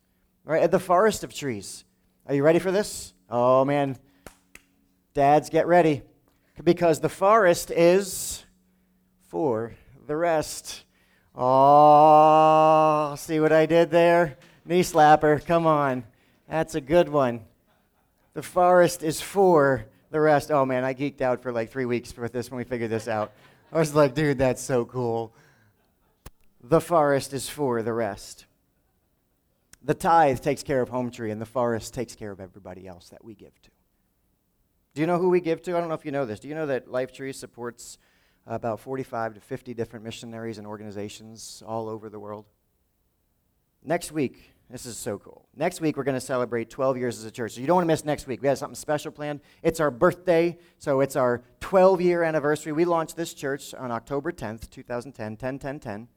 Right? 0.44 0.70
The 0.70 0.78
forest 0.78 1.24
of 1.24 1.32
trees. 1.32 1.86
Are 2.26 2.34
you 2.34 2.42
ready 2.42 2.58
for 2.58 2.70
this? 2.70 3.14
Oh, 3.30 3.64
man. 3.64 3.96
Dads, 5.14 5.48
get 5.48 5.66
ready. 5.66 6.02
Because 6.62 7.00
the 7.00 7.08
forest 7.08 7.70
is 7.70 8.44
for 9.28 9.72
the 10.06 10.14
rest. 10.14 10.84
Oh, 11.34 13.14
see 13.16 13.40
what 13.40 13.52
I 13.52 13.64
did 13.64 13.90
there? 13.90 14.36
Knee 14.68 14.82
slapper. 14.82 15.42
Come 15.46 15.66
on. 15.66 16.04
That's 16.46 16.74
a 16.74 16.80
good 16.82 17.08
one. 17.08 17.40
The 18.34 18.42
forest 18.42 19.02
is 19.02 19.18
for 19.18 19.86
the 20.10 20.20
rest. 20.20 20.50
Oh, 20.50 20.66
man, 20.66 20.84
I 20.84 20.92
geeked 20.92 21.22
out 21.22 21.42
for 21.42 21.52
like 21.52 21.70
three 21.70 21.86
weeks 21.86 22.14
with 22.14 22.34
this 22.34 22.50
when 22.50 22.58
we 22.58 22.64
figured 22.64 22.90
this 22.90 23.08
out. 23.08 23.32
I 23.72 23.78
was 23.78 23.94
like, 23.94 24.14
dude, 24.14 24.36
that's 24.36 24.60
so 24.60 24.84
cool. 24.84 25.32
The 26.62 26.82
forest 26.82 27.32
is 27.32 27.48
for 27.48 27.82
the 27.82 27.94
rest. 27.94 28.44
The 29.82 29.94
tithe 29.94 30.40
takes 30.40 30.62
care 30.62 30.82
of 30.82 30.90
home 30.90 31.10
tree, 31.10 31.30
and 31.30 31.40
the 31.40 31.46
forest 31.46 31.94
takes 31.94 32.14
care 32.14 32.30
of 32.30 32.38
everybody 32.38 32.86
else 32.86 33.08
that 33.08 33.24
we 33.24 33.34
give 33.34 33.58
to. 33.62 33.70
Do 34.94 35.00
you 35.00 35.06
know 35.06 35.16
who 35.16 35.30
we 35.30 35.40
give 35.40 35.62
to? 35.62 35.76
I 35.78 35.80
don't 35.80 35.88
know 35.88 35.94
if 35.94 36.04
you 36.04 36.12
know 36.12 36.26
this. 36.26 36.40
Do 36.40 36.48
you 36.48 36.54
know 36.54 36.66
that 36.66 36.90
Life 36.90 37.14
Tree 37.14 37.32
supports 37.32 37.96
about 38.46 38.80
45 38.80 39.34
to 39.34 39.40
50 39.40 39.72
different 39.72 40.04
missionaries 40.04 40.58
and 40.58 40.66
organizations 40.66 41.62
all 41.66 41.88
over 41.88 42.10
the 42.10 42.20
world? 42.20 42.44
Next 43.82 44.12
week, 44.12 44.52
this 44.70 44.84
is 44.84 44.98
so 44.98 45.18
cool. 45.18 45.48
Next 45.56 45.80
week, 45.80 45.96
we're 45.96 46.04
going 46.04 46.14
to 46.14 46.20
celebrate 46.20 46.68
12 46.68 46.98
years 46.98 47.18
as 47.18 47.24
a 47.24 47.30
church. 47.30 47.54
So 47.54 47.60
you 47.60 47.66
don't 47.66 47.76
want 47.76 47.86
to 47.86 47.92
miss 47.92 48.04
next 48.04 48.26
week. 48.26 48.42
We 48.42 48.48
have 48.48 48.58
something 48.58 48.74
special 48.74 49.10
planned. 49.10 49.40
It's 49.62 49.80
our 49.80 49.90
birthday, 49.90 50.58
so 50.78 51.00
it's 51.00 51.16
our 51.16 51.42
12 51.60 52.02
year 52.02 52.22
anniversary. 52.22 52.72
We 52.72 52.84
launched 52.84 53.16
this 53.16 53.32
church 53.32 53.72
on 53.74 53.90
October 53.90 54.30
10th, 54.30 54.68
2010, 54.68 55.36
10 55.36 55.58
10 55.58 55.80
10. 55.80 56.08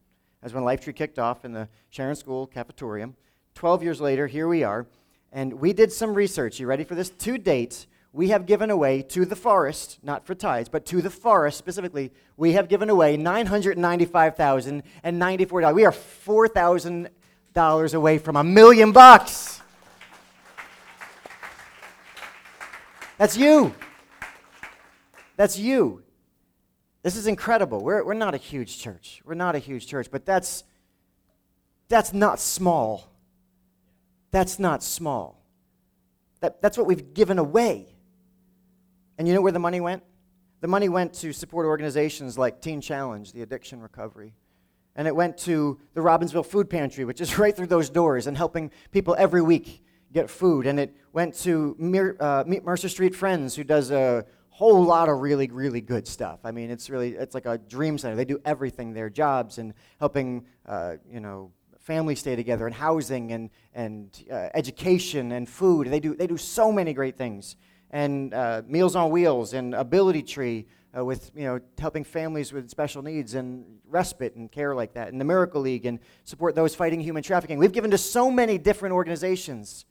As 0.44 0.54
when 0.54 0.66
Life 0.66 0.82
Tree 0.82 0.92
kicked 0.92 1.18
off 1.18 1.46
in 1.46 1.54
the 1.54 1.70
Sharon 1.90 2.16
School 2.16 2.46
cafetorium. 2.46 3.14
12 3.56 3.84
years 3.84 4.02
later, 4.02 4.28
here 4.28 4.50
we 4.50 4.64
are. 4.64 4.86
And 5.32 5.54
we 5.54 5.72
did 5.72 5.94
some 5.94 6.14
research. 6.14 6.60
You 6.60 6.68
ready 6.68 6.84
for 6.84 6.96
this? 6.96 7.10
To 7.10 7.38
date, 7.38 7.88
we 8.12 8.28
have 8.30 8.46
given 8.46 8.70
away 8.70 9.02
to 9.04 9.26
the 9.26 9.38
forest, 9.38 10.00
not 10.04 10.26
for 10.26 10.36
tithes, 10.36 10.68
but 10.68 10.86
to 10.88 11.02
the 11.02 11.10
forest 11.10 11.58
specifically, 11.58 12.12
we 12.36 12.52
have 12.52 12.68
given 12.68 12.90
away 12.90 13.16
$995,094. 13.16 15.74
We 15.74 15.86
are 15.86 15.94
4,000 15.94 17.10
dollars 17.54 17.94
away 17.94 18.18
from 18.18 18.36
a 18.36 18.44
million 18.44 18.92
bucks. 18.92 19.62
That's 23.18 23.38
you. 23.38 23.74
That's 25.36 25.58
you. 25.58 26.04
This 27.04 27.16
is 27.16 27.28
incredible. 27.28 27.84
We're, 27.84 28.04
we're 28.04 28.14
not 28.14 28.34
a 28.34 28.38
huge 28.38 28.80
church. 28.80 29.22
We're 29.26 29.34
not 29.34 29.56
a 29.56 29.60
huge 29.60 29.88
church, 29.88 30.10
but 30.12 30.26
that's, 30.26 30.64
that's 31.88 32.14
not 32.14 32.40
small. 32.40 33.12
That's 34.32 34.60
not 34.60 34.84
small. 34.84 35.44
That, 36.40 36.62
that's 36.62 36.78
what 36.78 36.88
we've 36.88 37.14
given 37.14 37.38
away. 37.38 37.88
And 39.18 39.28
you 39.28 39.34
know 39.34 39.42
where 39.42 39.52
the 39.52 39.60
money 39.60 39.82
went? 39.82 40.04
The 40.62 40.68
money 40.68 40.90
went 40.90 41.14
to 41.16 41.34
support 41.34 41.66
organizations 41.66 42.38
like 42.38 42.62
Teen 42.62 42.82
Challenge, 42.82 43.32
the 43.34 43.42
addiction 43.42 43.82
recovery, 43.82 44.34
and 44.96 45.08
it 45.08 45.16
went 45.16 45.38
to 45.40 45.80
the 45.94 46.02
Robbinsville 46.02 46.46
Food 46.46 46.70
Pantry, 46.70 47.06
which 47.06 47.22
is 47.22 47.38
right 47.40 47.56
through 47.56 47.68
those 47.68 47.90
doors 47.90 48.28
and 48.28 48.36
helping 48.36 48.72
people 48.92 49.16
every 49.18 49.42
week 49.42 49.84
get 50.12 50.30
food. 50.30 50.68
And 50.68 50.80
it 50.80 50.96
went 51.14 51.36
to 51.40 51.76
Mer- 51.80 52.18
uh, 52.20 52.44
Mercer 52.64 52.90
Street 52.90 53.16
Friends, 53.16 53.56
who 53.56 53.64
does 53.64 53.92
a 53.92 54.26
whole 54.50 54.84
lot 54.84 55.10
of 55.10 55.20
really, 55.20 55.48
really 55.48 55.82
good 55.82 56.08
stuff. 56.08 56.40
I 56.44 56.52
mean, 56.52 56.70
it's 56.70 56.90
really, 56.90 57.14
it's 57.14 57.34
like 57.34 57.46
a 57.46 57.58
dream 57.58 57.98
center. 57.98 58.16
They 58.16 58.26
do 58.26 58.40
everything 58.46 58.94
their 58.94 59.10
jobs 59.10 59.58
and 59.58 59.74
helping, 60.00 60.46
uh, 60.66 60.96
you 61.10 61.20
know, 61.20 61.52
families 61.80 62.20
stay 62.20 62.36
together 62.36 62.68
and 62.68 62.76
housing 62.76 63.32
and, 63.32 63.50
and 63.74 64.24
uh, 64.32 64.50
education 64.54 65.32
and 65.32 65.50
food. 65.50 65.88
They 65.88 66.00
do, 66.00 66.16
they 66.16 66.28
do 66.28 66.38
so 66.38 66.72
many 66.72 66.94
great 66.94 67.18
things. 67.18 67.56
And 67.90 68.34
uh, 68.34 68.62
Meals 68.68 68.96
on 68.96 69.10
Wheels 69.10 69.54
and 69.54 69.74
Ability 69.74 70.24
Tree, 70.24 70.68
uh, 70.98 71.04
with 71.04 71.32
you 71.36 71.44
know 71.44 71.60
helping 71.80 72.04
families 72.04 72.52
with 72.52 72.70
special 72.70 73.02
needs 73.02 73.34
and 73.34 73.80
respite 73.88 74.36
and 74.36 74.52
care 74.52 74.76
like 74.76 74.94
that, 74.94 75.10
and 75.10 75.20
the 75.20 75.26
Miracle 75.26 75.62
League 75.62 75.86
and 75.86 76.00
support 76.24 76.56
those 76.56 76.76
fighting 76.76 77.00
human 77.00 77.24
trafficking. 77.24 77.58
We've 77.58 77.72
given 77.72 77.92
to 77.92 77.98
so 77.98 78.30
many 78.30 78.58
different 78.58 78.94
organizations. 78.94 79.86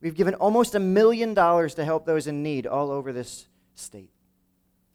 We've 0.00 0.14
given 0.14 0.34
almost 0.34 0.74
a 0.74 0.80
million 0.80 1.34
dollars 1.34 1.74
to 1.74 1.84
help 1.84 2.06
those 2.06 2.26
in 2.26 2.42
need 2.42 2.66
all 2.66 2.90
over 2.90 3.12
this 3.12 3.48
state. 3.74 4.10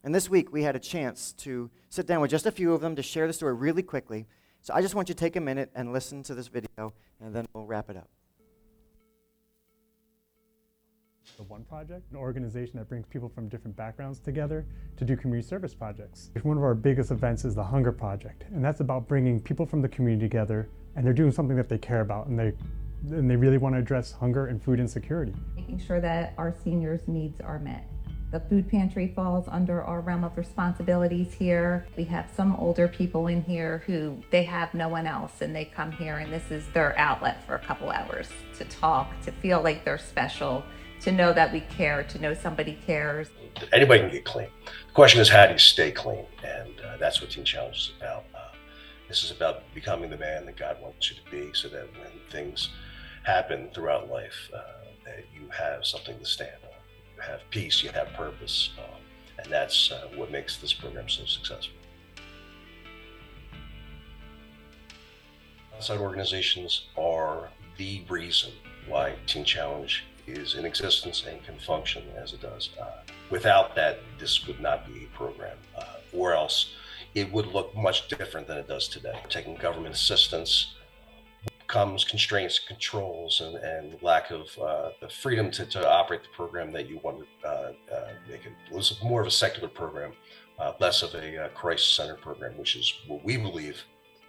And 0.03 0.13
this 0.13 0.29
week 0.29 0.51
we 0.51 0.63
had 0.63 0.75
a 0.75 0.79
chance 0.79 1.33
to 1.33 1.69
sit 1.89 2.07
down 2.07 2.21
with 2.21 2.31
just 2.31 2.45
a 2.45 2.51
few 2.51 2.73
of 2.73 2.81
them 2.81 2.95
to 2.95 3.03
share 3.03 3.27
the 3.27 3.33
story 3.33 3.53
really 3.53 3.83
quickly. 3.83 4.27
So 4.61 4.73
I 4.73 4.81
just 4.81 4.95
want 4.95 5.09
you 5.09 5.15
to 5.15 5.19
take 5.19 5.35
a 5.35 5.41
minute 5.41 5.71
and 5.75 5.93
listen 5.93 6.23
to 6.23 6.33
this 6.33 6.47
video, 6.47 6.93
and 7.19 7.35
then 7.35 7.45
we'll 7.53 7.65
wrap 7.65 7.89
it 7.89 7.97
up. 7.97 8.09
The 11.37 11.43
One 11.43 11.65
Project, 11.65 12.09
an 12.11 12.17
organization 12.17 12.79
that 12.79 12.87
brings 12.87 13.05
people 13.07 13.27
from 13.27 13.49
different 13.49 13.75
backgrounds 13.75 14.19
together 14.19 14.65
to 14.95 15.03
do 15.03 15.17
community 15.17 15.45
service 15.45 15.73
projects. 15.73 16.31
One 16.43 16.55
of 16.55 16.63
our 16.63 16.73
biggest 16.73 17.11
events 17.11 17.43
is 17.43 17.53
the 17.53 17.63
Hunger 17.63 17.91
Project, 17.91 18.45
and 18.53 18.63
that's 18.63 18.79
about 18.79 19.09
bringing 19.09 19.41
people 19.41 19.65
from 19.65 19.81
the 19.81 19.89
community 19.89 20.25
together, 20.25 20.69
and 20.95 21.05
they're 21.05 21.13
doing 21.13 21.33
something 21.33 21.57
that 21.57 21.67
they 21.67 21.77
care 21.77 21.99
about, 21.99 22.27
and 22.27 22.39
they 22.39 22.53
and 23.11 23.29
they 23.29 23.35
really 23.35 23.57
want 23.57 23.75
to 23.75 23.79
address 23.79 24.13
hunger 24.13 24.47
and 24.47 24.63
food 24.63 24.79
insecurity. 24.79 25.33
Making 25.55 25.77
sure 25.77 25.99
that 25.99 26.33
our 26.37 26.55
seniors' 26.63 27.07
needs 27.07 27.41
are 27.41 27.59
met. 27.59 27.85
The 28.31 28.39
food 28.39 28.69
pantry 28.69 29.11
falls 29.13 29.45
under 29.49 29.83
our 29.83 29.99
realm 29.99 30.23
of 30.23 30.37
responsibilities 30.37 31.33
here. 31.33 31.85
We 31.97 32.05
have 32.05 32.29
some 32.35 32.55
older 32.55 32.87
people 32.87 33.27
in 33.27 33.43
here 33.43 33.83
who 33.85 34.17
they 34.31 34.43
have 34.43 34.73
no 34.73 34.87
one 34.87 35.05
else 35.05 35.41
and 35.41 35.55
they 35.55 35.65
come 35.65 35.91
here 35.91 36.17
and 36.17 36.33
this 36.33 36.49
is 36.49 36.65
their 36.73 36.97
outlet 36.97 37.45
for 37.45 37.55
a 37.55 37.59
couple 37.59 37.91
hours 37.91 38.27
to 38.57 38.65
talk, 38.65 39.21
to 39.21 39.31
feel 39.31 39.61
like 39.61 39.85
they're 39.85 39.99
special 39.99 40.63
to 41.05 41.11
know 41.11 41.31
that 41.31 41.53
we 41.53 41.59
care, 41.59 42.03
to 42.03 42.19
know 42.19 42.33
somebody 42.33 42.79
cares. 42.87 43.27
Anybody 43.71 43.99
can 43.99 44.09
get 44.09 44.25
clean. 44.25 44.47
The 44.65 44.93
question 44.95 45.21
is, 45.21 45.29
how 45.29 45.45
do 45.45 45.53
you 45.53 45.59
stay 45.59 45.91
clean? 45.91 46.25
And 46.43 46.73
uh, 46.81 46.97
that's 46.97 47.21
what 47.21 47.29
Teen 47.29 47.45
Challenge 47.45 47.75
is 47.75 47.91
about. 47.99 48.25
Uh, 48.33 48.39
this 49.07 49.23
is 49.23 49.29
about 49.29 49.71
becoming 49.75 50.09
the 50.09 50.17
man 50.17 50.47
that 50.47 50.57
God 50.57 50.77
wants 50.81 51.11
you 51.11 51.17
to 51.23 51.29
be 51.29 51.53
so 51.53 51.67
that 51.69 51.87
when 51.99 52.09
things 52.31 52.69
happen 53.21 53.69
throughout 53.71 54.09
life, 54.09 54.49
uh, 54.51 54.61
that 55.05 55.25
you 55.31 55.47
have 55.55 55.85
something 55.85 56.17
to 56.17 56.25
stand 56.25 56.57
on. 56.63 56.79
You 57.15 57.21
have 57.21 57.41
peace, 57.51 57.83
you 57.83 57.91
have 57.91 58.11
purpose. 58.13 58.71
Um, 58.79 58.99
and 59.37 59.53
that's 59.53 59.91
uh, 59.91 60.07
what 60.15 60.31
makes 60.31 60.57
this 60.57 60.73
program 60.73 61.07
so 61.07 61.23
successful. 61.25 61.77
Outside 65.75 65.99
organizations 65.99 66.87
are 66.97 67.51
the 67.77 68.03
reason 68.09 68.53
why 68.87 69.13
Teen 69.27 69.45
Challenge 69.45 70.03
is 70.27 70.55
in 70.55 70.65
existence 70.65 71.25
and 71.29 71.43
can 71.43 71.57
function 71.59 72.03
as 72.15 72.33
it 72.33 72.41
does. 72.41 72.69
Uh, 72.81 73.01
without 73.29 73.75
that, 73.75 73.99
this 74.19 74.47
would 74.47 74.59
not 74.59 74.85
be 74.85 75.05
a 75.05 75.17
program, 75.17 75.57
uh, 75.77 75.83
or 76.13 76.33
else 76.33 76.73
it 77.13 77.31
would 77.31 77.47
look 77.47 77.75
much 77.75 78.07
different 78.07 78.47
than 78.47 78.57
it 78.57 78.67
does 78.67 78.87
today. 78.87 79.19
Taking 79.29 79.55
government 79.55 79.95
assistance 79.95 80.75
comes 81.67 82.03
constraints, 82.03 82.59
controls, 82.59 83.41
and, 83.41 83.55
and 83.57 84.01
lack 84.01 84.31
of 84.31 84.47
uh, 84.59 84.89
the 85.01 85.09
freedom 85.09 85.49
to, 85.51 85.65
to 85.65 85.89
operate 85.89 86.21
the 86.23 86.29
program 86.35 86.71
that 86.71 86.87
you 86.87 86.99
want 87.03 87.19
to 87.19 87.47
uh, 87.47 87.71
uh, 87.93 88.09
make 88.29 88.45
it. 88.45 88.51
Was 88.71 88.97
more 89.03 89.21
of 89.21 89.27
a 89.27 89.31
secular 89.31 89.67
program, 89.67 90.13
uh, 90.59 90.73
less 90.79 91.01
of 91.03 91.13
a 91.15 91.49
crisis-centered 91.55 92.21
program, 92.21 92.57
which 92.57 92.75
is 92.75 92.93
what 93.07 93.23
we 93.23 93.37
believe 93.37 93.81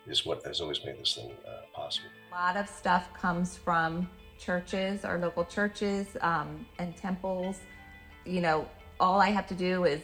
is 0.07 0.25
what 0.25 0.45
has 0.47 0.61
always 0.61 0.85
made 0.85 0.99
this 0.99 1.15
thing 1.17 1.31
possible. 1.75 2.09
A 2.33 2.35
lot 2.35 2.57
of 2.57 2.69
stuff 2.69 3.13
comes 3.13 3.57
from 3.57 4.09
churches, 4.39 5.05
our 5.05 5.19
local 5.19 5.45
churches 5.45 6.17
um, 6.21 6.67
and 6.79 6.97
temples. 6.97 7.61
You 8.25 8.41
know, 8.41 8.69
all 8.99 9.21
I 9.21 9.31
have 9.31 9.47
to 9.49 9.55
do 9.55 9.85
is 9.85 10.03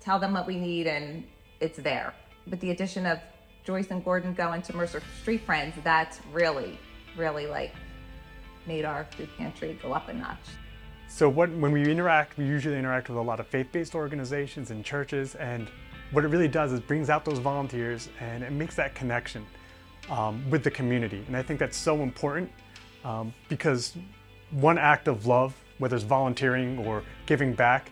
tell 0.00 0.18
them 0.18 0.32
what 0.32 0.46
we 0.46 0.56
need 0.56 0.86
and 0.86 1.24
it's 1.60 1.78
there. 1.78 2.14
With 2.48 2.60
the 2.60 2.70
addition 2.70 3.06
of 3.06 3.18
Joyce 3.64 3.88
and 3.90 4.04
Gordon 4.04 4.32
going 4.34 4.62
to 4.62 4.76
Mercer 4.76 5.02
Street 5.20 5.42
Friends, 5.42 5.74
that's 5.84 6.20
really, 6.32 6.78
really 7.16 7.46
like 7.46 7.74
made 8.66 8.84
our 8.84 9.04
food 9.16 9.28
pantry 9.36 9.78
go 9.82 9.92
up 9.92 10.08
a 10.08 10.14
notch. 10.14 10.38
So 11.08 11.28
what, 11.28 11.50
when 11.50 11.72
we 11.72 11.90
interact, 11.90 12.36
we 12.36 12.44
usually 12.44 12.78
interact 12.78 13.08
with 13.08 13.18
a 13.18 13.22
lot 13.22 13.40
of 13.40 13.46
faith-based 13.46 13.94
organizations 13.94 14.70
and 14.70 14.84
churches, 14.84 15.34
and 15.36 15.68
what 16.12 16.24
it 16.24 16.28
really 16.28 16.48
does 16.48 16.72
is 16.72 16.80
brings 16.80 17.10
out 17.10 17.24
those 17.24 17.38
volunteers 17.38 18.08
and 18.20 18.42
it 18.42 18.52
makes 18.52 18.74
that 18.76 18.94
connection 18.94 19.44
um, 20.10 20.48
with 20.50 20.64
the 20.64 20.70
community. 20.70 21.22
And 21.26 21.36
I 21.36 21.42
think 21.42 21.60
that's 21.60 21.76
so 21.76 22.00
important 22.02 22.50
um, 23.04 23.32
because 23.48 23.94
one 24.50 24.78
act 24.78 25.08
of 25.08 25.26
love, 25.26 25.54
whether 25.78 25.96
it's 25.96 26.04
volunteering 26.04 26.78
or 26.86 27.02
giving 27.26 27.52
back, 27.52 27.90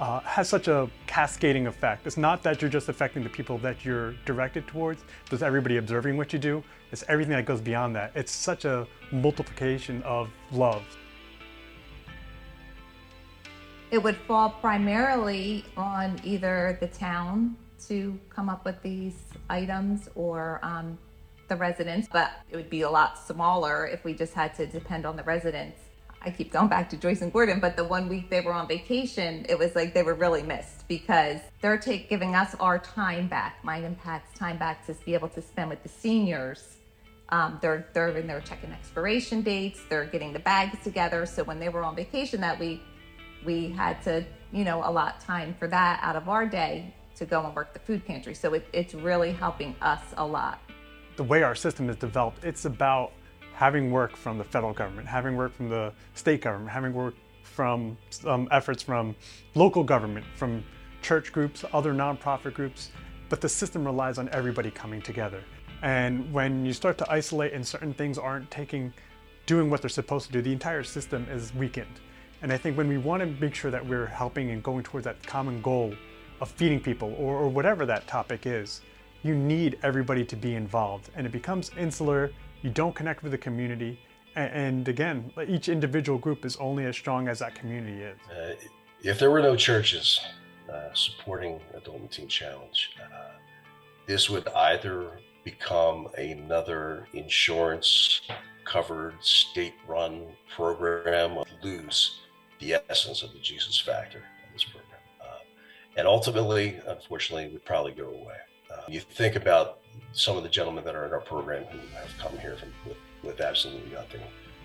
uh, 0.00 0.20
has 0.20 0.48
such 0.48 0.68
a 0.68 0.88
cascading 1.06 1.66
effect. 1.66 2.06
It's 2.06 2.16
not 2.16 2.42
that 2.44 2.62
you're 2.62 2.70
just 2.70 2.88
affecting 2.88 3.22
the 3.24 3.28
people 3.28 3.58
that 3.58 3.84
you're 3.84 4.12
directed 4.24 4.66
towards, 4.66 5.02
there's 5.28 5.42
everybody 5.42 5.76
observing 5.76 6.16
what 6.16 6.32
you 6.32 6.38
do. 6.38 6.62
It's 6.92 7.04
everything 7.08 7.34
that 7.34 7.44
goes 7.44 7.60
beyond 7.60 7.94
that. 7.96 8.12
It's 8.14 8.32
such 8.32 8.64
a 8.64 8.86
multiplication 9.12 10.02
of 10.04 10.30
love. 10.52 10.84
It 13.90 14.02
would 14.02 14.16
fall 14.16 14.50
primarily 14.50 15.64
on 15.76 16.20
either 16.22 16.76
the 16.80 16.88
town 16.88 17.56
to 17.86 18.18
come 18.28 18.48
up 18.48 18.64
with 18.64 18.80
these 18.82 19.14
items 19.48 20.08
or 20.14 20.60
um, 20.62 20.98
the 21.48 21.56
residents, 21.56 22.08
but 22.10 22.32
it 22.50 22.56
would 22.56 22.70
be 22.70 22.82
a 22.82 22.90
lot 22.90 23.18
smaller 23.18 23.86
if 23.86 24.04
we 24.04 24.14
just 24.14 24.34
had 24.34 24.54
to 24.56 24.66
depend 24.66 25.06
on 25.06 25.16
the 25.16 25.22
residents. 25.22 25.80
I 26.20 26.30
keep 26.30 26.52
going 26.52 26.68
back 26.68 26.90
to 26.90 26.96
Joyce 26.96 27.22
and 27.22 27.32
Gordon, 27.32 27.60
but 27.60 27.76
the 27.76 27.84
one 27.84 28.08
week 28.08 28.28
they 28.28 28.40
were 28.40 28.52
on 28.52 28.66
vacation, 28.66 29.46
it 29.48 29.56
was 29.58 29.76
like 29.76 29.94
they 29.94 30.02
were 30.02 30.14
really 30.14 30.42
missed 30.42 30.86
because 30.88 31.40
they're 31.60 31.78
take, 31.78 32.08
giving 32.08 32.34
us 32.34 32.54
our 32.58 32.78
time 32.78 33.28
back, 33.28 33.62
mine 33.62 33.84
and 33.84 33.98
Pat's 33.98 34.36
time 34.36 34.58
back 34.58 34.84
to 34.86 34.94
be 35.04 35.14
able 35.14 35.28
to 35.28 35.40
spend 35.40 35.70
with 35.70 35.82
the 35.82 35.88
seniors. 35.88 36.76
Um, 37.30 37.58
they're 37.60 37.86
they're 37.92 38.08
in 38.16 38.26
there 38.26 38.40
checking 38.40 38.72
expiration 38.72 39.42
dates. 39.42 39.80
They're 39.88 40.06
getting 40.06 40.32
the 40.32 40.38
bags 40.38 40.82
together. 40.82 41.26
So 41.26 41.44
when 41.44 41.60
they 41.60 41.68
were 41.68 41.84
on 41.84 41.94
vacation 41.94 42.40
that 42.40 42.58
week, 42.58 42.82
we 43.44 43.68
had 43.68 44.02
to 44.04 44.24
you 44.50 44.64
know 44.64 44.82
allot 44.88 45.20
time 45.20 45.54
for 45.58 45.68
that 45.68 46.00
out 46.02 46.16
of 46.16 46.28
our 46.28 46.46
day 46.46 46.94
to 47.16 47.26
go 47.26 47.44
and 47.44 47.54
work 47.54 47.74
the 47.74 47.80
food 47.80 48.04
pantry. 48.06 48.34
So 48.34 48.54
it, 48.54 48.66
it's 48.72 48.94
really 48.94 49.32
helping 49.32 49.76
us 49.82 50.02
a 50.16 50.26
lot. 50.26 50.60
The 51.18 51.24
way 51.24 51.42
our 51.42 51.56
system 51.56 51.90
is 51.90 51.96
developed, 51.96 52.44
it's 52.44 52.64
about 52.64 53.10
having 53.52 53.90
work 53.90 54.16
from 54.16 54.38
the 54.38 54.44
federal 54.44 54.72
government, 54.72 55.08
having 55.08 55.36
work 55.36 55.52
from 55.52 55.68
the 55.68 55.92
state 56.14 56.42
government, 56.42 56.70
having 56.70 56.94
work 56.94 57.16
from 57.42 57.98
efforts 58.52 58.84
from 58.84 59.16
local 59.56 59.82
government, 59.82 60.24
from 60.36 60.62
church 61.02 61.32
groups, 61.32 61.64
other 61.72 61.92
nonprofit 61.92 62.54
groups, 62.54 62.92
but 63.30 63.40
the 63.40 63.48
system 63.48 63.84
relies 63.84 64.18
on 64.18 64.28
everybody 64.28 64.70
coming 64.70 65.02
together. 65.02 65.42
And 65.82 66.32
when 66.32 66.64
you 66.64 66.72
start 66.72 66.96
to 66.98 67.12
isolate 67.12 67.52
and 67.52 67.66
certain 67.66 67.92
things 67.92 68.16
aren't 68.16 68.48
taking, 68.48 68.92
doing 69.46 69.70
what 69.70 69.82
they're 69.82 69.88
supposed 69.88 70.26
to 70.26 70.32
do, 70.32 70.40
the 70.40 70.52
entire 70.52 70.84
system 70.84 71.26
is 71.32 71.52
weakened. 71.52 71.98
And 72.42 72.52
I 72.52 72.56
think 72.56 72.76
when 72.76 72.86
we 72.86 72.96
want 72.96 73.22
to 73.22 73.26
make 73.44 73.56
sure 73.56 73.72
that 73.72 73.84
we're 73.84 74.06
helping 74.06 74.52
and 74.52 74.62
going 74.62 74.84
towards 74.84 75.04
that 75.06 75.20
common 75.26 75.62
goal 75.62 75.94
of 76.40 76.48
feeding 76.48 76.78
people 76.78 77.12
or, 77.18 77.38
or 77.38 77.48
whatever 77.48 77.84
that 77.86 78.06
topic 78.06 78.46
is, 78.46 78.82
you 79.28 79.36
need 79.36 79.78
everybody 79.82 80.24
to 80.24 80.36
be 80.36 80.54
involved. 80.54 81.10
And 81.14 81.26
it 81.26 81.32
becomes 81.32 81.70
insular 81.78 82.32
you 82.62 82.70
don't 82.70 82.94
connect 82.94 83.22
with 83.22 83.32
the 83.32 83.38
community. 83.38 84.00
And, 84.34 84.86
again, 84.88 85.32
each 85.46 85.68
individual 85.68 86.18
group 86.18 86.44
is 86.44 86.56
only 86.56 86.84
as 86.84 86.96
strong 86.96 87.28
as 87.28 87.40
that 87.40 87.54
community 87.54 88.02
is. 88.02 88.18
Uh, 88.30 88.54
if 89.02 89.18
there 89.18 89.30
were 89.30 89.42
no 89.42 89.56
churches 89.56 90.20
uh, 90.72 90.92
supporting 90.94 91.60
Adult 91.74 92.00
and 92.00 92.10
Teen 92.10 92.28
Challenge, 92.28 92.90
uh, 93.02 93.32
this 94.06 94.30
would 94.30 94.48
either 94.48 95.18
become 95.44 96.08
another 96.16 97.06
insurance 97.12 98.22
covered 98.64 99.14
state 99.20 99.74
run 99.86 100.26
program 100.54 101.36
or 101.36 101.44
lose 101.62 102.20
the 102.60 102.76
essence 102.88 103.22
of 103.22 103.32
the 103.32 103.38
Jesus 103.40 103.78
factor 103.80 104.18
in 104.18 104.52
this 104.52 104.64
program. 104.64 105.00
Uh, 105.20 105.42
and 105.96 106.06
ultimately, 106.06 106.80
unfortunately, 106.86 107.48
would 107.52 107.64
probably 107.64 107.92
go 107.92 108.08
away. 108.08 108.36
Uh, 108.70 108.82
you 108.88 109.00
think 109.00 109.36
about 109.36 109.80
some 110.12 110.36
of 110.36 110.42
the 110.42 110.48
gentlemen 110.48 110.84
that 110.84 110.94
are 110.94 111.06
in 111.06 111.12
our 111.12 111.20
program 111.20 111.64
who 111.64 111.78
have 111.96 112.10
come 112.18 112.38
here 112.38 112.56
from, 112.56 112.72
with, 112.86 112.96
with 113.22 113.40
absolutely 113.40 113.90
nothing, 113.92 114.20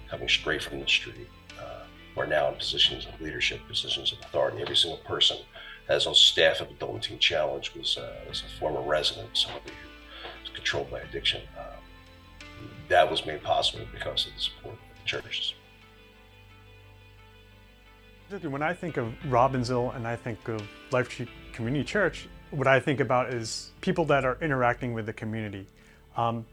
coming 0.10 0.28
straight 0.28 0.62
from 0.62 0.80
the 0.80 0.88
street, 0.88 1.28
uh, 1.60 1.84
are 2.18 2.28
now 2.28 2.50
in 2.50 2.56
positions 2.56 3.06
of 3.06 3.20
leadership, 3.22 3.60
positions 3.68 4.12
of 4.12 4.20
authority. 4.20 4.62
Every 4.62 4.76
single 4.76 5.00
person 5.00 5.38
that's 5.88 6.06
on 6.06 6.16
staff 6.16 6.62
of 6.62 6.70
Adult 6.70 6.94
and 6.94 7.04
Teen 7.04 7.20
Challenge 7.20 7.74
was, 7.76 7.98
uh, 7.98 8.14
was 8.28 8.44
a 8.44 8.60
former 8.60 8.82
resident, 8.82 9.30
somebody 9.34 9.72
who 9.72 10.30
was 10.42 10.50
controlled 10.54 10.92
by 10.92 11.00
addiction. 11.00 11.42
Uh, 11.58 11.74
that 12.90 13.10
was 13.10 13.26
made 13.26 13.42
possible 13.42 13.86
because 13.92 14.28
of 14.28 14.34
the 14.36 14.42
support 14.42 14.76
of 14.76 15.00
the 15.02 15.06
churches. 15.06 15.54
When 18.42 18.64
I 18.64 18.74
think 18.74 18.98
of 18.98 19.14
Robbinsville 19.28 19.96
and 19.96 20.08
I 20.08 20.16
think 20.16 20.48
of 20.48 20.62
Life 20.92 21.22
Community 21.54 21.84
Church, 21.84 22.28
what 22.54 22.68
I 22.68 22.80
think 22.80 23.00
about 23.00 23.34
is 23.34 23.72
people 23.82 24.06
that 24.06 24.24
are 24.26 24.38
interacting 24.40 24.94
with 24.94 25.08
the 25.08 25.14
community. 25.14 25.66
Um, 26.16 26.46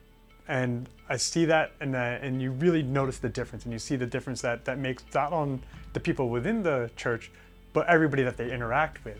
and 0.48 0.88
I 1.08 1.16
see 1.16 1.44
that, 1.44 1.72
and, 1.80 1.94
uh, 1.94 1.98
and 1.98 2.40
you 2.40 2.52
really 2.52 2.82
notice 2.82 3.18
the 3.18 3.28
difference, 3.28 3.64
and 3.64 3.72
you 3.72 3.78
see 3.78 3.96
the 3.96 4.06
difference 4.06 4.40
that, 4.40 4.64
that 4.64 4.78
makes 4.78 5.04
not 5.14 5.32
on 5.32 5.60
the 5.92 6.00
people 6.00 6.30
within 6.30 6.62
the 6.62 6.90
church, 6.96 7.30
but 7.72 7.86
everybody 7.86 8.22
that 8.22 8.36
they 8.36 8.50
interact 8.50 9.04
with. 9.04 9.18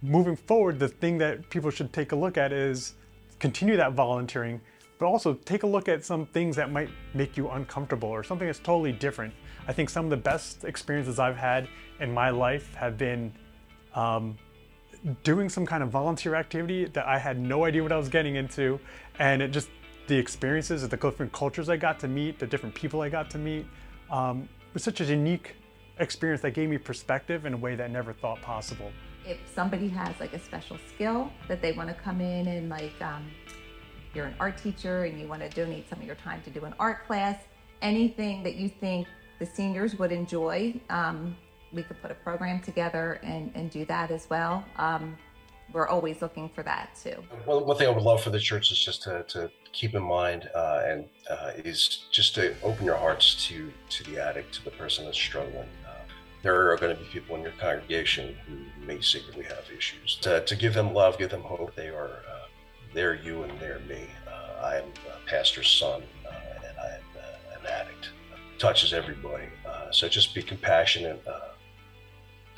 Moving 0.00 0.36
forward, 0.36 0.78
the 0.78 0.88
thing 0.88 1.18
that 1.18 1.50
people 1.50 1.70
should 1.70 1.92
take 1.92 2.12
a 2.12 2.16
look 2.16 2.38
at 2.38 2.52
is 2.52 2.94
continue 3.38 3.76
that 3.76 3.92
volunteering, 3.92 4.60
but 4.98 5.06
also 5.06 5.34
take 5.34 5.64
a 5.64 5.66
look 5.66 5.88
at 5.88 6.04
some 6.04 6.26
things 6.26 6.54
that 6.56 6.70
might 6.70 6.88
make 7.14 7.36
you 7.36 7.50
uncomfortable 7.50 8.08
or 8.08 8.22
something 8.22 8.46
that's 8.46 8.60
totally 8.60 8.92
different. 8.92 9.34
I 9.66 9.72
think 9.72 9.90
some 9.90 10.04
of 10.04 10.10
the 10.10 10.16
best 10.16 10.64
experiences 10.64 11.18
I've 11.18 11.36
had 11.36 11.68
in 12.00 12.14
my 12.14 12.30
life 12.30 12.72
have 12.74 12.96
been 12.96 13.32
um, 13.94 14.38
doing 15.24 15.48
some 15.48 15.66
kind 15.66 15.82
of 15.82 15.90
volunteer 15.90 16.34
activity 16.34 16.84
that 16.84 17.06
I 17.06 17.18
had 17.18 17.38
no 17.38 17.64
idea 17.64 17.82
what 17.82 17.92
I 17.92 17.96
was 17.96 18.08
getting 18.08 18.36
into, 18.36 18.78
and 19.18 19.42
it 19.42 19.48
just 19.48 19.68
the 20.06 20.16
experiences, 20.16 20.86
the 20.88 20.96
different 20.96 21.32
cultures 21.32 21.68
I 21.68 21.76
got 21.76 21.98
to 22.00 22.08
meet, 22.08 22.38
the 22.38 22.46
different 22.46 22.74
people 22.74 23.00
I 23.00 23.08
got 23.08 23.30
to 23.30 23.38
meet, 23.38 23.66
um, 24.10 24.48
was 24.74 24.82
such 24.82 25.00
a 25.00 25.04
unique 25.04 25.56
experience 25.98 26.42
that 26.42 26.52
gave 26.52 26.68
me 26.68 26.78
perspective 26.78 27.46
in 27.46 27.54
a 27.54 27.56
way 27.56 27.74
that 27.74 27.84
I 27.84 27.88
never 27.88 28.12
thought 28.12 28.40
possible. 28.42 28.90
If 29.26 29.38
somebody 29.54 29.88
has 29.88 30.18
like 30.18 30.32
a 30.32 30.38
special 30.38 30.78
skill 30.92 31.30
that 31.48 31.62
they 31.62 31.72
want 31.72 31.88
to 31.88 31.94
come 31.94 32.20
in 32.20 32.48
and 32.48 32.68
like 32.68 33.00
um, 33.00 33.30
you're 34.14 34.26
an 34.26 34.34
art 34.40 34.58
teacher 34.58 35.04
and 35.04 35.20
you 35.20 35.28
want 35.28 35.42
to 35.42 35.48
donate 35.48 35.88
some 35.88 36.00
of 36.00 36.04
your 36.04 36.16
time 36.16 36.42
to 36.42 36.50
do 36.50 36.64
an 36.64 36.74
art 36.78 37.06
class, 37.06 37.40
anything 37.80 38.42
that 38.42 38.56
you 38.56 38.68
think 38.68 39.06
the 39.38 39.46
seniors 39.46 39.98
would 39.98 40.12
enjoy, 40.12 40.74
um, 40.90 41.36
we 41.72 41.82
could 41.82 42.00
put 42.00 42.10
a 42.10 42.14
program 42.14 42.60
together 42.60 43.18
and, 43.22 43.50
and 43.54 43.70
do 43.70 43.84
that 43.86 44.10
as 44.10 44.28
well. 44.28 44.64
Um, 44.76 45.16
we're 45.72 45.88
always 45.88 46.20
looking 46.20 46.48
for 46.50 46.62
that 46.62 46.90
too. 47.02 47.16
One 47.46 47.76
thing 47.76 47.86
I 47.86 47.90
would 47.90 48.02
love 48.02 48.22
for 48.22 48.30
the 48.30 48.40
church 48.40 48.70
is 48.72 48.84
just 48.84 49.02
to, 49.04 49.24
to 49.28 49.50
keep 49.72 49.94
in 49.94 50.02
mind 50.02 50.50
uh, 50.54 50.82
and 50.84 51.06
uh, 51.30 51.52
is 51.56 52.04
just 52.10 52.34
to 52.34 52.54
open 52.62 52.84
your 52.84 52.96
hearts 52.96 53.46
to 53.46 53.72
to 53.90 54.04
the 54.04 54.22
addict, 54.22 54.54
to 54.54 54.64
the 54.64 54.70
person 54.72 55.04
that's 55.04 55.16
struggling. 55.16 55.68
Uh, 55.86 55.94
there 56.42 56.70
are 56.70 56.76
going 56.76 56.94
to 56.94 57.02
be 57.02 57.08
people 57.08 57.36
in 57.36 57.42
your 57.42 57.52
congregation 57.52 58.36
who 58.46 58.86
may 58.86 59.00
secretly 59.00 59.44
have 59.44 59.64
issues. 59.74 60.16
To, 60.22 60.44
to 60.44 60.56
give 60.56 60.74
them 60.74 60.92
love, 60.92 61.16
give 61.18 61.30
them 61.30 61.42
hope. 61.42 61.74
They 61.74 61.88
are 61.88 62.10
uh, 62.30 62.46
they're 62.92 63.14
you 63.14 63.44
and 63.44 63.58
they're 63.58 63.80
me. 63.80 64.04
Uh, 64.26 64.62
I 64.62 64.76
am 64.76 64.84
a 64.84 65.30
pastor's 65.30 65.68
son 65.68 66.02
and 66.26 66.78
I 66.78 66.96
am 66.96 67.60
an 67.60 67.66
addict. 67.66 68.10
It 68.54 68.58
touches 68.58 68.92
everybody. 68.92 69.46
so 69.90 70.08
just 70.08 70.34
be 70.34 70.42
compassionate 70.42 71.22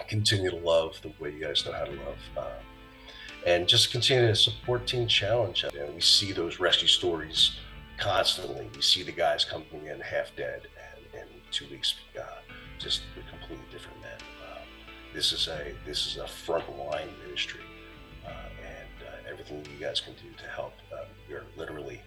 continue 0.09 0.51
to 0.51 0.57
love 0.57 1.01
the 1.03 1.13
way 1.19 1.33
you 1.33 1.41
guys 1.41 1.65
know 1.65 1.73
how 1.73 1.85
to 1.85 1.93
love. 1.93 2.19
Uh, 2.37 2.51
and 3.47 3.69
just 3.69 3.93
continue 3.93 4.27
to 4.29 4.35
support 4.35 4.87
Teen 4.87 5.07
Challenge. 5.07 5.65
And 5.65 5.95
we 5.95 6.01
see 6.01 6.33
those 6.33 6.59
rescue 6.59 6.89
stories 6.89 7.59
constantly. 7.99 8.69
We 8.75 8.83
see 8.83 9.03
the 9.03 9.13
guys 9.13 9.45
coming 9.45 9.87
in 9.87 10.01
half 10.01 10.35
dead, 10.37 10.63
and 11.15 11.23
in 11.23 11.29
two 11.51 11.67
weeks, 11.71 11.95
uh, 12.19 12.23
just 12.79 13.03
a 13.19 13.31
completely 13.31 13.65
different 13.71 14.01
men. 14.01 14.19
Uh, 14.43 14.61
this 15.13 15.33
is 15.33 15.49
a 15.49 15.75
this 15.87 16.07
is 16.07 16.17
a 16.17 16.25
frontline 16.25 17.09
ministry, 17.25 17.61
uh, 18.27 18.31
and 18.31 19.07
uh, 19.07 19.31
everything 19.31 19.65
you 19.73 19.85
guys 19.85 20.01
can 20.01 20.15
do 20.15 20.35
to 20.39 20.49
help, 20.49 20.73
you're 21.29 21.45
literally 21.57 22.01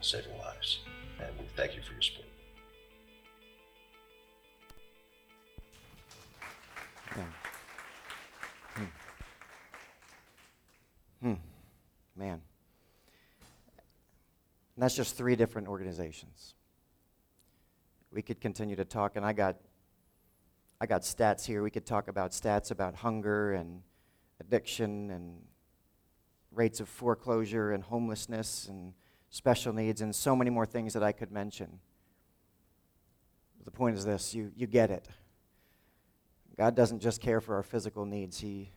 saving 0.00 0.36
lives. 0.38 0.80
And 1.20 1.30
thank 1.56 1.76
you 1.76 1.82
for 1.82 1.92
your 1.92 2.02
support. 2.02 2.29
Hmm. 11.22 11.34
Man. 12.16 12.40
And 14.76 14.84
that's 14.84 14.94
just 14.94 15.16
three 15.16 15.36
different 15.36 15.68
organizations. 15.68 16.54
we 18.12 18.22
could 18.22 18.40
continue 18.40 18.74
to 18.76 18.84
talk, 18.84 19.16
and 19.16 19.24
I 19.24 19.32
got, 19.32 19.56
I 20.80 20.86
got 20.86 21.02
stats 21.02 21.44
here. 21.44 21.62
We 21.62 21.70
could 21.70 21.86
talk 21.86 22.08
about 22.08 22.32
stats 22.32 22.70
about 22.70 22.96
hunger 22.96 23.52
and 23.52 23.82
addiction 24.40 25.10
and 25.10 25.42
rates 26.52 26.80
of 26.80 26.88
foreclosure 26.88 27.72
and 27.72 27.84
homelessness 27.84 28.66
and 28.68 28.94
special 29.28 29.72
needs 29.72 30.00
and 30.00 30.14
so 30.14 30.34
many 30.34 30.50
more 30.50 30.66
things 30.66 30.92
that 30.94 31.02
I 31.02 31.12
could 31.12 31.30
mention. 31.30 31.78
But 33.58 33.66
the 33.66 33.70
point 33.70 33.96
is 33.96 34.04
this 34.04 34.34
you, 34.34 34.50
you 34.56 34.66
get 34.66 34.90
it. 34.90 35.08
God 36.56 36.74
doesn't 36.74 37.00
just 37.00 37.20
care 37.20 37.40
for 37.40 37.54
our 37.54 37.62
physical 37.62 38.04
needs, 38.04 38.40
he, 38.40 38.72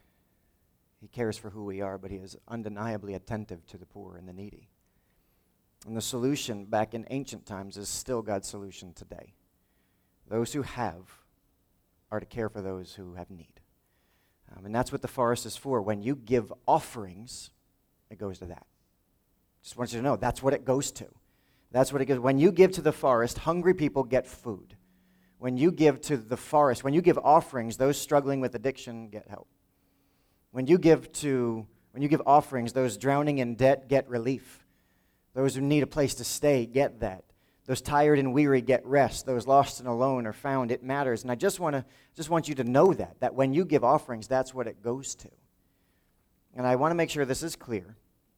he 1.03 1.09
cares 1.09 1.37
for 1.37 1.49
who 1.49 1.65
we 1.65 1.81
are, 1.81 1.97
but 1.97 2.11
He 2.11 2.15
is 2.15 2.37
undeniably 2.47 3.13
attentive 3.13 3.67
to 3.67 3.77
the 3.77 3.85
poor 3.85 4.15
and 4.15 4.25
the 4.25 4.31
needy. 4.31 4.69
And 5.85 5.97
the 5.97 6.01
solution 6.01 6.63
back 6.63 6.93
in 6.93 7.05
ancient 7.09 7.45
times 7.45 7.75
is 7.75 7.89
still 7.89 8.21
God's 8.21 8.47
solution 8.47 8.93
today. 8.93 9.33
Those 10.29 10.53
who 10.53 10.61
have 10.61 11.11
are 12.09 12.21
to 12.21 12.25
care 12.25 12.47
for 12.47 12.61
those 12.61 12.93
who 12.93 13.15
have 13.15 13.29
need. 13.29 13.59
Um, 14.55 14.65
and 14.65 14.73
that's 14.73 14.93
what 14.93 15.01
the 15.01 15.09
forest 15.09 15.45
is 15.45 15.57
for. 15.57 15.81
When 15.81 16.01
you 16.01 16.15
give 16.15 16.53
offerings, 16.65 17.49
it 18.09 18.17
goes 18.17 18.39
to 18.39 18.45
that. 18.45 18.65
Just 19.61 19.75
want 19.75 19.91
you 19.91 19.99
to 19.99 20.03
know 20.05 20.15
that's 20.15 20.41
what 20.41 20.53
it 20.53 20.63
goes 20.63 20.89
to. 20.93 21.07
That's 21.73 21.91
what 21.91 22.01
it 22.01 22.05
goes. 22.05 22.19
When 22.19 22.39
you 22.39 22.49
give 22.49 22.71
to 22.73 22.81
the 22.81 22.93
forest, 22.93 23.39
hungry 23.39 23.73
people 23.73 24.05
get 24.05 24.25
food. 24.25 24.77
When 25.37 25.57
you 25.57 25.69
give 25.69 25.99
to 26.03 26.15
the 26.15 26.37
forest, 26.37 26.81
when 26.85 26.93
you 26.93 27.01
give 27.01 27.17
offerings, 27.17 27.75
those 27.75 27.99
struggling 27.99 28.39
with 28.39 28.55
addiction 28.55 29.09
get 29.09 29.27
help. 29.27 29.49
When 30.53 30.67
you 30.67 30.77
give 30.77 31.11
to 31.13 31.65
when 31.91 32.03
you 32.03 32.07
give 32.07 32.21
offerings, 32.27 32.73
those 32.73 32.95
drowning 32.95 33.39
in 33.39 33.55
debt 33.55 33.89
get 33.89 34.07
relief. 34.07 34.65
Those 35.33 35.55
who 35.55 35.61
need 35.61 35.81
a 35.81 35.87
place 35.87 36.13
to 36.15 36.23
stay 36.23 36.67
get 36.67 36.99
that. 36.99 37.23
Those 37.65 37.81
tired 37.81 38.19
and 38.19 38.33
weary 38.33 38.61
get 38.61 38.85
rest. 38.85 39.25
Those 39.25 39.47
lost 39.47 39.79
and 39.79 39.89
alone 39.89 40.27
are 40.27 40.33
found. 40.33 40.71
It 40.71 40.83
matters. 40.83 41.23
And 41.23 41.31
I 41.31 41.35
just 41.35 41.59
want 41.59 41.75
to 41.75 41.83
just 42.15 42.29
want 42.29 42.47
you 42.47 42.53
to 42.55 42.63
know 42.63 42.93
that 42.93 43.19
that 43.19 43.33
when 43.33 43.51
you 43.53 43.65
give 43.65 43.83
offerings, 43.83 44.27
that's 44.27 44.53
what 44.53 44.67
it 44.67 44.83
goes 44.83 45.15
to. 45.15 45.29
And 46.55 46.67
I 46.67 46.75
want 46.75 46.91
to 46.91 46.95
make 46.95 47.09
sure 47.09 47.25
this 47.25 47.41
is 47.41 47.55
clear. 47.55 47.95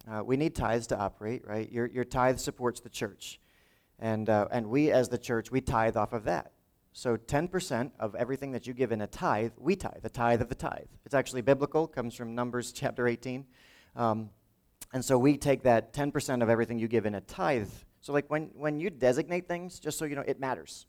Uh, 0.10 0.24
we 0.24 0.38
need 0.38 0.56
tithes 0.56 0.88
to 0.88 0.98
operate, 0.98 1.46
right? 1.46 1.70
Your, 1.70 1.88
your 1.88 2.06
tithe 2.06 2.40
supports 2.40 2.80
the 2.80 2.90
church. 2.90 3.42
And, 4.00 4.30
uh, 4.30 4.48
and 4.52 4.68
we, 4.68 4.90
as 4.90 5.10
the 5.10 5.18
church, 5.18 5.52
we 5.52 5.60
tithe 5.60 5.98
off 5.98 6.14
of 6.14 6.24
that. 6.26 6.52
So 6.98 7.18
10% 7.18 7.92
of 8.00 8.16
everything 8.16 8.54
that 8.54 8.66
you 8.66 8.74
give 8.74 8.94
in 8.94 9.02
a 9.02 9.08
tithe, 9.08 9.52
we 9.58 9.76
tithe, 9.76 10.02
the 10.02 10.10
tithe 10.10 10.42
of 10.42 10.48
the 10.48 10.56
tithe. 10.56 10.88
It's 11.06 11.14
actually 11.14 11.42
biblical, 11.42 11.88
comes 11.88 12.16
from 12.16 12.36
Numbers 12.36 12.72
chapter 12.76 13.06
18. 13.06 13.46
Um, 13.98 14.30
and 14.94 15.04
so 15.04 15.18
we 15.18 15.36
take 15.36 15.64
that 15.64 15.92
10% 15.92 16.42
of 16.42 16.48
everything 16.48 16.80
you 16.80 16.88
give 16.88 17.06
in 17.06 17.16
a 17.16 17.20
tithe. 17.20 17.68
So, 18.00 18.14
like 18.14 18.30
when, 18.30 18.50
when 18.54 18.80
you 18.80 18.90
designate 18.90 19.46
things, 19.46 19.78
just 19.78 19.98
so 19.98 20.06
you 20.06 20.16
know, 20.16 20.24
it 20.26 20.40
matters. 20.40 20.86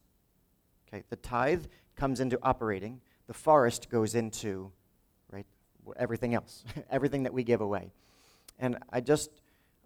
Okay, 0.87 1.03
the 1.11 1.17
tithe 1.17 1.65
comes 1.97 2.21
into 2.21 2.39
operating, 2.41 3.01
the 3.27 3.35
forest 3.35 3.91
goes 3.91 4.15
into 4.15 4.71
right 5.33 5.47
everything 5.97 6.35
else, 6.35 6.63
everything 6.91 7.25
that 7.25 7.33
we 7.33 7.43
give 7.43 7.61
away. 7.61 7.91
And 8.61 8.79
I 8.93 9.01
just 9.01 9.31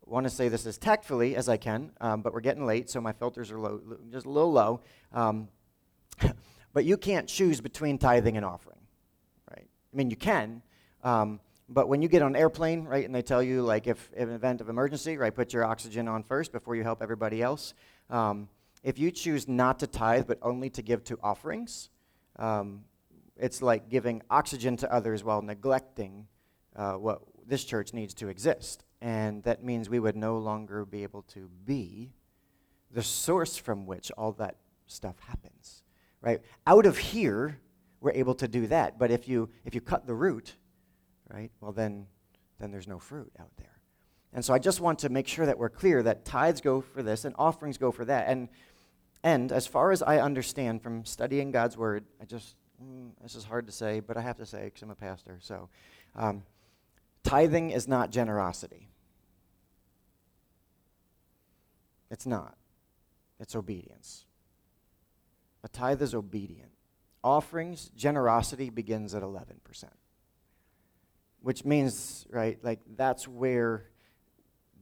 want 0.05 0.25
to 0.25 0.31
say 0.31 0.49
this 0.49 0.67
as 0.67 0.77
tactfully 0.77 1.35
as 1.35 1.49
I 1.49 1.57
can, 1.57 1.93
um, 1.99 2.21
but 2.21 2.35
we're 2.35 2.41
getting 2.41 2.67
late, 2.67 2.91
so 2.91 3.01
my 3.01 3.13
filters 3.13 3.51
are 3.51 3.59
low, 3.59 3.81
just 4.13 4.27
a 4.27 4.31
little 4.31 4.53
low. 4.53 4.83
Um, 5.15 5.49
but 6.73 6.85
you 6.85 6.97
can't 6.97 7.29
choose 7.29 7.61
between 7.61 7.99
tithing 7.99 8.37
and 8.37 8.45
offering, 8.45 8.81
right? 9.51 9.67
I 9.67 9.97
mean, 9.97 10.11
you 10.11 10.17
can, 10.17 10.63
um, 11.03 11.41
but 11.69 11.89
when 11.89 12.03
you 12.03 12.09
get 12.09 12.23
on 12.23 12.35
an 12.35 12.37
airplane, 12.37 12.85
right, 12.85 13.05
and 13.05 13.15
they 13.15 13.23
tell 13.23 13.43
you, 13.43 13.63
like, 13.63 13.87
if, 13.87 14.11
if 14.15 14.29
an 14.29 14.35
event 14.35 14.61
of 14.61 14.69
emergency, 14.69 15.17
right, 15.17 15.35
put 15.35 15.53
your 15.53 15.65
oxygen 15.65 16.09
on 16.09 16.25
first 16.25 16.51
before 16.51 16.75
you 16.75 16.83
help 16.83 17.01
everybody 17.01 17.43
else. 17.43 17.75
Um, 18.11 18.49
if 18.83 18.99
you 18.99 19.11
choose 19.11 19.47
not 19.47 19.79
to 19.81 19.87
tithe 19.87 20.27
but 20.27 20.39
only 20.43 20.69
to 20.71 20.83
give 20.83 21.05
to 21.05 21.19
offerings, 21.23 21.91
um, 22.37 22.85
it's 23.37 23.63
like 23.63 23.89
giving 23.89 24.23
oxygen 24.31 24.77
to 24.79 24.93
others 24.93 25.23
while 25.23 25.43
neglecting 25.43 26.27
uh, 26.77 26.95
what 26.95 27.23
this 27.47 27.65
church 27.65 27.95
needs 27.95 28.15
to 28.15 28.29
exist. 28.29 28.85
And 29.01 29.43
that 29.45 29.65
means 29.65 29.89
we 29.89 30.01
would 30.01 30.17
no 30.17 30.39
longer 30.39 30.85
be 30.85 31.03
able 31.03 31.23
to 31.23 31.49
be 31.65 32.13
the 32.91 33.03
source 33.03 33.57
from 33.57 33.87
which 33.87 34.11
all 34.19 34.33
that 34.33 34.57
stuff 34.87 35.17
happens. 35.21 35.83
Right? 36.23 36.41
Out 36.67 36.87
of 36.87 36.99
here, 36.99 37.59
we're 38.01 38.13
able 38.13 38.35
to 38.37 38.49
do 38.49 38.67
that. 38.69 38.99
But 38.99 39.11
if 39.11 39.29
you 39.29 39.49
if 39.65 39.75
you 39.75 39.81
cut 39.81 40.07
the 40.07 40.15
root, 40.15 40.55
right, 41.29 41.51
well 41.61 41.73
then 41.73 42.07
then 42.59 42.71
there's 42.71 42.89
no 42.89 42.99
fruit 42.99 43.33
out 43.39 43.51
there. 43.57 43.81
And 44.33 44.45
so 44.45 44.55
I 44.55 44.59
just 44.59 44.81
want 44.81 45.01
to 45.01 45.09
make 45.09 45.27
sure 45.27 45.47
that 45.47 45.59
we're 45.59 45.71
clear 45.71 46.03
that 46.03 46.25
tithes 46.25 46.61
go 46.61 46.81
for 46.81 47.03
this 47.03 47.25
and 47.25 47.35
offerings 47.39 47.79
go 47.79 47.91
for 47.91 48.05
that. 48.05 48.29
And 48.29 48.49
and 49.23 49.53
as 49.53 49.67
far 49.67 49.93
as 49.93 50.03
I 50.03 50.19
understand 50.19 50.83
from 50.83 51.05
studying 51.05 51.51
God's 51.51 51.77
word, 51.77 52.05
I 52.21 52.25
just 52.25 52.57
mm, 52.83 53.11
this 53.23 53.35
is 53.35 53.45
hard 53.45 53.67
to 53.67 53.73
say, 53.73 54.01
but 54.01 54.17
I 54.17 54.21
have 54.23 54.37
to 54.39 54.47
say 54.47 54.65
because 54.65 54.83
I'm 54.83 54.91
a 54.91 54.95
pastor. 54.95 55.39
So 55.41 55.69
um, 56.15 56.43
Tithing 57.23 57.71
is 57.71 57.87
not 57.87 58.11
generosity. 58.11 58.89
It's 62.11 62.27
not. 62.27 62.57
It's 63.39 63.55
obedience. 63.55 64.27
A 65.63 65.69
tithe 65.69 66.03
is 66.03 66.15
obedient. 66.15 66.71
Offerings, 67.23 67.91
generosity 67.95 68.71
begins 68.71 69.15
at 69.15 69.23
11%. 69.23 69.85
Which 71.43 71.65
means, 71.65 72.27
right, 72.31 72.59
like 72.63 72.81
that's 72.97 73.27
where 73.27 73.87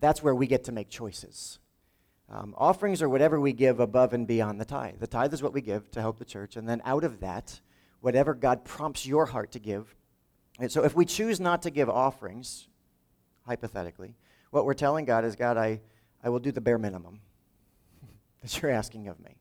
that's 0.01 0.23
where 0.23 0.35
we 0.35 0.47
get 0.47 0.65
to 0.65 0.73
make 0.73 0.89
choices. 0.89 1.59
Um, 2.31 2.55
offerings 2.57 3.03
are 3.03 3.09
whatever 3.09 3.41
we 3.41 3.53
give 3.53 3.81
above 3.81 4.13
and 4.13 4.27
beyond 4.27 4.61
the 4.61 4.65
tithe. 4.65 5.01
The 5.01 5.09
tithe 5.09 5.35
is 5.35 5.43
what 5.43 5.53
we 5.53 5.61
give 5.61 5.91
to 5.93 6.01
help 6.01 6.19
the 6.19 6.25
church, 6.25 6.57
and 6.57 6.69
then 6.69 6.81
out 6.85 7.03
of 7.03 7.21
that, 7.21 7.61
whatever 8.01 8.35
God 8.35 8.65
prompts 8.65 9.07
your 9.07 9.27
heart 9.27 9.51
to 9.53 9.59
give, 9.59 9.97
and 10.59 10.71
so 10.71 10.85
if 10.85 10.95
we 10.97 11.05
choose 11.05 11.39
not 11.39 11.63
to 11.63 11.71
give 11.71 11.89
offerings, 11.89 12.67
hypothetically, 13.47 14.15
what 14.51 14.65
we're 14.65 14.75
telling 14.75 15.05
God 15.05 15.25
is, 15.25 15.37
God, 15.37 15.57
I, 15.57 15.81
I 16.23 16.31
will 16.31 16.41
do 16.41 16.51
the 16.51 16.61
bare 16.61 16.79
minimum 16.79 17.21
that 18.43 18.61
you're 18.61 18.71
asking 18.71 19.09
of 19.09 19.21
me. 19.21 19.37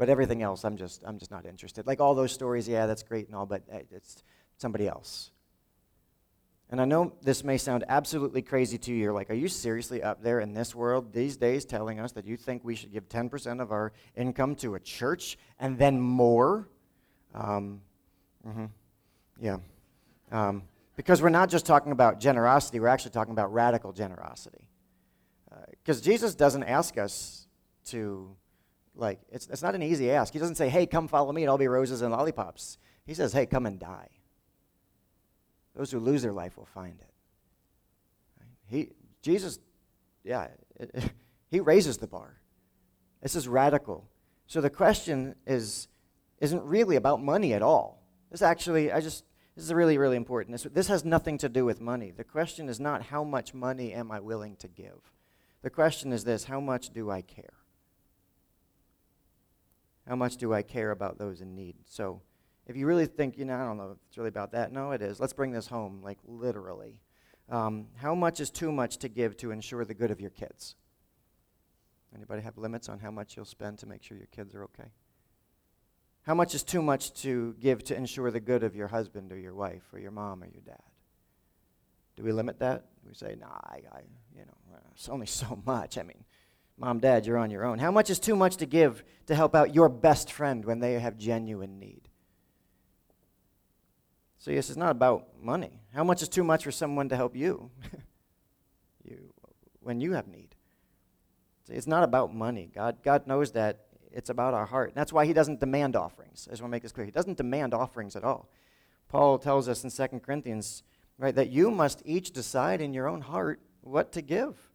But 0.00 0.08
everything 0.08 0.42
else, 0.42 0.64
I'm 0.64 0.78
just, 0.78 1.02
I'm 1.04 1.18
just 1.18 1.30
not 1.30 1.44
interested. 1.44 1.86
Like 1.86 2.00
all 2.00 2.14
those 2.14 2.32
stories, 2.32 2.66
yeah, 2.66 2.86
that's 2.86 3.02
great 3.02 3.26
and 3.26 3.36
all, 3.36 3.44
but 3.44 3.64
it's 3.90 4.22
somebody 4.56 4.88
else. 4.88 5.30
And 6.70 6.80
I 6.80 6.86
know 6.86 7.12
this 7.20 7.44
may 7.44 7.58
sound 7.58 7.84
absolutely 7.86 8.40
crazy 8.40 8.78
to 8.78 8.92
you. 8.92 8.96
You're 8.96 9.12
like, 9.12 9.28
are 9.28 9.34
you 9.34 9.46
seriously 9.46 10.02
up 10.02 10.22
there 10.22 10.40
in 10.40 10.54
this 10.54 10.74
world 10.74 11.12
these 11.12 11.36
days 11.36 11.66
telling 11.66 12.00
us 12.00 12.12
that 12.12 12.24
you 12.24 12.38
think 12.38 12.64
we 12.64 12.76
should 12.76 12.94
give 12.94 13.10
10% 13.10 13.60
of 13.60 13.72
our 13.72 13.92
income 14.16 14.54
to 14.54 14.74
a 14.74 14.80
church 14.80 15.36
and 15.58 15.76
then 15.76 16.00
more? 16.00 16.66
Um, 17.34 17.82
mm-hmm. 18.48 18.66
Yeah. 19.38 19.58
Um, 20.32 20.62
because 20.96 21.20
we're 21.20 21.28
not 21.28 21.50
just 21.50 21.66
talking 21.66 21.92
about 21.92 22.20
generosity, 22.20 22.80
we're 22.80 22.88
actually 22.88 23.10
talking 23.10 23.32
about 23.32 23.52
radical 23.52 23.92
generosity. 23.92 24.66
Because 25.72 26.00
uh, 26.00 26.04
Jesus 26.04 26.34
doesn't 26.34 26.64
ask 26.64 26.96
us 26.96 27.46
to, 27.88 28.34
like, 29.00 29.20
it's, 29.30 29.46
it's 29.48 29.62
not 29.62 29.74
an 29.74 29.82
easy 29.82 30.10
ask. 30.10 30.32
He 30.32 30.38
doesn't 30.38 30.56
say, 30.56 30.68
hey, 30.68 30.86
come 30.86 31.08
follow 31.08 31.32
me 31.32 31.42
and 31.42 31.50
I'll 31.50 31.58
be 31.58 31.68
roses 31.68 32.02
and 32.02 32.12
lollipops. 32.12 32.78
He 33.06 33.14
says, 33.14 33.32
hey, 33.32 33.46
come 33.46 33.66
and 33.66 33.78
die. 33.78 34.08
Those 35.74 35.90
who 35.90 35.98
lose 35.98 36.22
their 36.22 36.32
life 36.32 36.56
will 36.56 36.66
find 36.66 37.00
it. 37.00 37.12
He, 38.66 38.90
Jesus, 39.22 39.58
yeah, 40.24 40.48
he 41.50 41.60
raises 41.60 41.98
the 41.98 42.06
bar. 42.06 42.36
This 43.22 43.34
is 43.34 43.48
radical. 43.48 44.08
So 44.46 44.60
the 44.60 44.70
question 44.70 45.34
is, 45.46 45.88
isn't 46.38 46.62
really 46.64 46.96
about 46.96 47.22
money 47.22 47.52
at 47.52 47.62
all. 47.62 48.02
This 48.30 48.42
actually, 48.42 48.92
I 48.92 49.00
just 49.00 49.24
this 49.56 49.64
is 49.64 49.74
really, 49.74 49.98
really 49.98 50.16
important. 50.16 50.54
This, 50.54 50.62
this 50.72 50.88
has 50.88 51.04
nothing 51.04 51.36
to 51.38 51.48
do 51.48 51.64
with 51.64 51.80
money. 51.80 52.12
The 52.12 52.24
question 52.24 52.68
is 52.68 52.80
not 52.80 53.02
how 53.02 53.24
much 53.24 53.52
money 53.52 53.92
am 53.92 54.10
I 54.10 54.20
willing 54.20 54.56
to 54.56 54.68
give? 54.68 55.12
The 55.62 55.70
question 55.70 56.12
is 56.12 56.24
this 56.24 56.44
how 56.44 56.60
much 56.60 56.90
do 56.90 57.10
I 57.10 57.20
care? 57.22 57.59
How 60.10 60.16
much 60.16 60.38
do 60.38 60.52
I 60.52 60.62
care 60.62 60.90
about 60.90 61.18
those 61.18 61.40
in 61.40 61.54
need? 61.54 61.76
So, 61.86 62.20
if 62.66 62.76
you 62.76 62.84
really 62.84 63.06
think, 63.06 63.38
you 63.38 63.44
know, 63.44 63.54
I 63.54 63.64
don't 63.64 63.76
know 63.76 63.92
if 63.92 63.98
it's 64.08 64.18
really 64.18 64.28
about 64.28 64.50
that. 64.50 64.72
No, 64.72 64.90
it 64.90 65.02
is. 65.02 65.20
Let's 65.20 65.32
bring 65.32 65.52
this 65.52 65.68
home, 65.68 66.00
like 66.02 66.18
literally. 66.24 66.98
Um, 67.48 67.86
how 67.94 68.16
much 68.16 68.40
is 68.40 68.50
too 68.50 68.72
much 68.72 68.96
to 68.98 69.08
give 69.08 69.36
to 69.36 69.52
ensure 69.52 69.84
the 69.84 69.94
good 69.94 70.10
of 70.10 70.20
your 70.20 70.30
kids? 70.30 70.74
Anybody 72.12 72.42
have 72.42 72.58
limits 72.58 72.88
on 72.88 72.98
how 72.98 73.12
much 73.12 73.36
you'll 73.36 73.44
spend 73.44 73.78
to 73.78 73.86
make 73.86 74.02
sure 74.02 74.16
your 74.16 74.26
kids 74.26 74.52
are 74.52 74.64
okay? 74.64 74.90
How 76.22 76.34
much 76.34 76.56
is 76.56 76.64
too 76.64 76.82
much 76.82 77.12
to 77.22 77.54
give 77.60 77.84
to 77.84 77.96
ensure 77.96 78.32
the 78.32 78.40
good 78.40 78.64
of 78.64 78.74
your 78.74 78.88
husband 78.88 79.30
or 79.30 79.38
your 79.38 79.54
wife 79.54 79.84
or 79.92 80.00
your 80.00 80.10
mom 80.10 80.42
or 80.42 80.46
your 80.46 80.62
dad? 80.66 80.82
Do 82.16 82.24
we 82.24 82.32
limit 82.32 82.58
that? 82.58 82.86
We 83.06 83.14
say, 83.14 83.36
nah, 83.38 83.46
I, 83.46 83.82
I 83.92 84.00
you 84.36 84.44
know, 84.44 84.76
it's 84.92 85.08
only 85.08 85.26
so 85.42 85.62
much. 85.64 85.98
I 85.98 86.02
mean, 86.02 86.24
mom, 86.80 86.98
dad, 86.98 87.26
you're 87.26 87.38
on 87.38 87.50
your 87.50 87.64
own. 87.64 87.78
How 87.78 87.90
much 87.90 88.08
is 88.10 88.18
too 88.18 88.34
much 88.34 88.56
to 88.56 88.66
give 88.66 89.04
to 89.26 89.34
help 89.34 89.54
out 89.54 89.74
your 89.74 89.88
best 89.88 90.32
friend 90.32 90.64
when 90.64 90.80
they 90.80 90.94
have 90.94 91.18
genuine 91.18 91.78
need? 91.78 92.08
So, 94.38 94.50
yes, 94.50 94.70
it's 94.70 94.78
not 94.78 94.90
about 94.90 95.28
money. 95.40 95.82
How 95.94 96.02
much 96.02 96.22
is 96.22 96.28
too 96.28 96.42
much 96.42 96.64
for 96.64 96.72
someone 96.72 97.10
to 97.10 97.16
help 97.16 97.36
you, 97.36 97.70
you 99.04 99.32
when 99.80 100.00
you 100.00 100.12
have 100.12 100.26
need? 100.26 100.54
It's 101.68 101.86
not 101.86 102.02
about 102.02 102.34
money. 102.34 102.70
God, 102.74 102.96
God 103.02 103.26
knows 103.26 103.52
that 103.52 103.84
it's 104.10 104.30
about 104.30 104.54
our 104.54 104.64
heart. 104.64 104.92
That's 104.94 105.12
why 105.12 105.26
he 105.26 105.34
doesn't 105.34 105.60
demand 105.60 105.94
offerings. 105.94 106.48
I 106.48 106.52
just 106.52 106.62
want 106.62 106.70
to 106.70 106.74
make 106.74 106.82
this 106.82 106.92
clear. 106.92 107.04
He 107.04 107.12
doesn't 107.12 107.36
demand 107.36 107.74
offerings 107.74 108.16
at 108.16 108.24
all. 108.24 108.48
Paul 109.08 109.38
tells 109.38 109.68
us 109.68 109.84
in 109.84 109.90
2 109.90 110.20
Corinthians, 110.20 110.82
right, 111.18 111.34
that 111.34 111.50
you 111.50 111.70
must 111.70 112.02
each 112.04 112.32
decide 112.32 112.80
in 112.80 112.94
your 112.94 113.08
own 113.08 113.20
heart 113.20 113.60
what 113.82 114.10
to 114.12 114.22
give. 114.22 114.69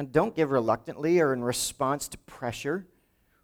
And 0.00 0.10
don't 0.10 0.34
give 0.34 0.50
reluctantly 0.50 1.20
or 1.20 1.34
in 1.34 1.44
response 1.44 2.08
to 2.08 2.16
pressure, 2.16 2.86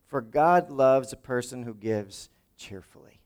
for 0.06 0.22
God 0.22 0.70
loves 0.70 1.12
a 1.12 1.16
person 1.18 1.64
who 1.64 1.74
gives 1.74 2.30
cheerfully. 2.56 3.20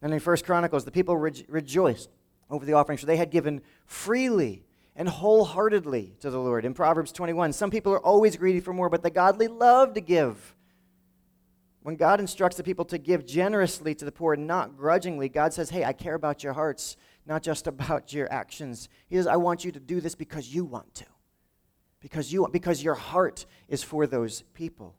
And 0.00 0.14
in 0.14 0.20
First 0.20 0.44
Chronicles, 0.44 0.84
the 0.84 0.92
people 0.92 1.16
re- 1.16 1.44
rejoiced 1.48 2.08
over 2.48 2.64
the 2.64 2.74
offerings, 2.74 3.00
for 3.00 3.08
they 3.08 3.16
had 3.16 3.32
given 3.32 3.62
freely 3.84 4.64
and 4.94 5.08
wholeheartedly 5.08 6.14
to 6.20 6.30
the 6.30 6.38
Lord. 6.38 6.64
In 6.64 6.72
Proverbs 6.72 7.10
21, 7.10 7.52
some 7.52 7.68
people 7.68 7.92
are 7.94 8.06
always 8.06 8.36
greedy 8.36 8.60
for 8.60 8.72
more, 8.72 8.88
but 8.88 9.02
the 9.02 9.10
godly 9.10 9.48
love 9.48 9.94
to 9.94 10.00
give. 10.00 10.54
When 11.82 11.96
God 11.96 12.20
instructs 12.20 12.58
the 12.58 12.62
people 12.62 12.84
to 12.84 12.98
give 12.98 13.26
generously 13.26 13.92
to 13.96 14.04
the 14.04 14.12
poor, 14.12 14.34
and 14.34 14.46
not 14.46 14.76
grudgingly, 14.76 15.28
God 15.28 15.52
says, 15.52 15.70
Hey, 15.70 15.82
I 15.84 15.92
care 15.92 16.14
about 16.14 16.44
your 16.44 16.52
hearts, 16.52 16.96
not 17.26 17.42
just 17.42 17.66
about 17.66 18.12
your 18.12 18.32
actions. 18.32 18.88
He 19.08 19.16
says, 19.16 19.26
I 19.26 19.34
want 19.34 19.64
you 19.64 19.72
to 19.72 19.80
do 19.80 20.00
this 20.00 20.14
because 20.14 20.54
you 20.54 20.64
want 20.64 20.94
to, 20.94 21.06
because, 22.02 22.32
you, 22.32 22.46
because 22.52 22.82
your 22.82 22.94
heart 22.94 23.46
is 23.68 23.82
for 23.82 24.06
those 24.06 24.42
people. 24.52 24.94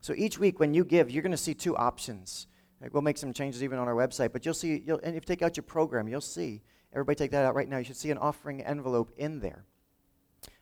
So 0.00 0.14
each 0.16 0.38
week 0.38 0.60
when 0.60 0.72
you 0.72 0.84
give, 0.84 1.10
you're 1.10 1.22
going 1.22 1.32
to 1.32 1.36
see 1.36 1.54
two 1.54 1.76
options. 1.76 2.46
We'll 2.92 3.02
make 3.02 3.18
some 3.18 3.32
changes 3.32 3.62
even 3.64 3.78
on 3.78 3.88
our 3.88 3.94
website, 3.94 4.32
but 4.32 4.44
you'll 4.44 4.54
see, 4.54 4.82
you'll, 4.86 5.00
and 5.02 5.16
if 5.16 5.24
you 5.24 5.26
take 5.26 5.42
out 5.42 5.56
your 5.56 5.64
program, 5.64 6.08
you'll 6.08 6.20
see 6.20 6.62
Everybody 6.92 7.16
take 7.16 7.30
that 7.30 7.44
out 7.44 7.54
right 7.54 7.68
now. 7.68 7.78
You 7.78 7.84
should 7.84 7.96
see 7.96 8.10
an 8.10 8.18
offering 8.18 8.62
envelope 8.62 9.12
in 9.16 9.40
there, 9.40 9.64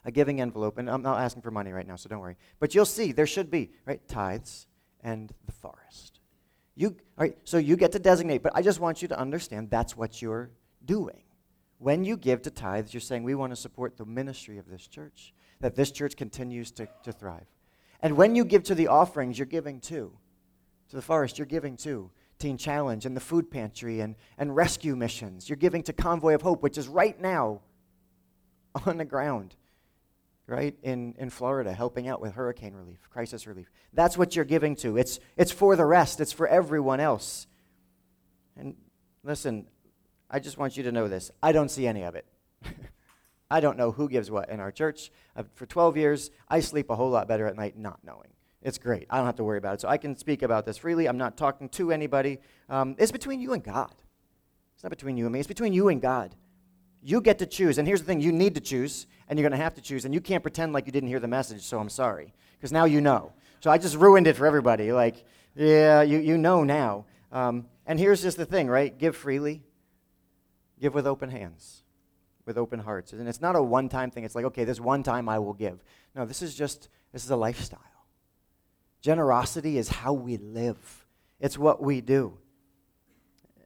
a 0.05 0.11
giving 0.11 0.41
envelope. 0.41 0.79
And 0.79 0.91
I'm 0.91 1.03
not 1.03 1.21
asking 1.21 1.43
for 1.43 1.51
money 1.51 1.73
right 1.73 1.87
now, 1.87 1.97
so 1.97 2.09
don't 2.09 2.21
worry. 2.21 2.37
But 2.61 2.75
you'll 2.75 2.85
see 2.85 3.13
there 3.13 3.27
should 3.27 3.51
be, 3.51 3.71
right, 3.87 4.07
tithes 4.09 4.67
and 5.03 5.33
the 5.47 5.53
forest. 5.53 6.21
You, 6.75 6.89
all 6.89 7.25
right, 7.25 7.37
so 7.45 7.57
you 7.57 7.77
get 7.77 7.93
to 7.93 7.99
designate, 7.99 8.43
but 8.43 8.53
I 8.55 8.63
just 8.63 8.79
want 8.79 9.01
you 9.01 9.09
to 9.09 9.19
understand 9.19 9.71
that's 9.71 9.97
what 9.97 10.21
you're 10.21 10.51
doing. 10.85 11.23
When 11.79 12.05
you 12.05 12.17
give 12.17 12.43
to 12.43 12.51
tithes, 12.51 12.93
you're 12.93 13.01
saying, 13.01 13.23
we 13.23 13.35
want 13.35 13.53
to 13.53 13.57
support 13.57 13.97
the 13.97 14.05
ministry 14.05 14.59
of 14.59 14.69
this 14.69 14.87
church, 14.87 15.33
that 15.61 15.77
this 15.77 15.91
church 15.91 16.17
continues 16.17 16.71
to, 16.73 16.89
to 17.05 17.13
thrive. 17.13 17.47
And 18.01 18.17
when 18.17 18.35
you 18.35 18.45
give 18.45 18.65
to 18.65 18.75
the 18.75 18.89
offerings, 18.89 19.39
you're 19.39 19.47
giving 19.47 19.81
too. 19.81 20.13
To 20.91 20.97
the 20.97 21.03
forest, 21.03 21.39
you're 21.39 21.47
giving 21.47 21.77
too. 21.77 22.11
Teen 22.39 22.57
Challenge 22.57 23.05
and 23.07 23.17
the 23.17 23.21
food 23.21 23.51
pantry 23.51 24.01
and, 24.01 24.15
and 24.39 24.55
rescue 24.55 24.97
missions. 24.97 25.49
You're 25.49 25.57
giving 25.57 25.83
to 25.85 25.93
Convoy 25.93 26.35
of 26.35 26.43
Hope, 26.43 26.63
which 26.63 26.79
is 26.79 26.89
right 26.89 27.21
now 27.21 27.61
on 28.87 28.97
the 28.97 29.05
ground, 29.05 29.57
right, 30.47 30.77
in, 30.83 31.15
in 31.19 31.31
Florida, 31.31 31.73
helping 31.73 32.09
out 32.09 32.21
with 32.21 32.33
hurricane 32.35 32.75
relief, 32.75 33.09
crisis 33.11 33.47
relief. 33.47 33.71
That's 33.93 34.17
what 34.17 34.37
you're 34.37 34.45
giving 34.45 34.77
to. 34.77 34.97
It's, 34.97 35.19
it's 35.37 35.51
for 35.51 35.75
the 35.75 35.85
rest, 35.85 36.21
it's 36.21 36.33
for 36.33 36.47
everyone 36.47 37.01
else. 37.01 37.47
And 38.57 38.77
listen, 39.25 39.67
I 40.31 40.39
just 40.39 40.59
want 40.59 40.77
you 40.77 40.83
to 40.85 40.93
know 40.93 41.09
this 41.09 41.31
I 41.43 41.53
don't 41.53 41.71
see 41.71 41.87
any 41.87 42.03
of 42.03 42.15
it. 42.15 42.27
I 43.51 43.61
don't 43.61 43.79
know 43.79 43.93
who 43.93 44.09
gives 44.09 44.31
what 44.31 44.51
in 44.51 44.61
our 44.61 44.71
church. 44.71 45.11
Uh, 45.35 45.45
for 45.55 45.65
12 45.65 45.97
years, 45.97 46.31
I 46.49 46.61
sleep 46.61 46.91
a 46.91 46.97
whole 46.97 47.11
lot 47.11 47.29
better 47.29 47.47
at 47.47 47.57
night 47.57 47.79
not 47.79 48.01
knowing. 48.05 48.29
It's 48.61 48.77
great. 48.77 49.07
I 49.09 49.17
don't 49.17 49.27
have 49.27 49.37
to 49.37 49.45
worry 49.45 49.59
about 49.59 49.75
it. 49.75 49.81
So 49.81 49.89
I 49.89 49.97
can 49.97 50.17
speak 50.17 50.43
about 50.43 50.67
this 50.67 50.77
freely. 50.77 51.07
I'm 51.07 51.17
not 51.17 51.37
talking 51.37 51.69
to 51.71 51.93
anybody. 51.93 52.39
Um, 52.69 52.97
it's 52.99 53.13
between 53.13 53.41
you 53.41 53.53
and 53.53 53.63
God. 53.63 53.95
It's 54.75 54.83
not 54.83 54.91
between 54.91 55.17
you 55.17 55.27
and 55.27 55.33
me, 55.33 55.41
it's 55.41 55.49
between 55.49 55.73
you 55.73 55.89
and 55.89 56.01
God. 56.01 56.35
You 57.03 57.21
get 57.21 57.39
to 57.39 57.47
choose. 57.47 57.79
And 57.79 57.87
here's 57.87 58.01
the 58.01 58.07
thing 58.07 58.21
you 58.21 58.33
need 58.33 58.55
to 58.57 58.61
choose, 58.61 59.07
and 59.29 59.39
you're 59.39 59.49
going 59.49 59.59
to 59.59 59.65
have 59.65 59.75
to 59.75 59.81
choose. 59.81 60.05
And 60.05 60.13
you 60.13 60.21
can't 60.21 60.43
pretend 60.43 60.73
like 60.73 60.87
you 60.87 60.93
didn't 60.93 61.09
hear 61.09 61.21
the 61.21 61.29
message, 61.29 61.63
so 61.63 61.79
I'm 61.79 61.89
sorry. 61.89 62.35
Because 62.57 62.73
now 62.73 62.85
you 62.85 63.01
know. 63.01 63.33
So 63.61 63.71
I 63.71 63.79
just 63.79 63.97
ruined 63.97 64.27
it 64.27 64.37
for 64.37 64.47
everybody. 64.47 64.93
Like, 64.93 65.25
yeah, 65.55 66.03
you, 66.03 66.19
you 66.19 66.37
know 66.37 66.65
now. 66.65 67.07
Um, 67.33 67.67
and 67.87 67.99
here's 67.99 68.23
just 68.23 68.37
the 68.37 68.47
thing, 68.47 68.69
right? 68.69 68.97
Give 68.97 69.17
freely, 69.17 69.63
give 70.81 70.95
with 70.95 71.07
open 71.07 71.31
hands, 71.31 71.83
with 72.45 72.59
open 72.59 72.81
hearts. 72.81 73.13
And 73.13 73.29
it's 73.29 73.41
not 73.41 73.57
a 73.57 73.63
one 73.63 73.89
time 73.89 74.11
thing. 74.11 74.25
It's 74.25 74.35
like, 74.35 74.45
okay, 74.47 74.65
this 74.65 74.81
one 74.81 75.03
time 75.03 75.29
I 75.29 75.39
will 75.39 75.55
give. 75.55 75.83
No, 76.15 76.25
this 76.25 76.43
is 76.43 76.55
just, 76.55 76.89
this 77.13 77.25
is 77.25 77.31
a 77.31 77.37
lifestyle. 77.37 77.81
Generosity 79.01 79.79
is 79.79 79.89
how 79.89 80.13
we 80.13 80.37
live, 80.37 81.07
it's 81.41 81.57
what 81.59 81.83
we 81.83 82.01
do. 82.01 82.39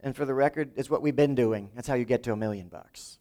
And 0.03 0.17
for 0.17 0.25
the 0.25 0.35
record, 0.35 0.73
it's 0.75 0.91
what 0.91 1.01
we've 1.01 1.15
been 1.15 1.37
doing. 1.37 1.71
That's 1.77 1.87
how 1.87 1.95
you 1.95 2.05
get 2.05 2.25
to 2.25 2.33
a 2.33 2.37
million 2.37 2.67
bucks. 2.67 3.19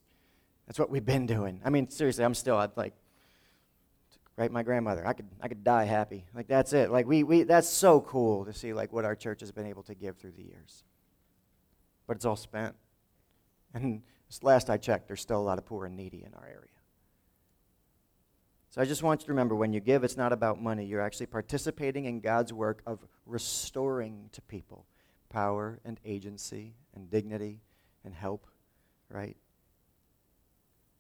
That's 0.66 0.80
what 0.80 0.90
we've 0.90 1.06
been 1.06 1.28
doing. 1.28 1.62
I 1.64 1.70
mean, 1.70 1.90
seriously, 1.90 2.26
I'm 2.26 2.34
still 2.34 2.58
I'd 2.58 2.76
like 2.76 2.94
right 4.36 4.52
my 4.52 4.64
grandmother. 4.64 5.06
I 5.06 5.14
could 5.14 5.28
I 5.42 5.48
could 5.48 5.64
die 5.64 5.84
happy. 5.84 6.26
Like 6.34 6.48
that's 6.48 6.74
it. 6.74 6.90
Like 6.90 7.06
we 7.06 7.24
we 7.24 7.44
that's 7.44 7.70
so 7.70 8.02
cool 8.02 8.46
to 8.46 8.54
see 8.54 8.74
like 8.74 8.92
what 8.92 9.06
our 9.06 9.16
church 9.16 9.42
has 9.42 9.52
been 9.52 9.68
able 9.68 9.84
to 9.84 9.96
give 9.96 10.18
through 10.18 10.32
the 10.32 10.44
years. 10.44 10.84
But 12.08 12.16
it's 12.16 12.26
all 12.26 12.36
spent. 12.36 12.76
And 13.74 14.02
last 14.42 14.70
I 14.70 14.78
checked, 14.78 15.08
there's 15.08 15.22
still 15.22 15.40
a 15.40 15.42
lot 15.42 15.58
of 15.58 15.66
poor 15.66 15.86
and 15.86 15.96
needy 15.96 16.24
in 16.26 16.34
our 16.34 16.46
area. 16.46 16.68
So 18.70 18.82
I 18.82 18.86
just 18.86 19.04
want 19.04 19.22
you 19.22 19.26
to 19.26 19.32
remember 19.34 19.54
when 19.54 19.74
you 19.74 19.82
give, 19.82 20.06
it's 20.06 20.16
not 20.16 20.32
about 20.32 20.62
money. 20.62 20.86
You're 20.86 21.02
actually 21.02 21.26
participating 21.26 22.06
in 22.06 22.22
God's 22.22 22.54
work 22.54 22.82
of 22.88 23.00
restoring 23.26 24.30
to 24.32 24.42
people 24.42 24.86
power 25.30 25.80
and 25.84 26.00
agency 26.06 26.76
and 26.96 27.10
dignity 27.10 27.60
and 28.06 28.14
help, 28.14 28.48
right? 29.10 29.36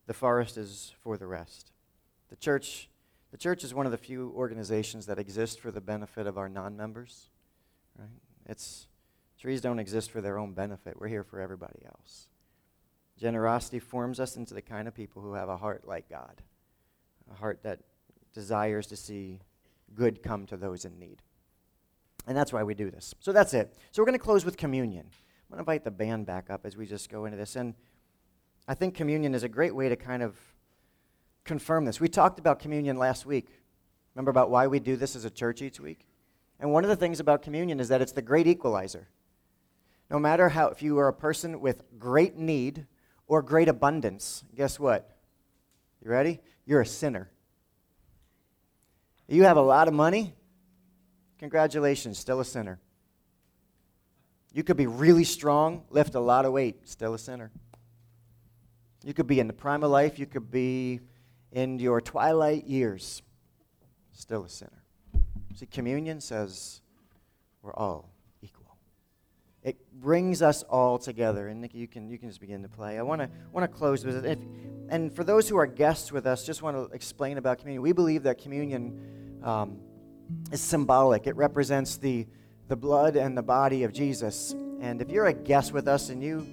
The 0.07 0.13
forest 0.13 0.57
is 0.57 0.93
for 1.01 1.17
the 1.17 1.27
rest. 1.27 1.71
The 2.29 2.35
church, 2.35 2.89
the 3.31 3.37
church 3.37 3.63
is 3.63 3.73
one 3.73 3.85
of 3.85 3.93
the 3.93 3.97
few 3.97 4.33
organizations 4.35 5.05
that 5.05 5.17
exist 5.17 5.61
for 5.61 5.71
the 5.71 5.81
benefit 5.81 6.27
of 6.27 6.37
our 6.37 6.49
non-members, 6.49 7.29
right? 7.97 8.09
It's 8.45 8.87
trees 9.39 9.61
don't 9.61 9.79
exist 9.79 10.11
for 10.11 10.19
their 10.19 10.37
own 10.37 10.53
benefit. 10.53 10.99
We're 10.99 11.07
here 11.07 11.23
for 11.23 11.39
everybody 11.39 11.79
else. 11.85 12.27
Generosity 13.21 13.77
forms 13.79 14.19
us 14.19 14.35
into 14.35 14.55
the 14.55 14.63
kind 14.63 14.87
of 14.87 14.95
people 14.95 15.21
who 15.21 15.33
have 15.33 15.47
a 15.47 15.55
heart 15.55 15.87
like 15.87 16.09
God 16.09 16.41
a 17.31 17.35
heart 17.35 17.63
that 17.63 17.79
desires 18.33 18.87
to 18.87 18.95
see 18.95 19.39
good 19.93 20.23
come 20.23 20.45
to 20.47 20.57
those 20.57 20.85
in 20.85 20.97
need. 20.99 21.21
And 22.27 22.37
that's 22.37 22.53
why 22.53 22.63
we 22.63 22.73
do 22.73 22.91
this. 22.91 23.13
So 23.19 23.31
that's 23.31 23.53
it. 23.53 23.73
So 23.91 24.01
we're 24.01 24.05
going 24.05 24.17
to 24.17 24.23
close 24.23 24.45
with 24.45 24.57
communion. 24.57 25.05
I'm 25.05 25.49
going 25.49 25.57
to 25.57 25.59
invite 25.59 25.83
the 25.83 25.91
band 25.91 26.25
back 26.25 26.49
up 26.49 26.65
as 26.65 26.77
we 26.77 26.85
just 26.85 27.09
go 27.09 27.25
into 27.25 27.37
this. 27.37 27.55
And 27.55 27.73
I 28.67 28.73
think 28.73 28.95
communion 28.95 29.33
is 29.33 29.43
a 29.43 29.49
great 29.49 29.75
way 29.75 29.89
to 29.89 29.95
kind 29.95 30.23
of 30.23 30.37
confirm 31.43 31.85
this. 31.85 31.99
We 31.99 32.07
talked 32.07 32.39
about 32.39 32.59
communion 32.59 32.97
last 32.97 33.25
week. 33.25 33.47
Remember 34.15 34.31
about 34.31 34.49
why 34.49 34.67
we 34.67 34.79
do 34.79 34.95
this 34.95 35.15
as 35.15 35.25
a 35.25 35.29
church 35.29 35.61
each 35.61 35.79
week? 35.79 36.05
And 36.59 36.71
one 36.71 36.83
of 36.83 36.89
the 36.89 36.95
things 36.95 37.19
about 37.19 37.41
communion 37.41 37.79
is 37.79 37.87
that 37.87 38.01
it's 38.01 38.11
the 38.11 38.21
great 38.21 38.45
equalizer. 38.45 39.07
No 40.09 40.19
matter 40.19 40.49
how, 40.49 40.67
if 40.67 40.83
you 40.83 40.99
are 40.99 41.07
a 41.07 41.13
person 41.13 41.59
with 41.59 41.83
great 41.97 42.37
need 42.37 42.85
or 43.31 43.41
great 43.41 43.69
abundance, 43.69 44.43
guess 44.57 44.77
what? 44.77 45.09
You 46.03 46.11
ready? 46.11 46.41
You're 46.65 46.81
a 46.81 46.85
sinner. 46.85 47.31
You 49.29 49.43
have 49.43 49.55
a 49.55 49.61
lot 49.61 49.87
of 49.87 49.93
money? 49.93 50.33
Congratulations, 51.39 52.19
still 52.19 52.41
a 52.41 52.45
sinner. 52.45 52.77
You 54.51 54.63
could 54.63 54.75
be 54.75 54.85
really 54.85 55.23
strong, 55.23 55.85
lift 55.89 56.15
a 56.15 56.19
lot 56.19 56.43
of 56.43 56.51
weight, 56.51 56.89
still 56.89 57.13
a 57.13 57.17
sinner. 57.17 57.51
You 59.01 59.13
could 59.13 59.27
be 59.27 59.39
in 59.39 59.47
the 59.47 59.53
prime 59.53 59.81
of 59.85 59.91
life, 59.91 60.19
you 60.19 60.25
could 60.25 60.51
be 60.51 60.99
in 61.53 61.79
your 61.79 62.01
twilight 62.01 62.67
years, 62.67 63.21
still 64.11 64.43
a 64.43 64.49
sinner. 64.49 64.83
See, 65.55 65.67
communion 65.67 66.19
says 66.19 66.81
we're 67.61 67.75
all 67.75 68.09
it 69.63 69.77
brings 69.99 70.41
us 70.41 70.63
all 70.63 70.97
together. 70.97 71.47
And 71.47 71.61
Nikki, 71.61 71.77
you 71.77 71.87
can, 71.87 72.09
you 72.09 72.17
can 72.17 72.29
just 72.29 72.41
begin 72.41 72.63
to 72.63 72.69
play. 72.69 72.97
I 72.97 73.03
want 73.03 73.21
to 73.21 73.29
want 73.51 73.69
to 73.69 73.77
close 73.77 74.03
with 74.03 74.25
it. 74.25 74.39
And 74.89 75.13
for 75.13 75.23
those 75.23 75.47
who 75.47 75.57
are 75.57 75.67
guests 75.67 76.11
with 76.11 76.25
us, 76.25 76.45
just 76.45 76.61
want 76.61 76.75
to 76.75 76.93
explain 76.93 77.37
about 77.37 77.59
communion. 77.59 77.81
We 77.81 77.91
believe 77.91 78.23
that 78.23 78.41
communion 78.41 79.39
um, 79.43 79.77
is 80.51 80.61
symbolic. 80.61 81.27
It 81.27 81.35
represents 81.35 81.97
the, 81.97 82.27
the 82.67 82.75
blood 82.75 83.15
and 83.15 83.37
the 83.37 83.43
body 83.43 83.83
of 83.83 83.93
Jesus. 83.93 84.53
And 84.81 85.01
if 85.01 85.09
you're 85.09 85.27
a 85.27 85.33
guest 85.33 85.73
with 85.73 85.87
us 85.87 86.09
and 86.09 86.23
you 86.23 86.47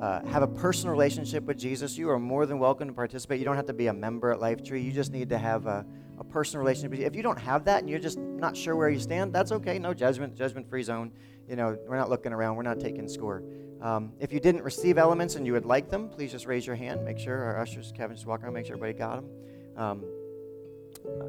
uh, 0.00 0.24
have 0.26 0.42
a 0.42 0.48
personal 0.48 0.92
relationship 0.92 1.44
with 1.44 1.58
Jesus, 1.58 1.98
you 1.98 2.10
are 2.10 2.18
more 2.18 2.46
than 2.46 2.58
welcome 2.58 2.88
to 2.88 2.94
participate. 2.94 3.38
You 3.38 3.44
don't 3.44 3.56
have 3.56 3.66
to 3.66 3.74
be 3.74 3.88
a 3.88 3.92
member 3.92 4.32
at 4.32 4.40
Lifetree. 4.40 4.82
You 4.82 4.90
just 4.90 5.12
need 5.12 5.28
to 5.28 5.38
have 5.38 5.66
a, 5.66 5.84
a 6.18 6.24
personal 6.24 6.64
relationship. 6.64 6.98
If 6.98 7.14
you 7.14 7.22
don't 7.22 7.38
have 7.38 7.64
that 7.66 7.80
and 7.80 7.90
you're 7.90 8.00
just 8.00 8.18
not 8.18 8.56
sure 8.56 8.74
where 8.74 8.88
you 8.88 8.98
stand, 8.98 9.32
that's 9.32 9.52
okay. 9.52 9.78
No 9.78 9.94
judgment, 9.94 10.34
judgment-free 10.34 10.82
zone 10.82 11.12
you 11.48 11.56
know, 11.56 11.76
we're 11.86 11.96
not 11.96 12.10
looking 12.10 12.32
around, 12.32 12.56
we're 12.56 12.62
not 12.62 12.80
taking 12.80 13.08
score. 13.08 13.42
Um, 13.80 14.12
if 14.18 14.32
you 14.32 14.40
didn't 14.40 14.62
receive 14.62 14.96
elements 14.96 15.34
and 15.34 15.44
you 15.46 15.52
would 15.52 15.66
like 15.66 15.90
them, 15.90 16.08
please 16.08 16.32
just 16.32 16.46
raise 16.46 16.66
your 16.66 16.76
hand. 16.76 17.04
Make 17.04 17.18
sure 17.18 17.36
our 17.36 17.60
ushers, 17.60 17.92
Kevin, 17.94 18.16
just 18.16 18.26
walk 18.26 18.42
around, 18.42 18.54
make 18.54 18.66
sure 18.66 18.76
everybody 18.76 18.98
got 18.98 19.16
them. 19.16 19.28
Um, 19.76 20.04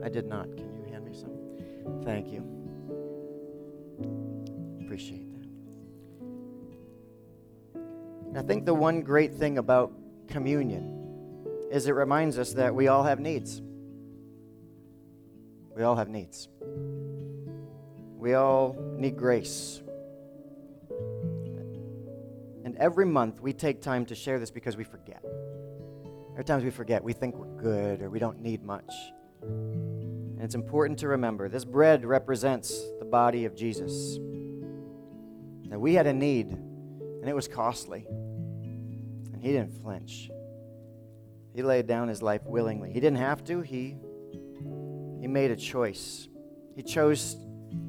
I 0.04 0.10
did 0.10 0.26
not. 0.28 0.46
Can 0.56 0.74
you 0.76 0.86
hand 0.90 1.06
me 1.06 1.14
some? 1.14 2.04
Thank 2.04 2.32
you. 2.32 2.44
Appreciate 4.86 5.30
that. 5.34 5.48
And 8.30 8.38
I 8.38 8.42
think 8.42 8.66
the 8.66 8.74
one 8.74 9.02
great 9.02 9.34
thing 9.34 9.58
about 9.58 9.92
communion 10.28 10.94
is 11.72 11.88
it 11.88 11.92
reminds 11.92 12.38
us 12.38 12.54
that 12.54 12.74
we 12.74 12.88
all 12.88 13.04
have 13.04 13.20
needs. 13.20 13.62
We 15.76 15.84
all 15.84 15.96
have 15.98 16.08
needs. 16.08 16.48
we 18.18 18.34
all 18.34 18.78
need 18.98 19.18
grace. 19.18 19.82
Every 22.78 23.06
month 23.06 23.42
we 23.42 23.54
take 23.54 23.82
time 23.82 24.06
to 24.08 24.16
share 24.16 24.40
this 24.40 24.52
because 24.52 24.76
we 24.76 24.84
forget. 24.84 25.22
There 25.24 26.40
are 26.40 26.44
times 26.44 26.64
we 26.64 26.70
forget, 26.70 27.04
we 27.04 27.14
think 27.14 27.36
we're 27.36 27.62
good 27.62 28.02
or 28.02 28.10
we 28.10 28.20
don't 28.20 28.42
need 28.42 28.64
much. 28.64 28.92
And 29.42 30.42
it's 30.42 30.56
important 30.56 31.00
to 31.00 31.08
remember 31.08 31.48
this 31.48 31.64
bread 31.64 32.06
represents 32.06 32.78
the 33.00 33.06
body 33.06 33.46
of 33.46 33.56
Jesus. 33.56 34.18
Now, 35.68 35.80
we 35.80 35.94
had 35.94 36.08
a 36.08 36.14
need, 36.14 36.52
and 36.52 37.28
it 37.28 37.36
was 37.36 37.48
costly. 37.48 38.06
And 38.08 39.42
he 39.42 39.52
didn't 39.52 39.82
flinch. 39.82 40.30
He 41.56 41.64
laid 41.64 41.88
down 41.88 42.08
his 42.08 42.22
life 42.22 42.42
willingly. 42.46 42.92
He 42.92 43.00
didn't 43.00 43.20
have 43.20 43.44
to, 43.46 43.62
he, 43.62 43.96
he 45.22 45.28
made 45.28 45.52
a 45.52 45.56
choice. 45.56 46.28
He 46.76 46.84
chose 46.84 47.38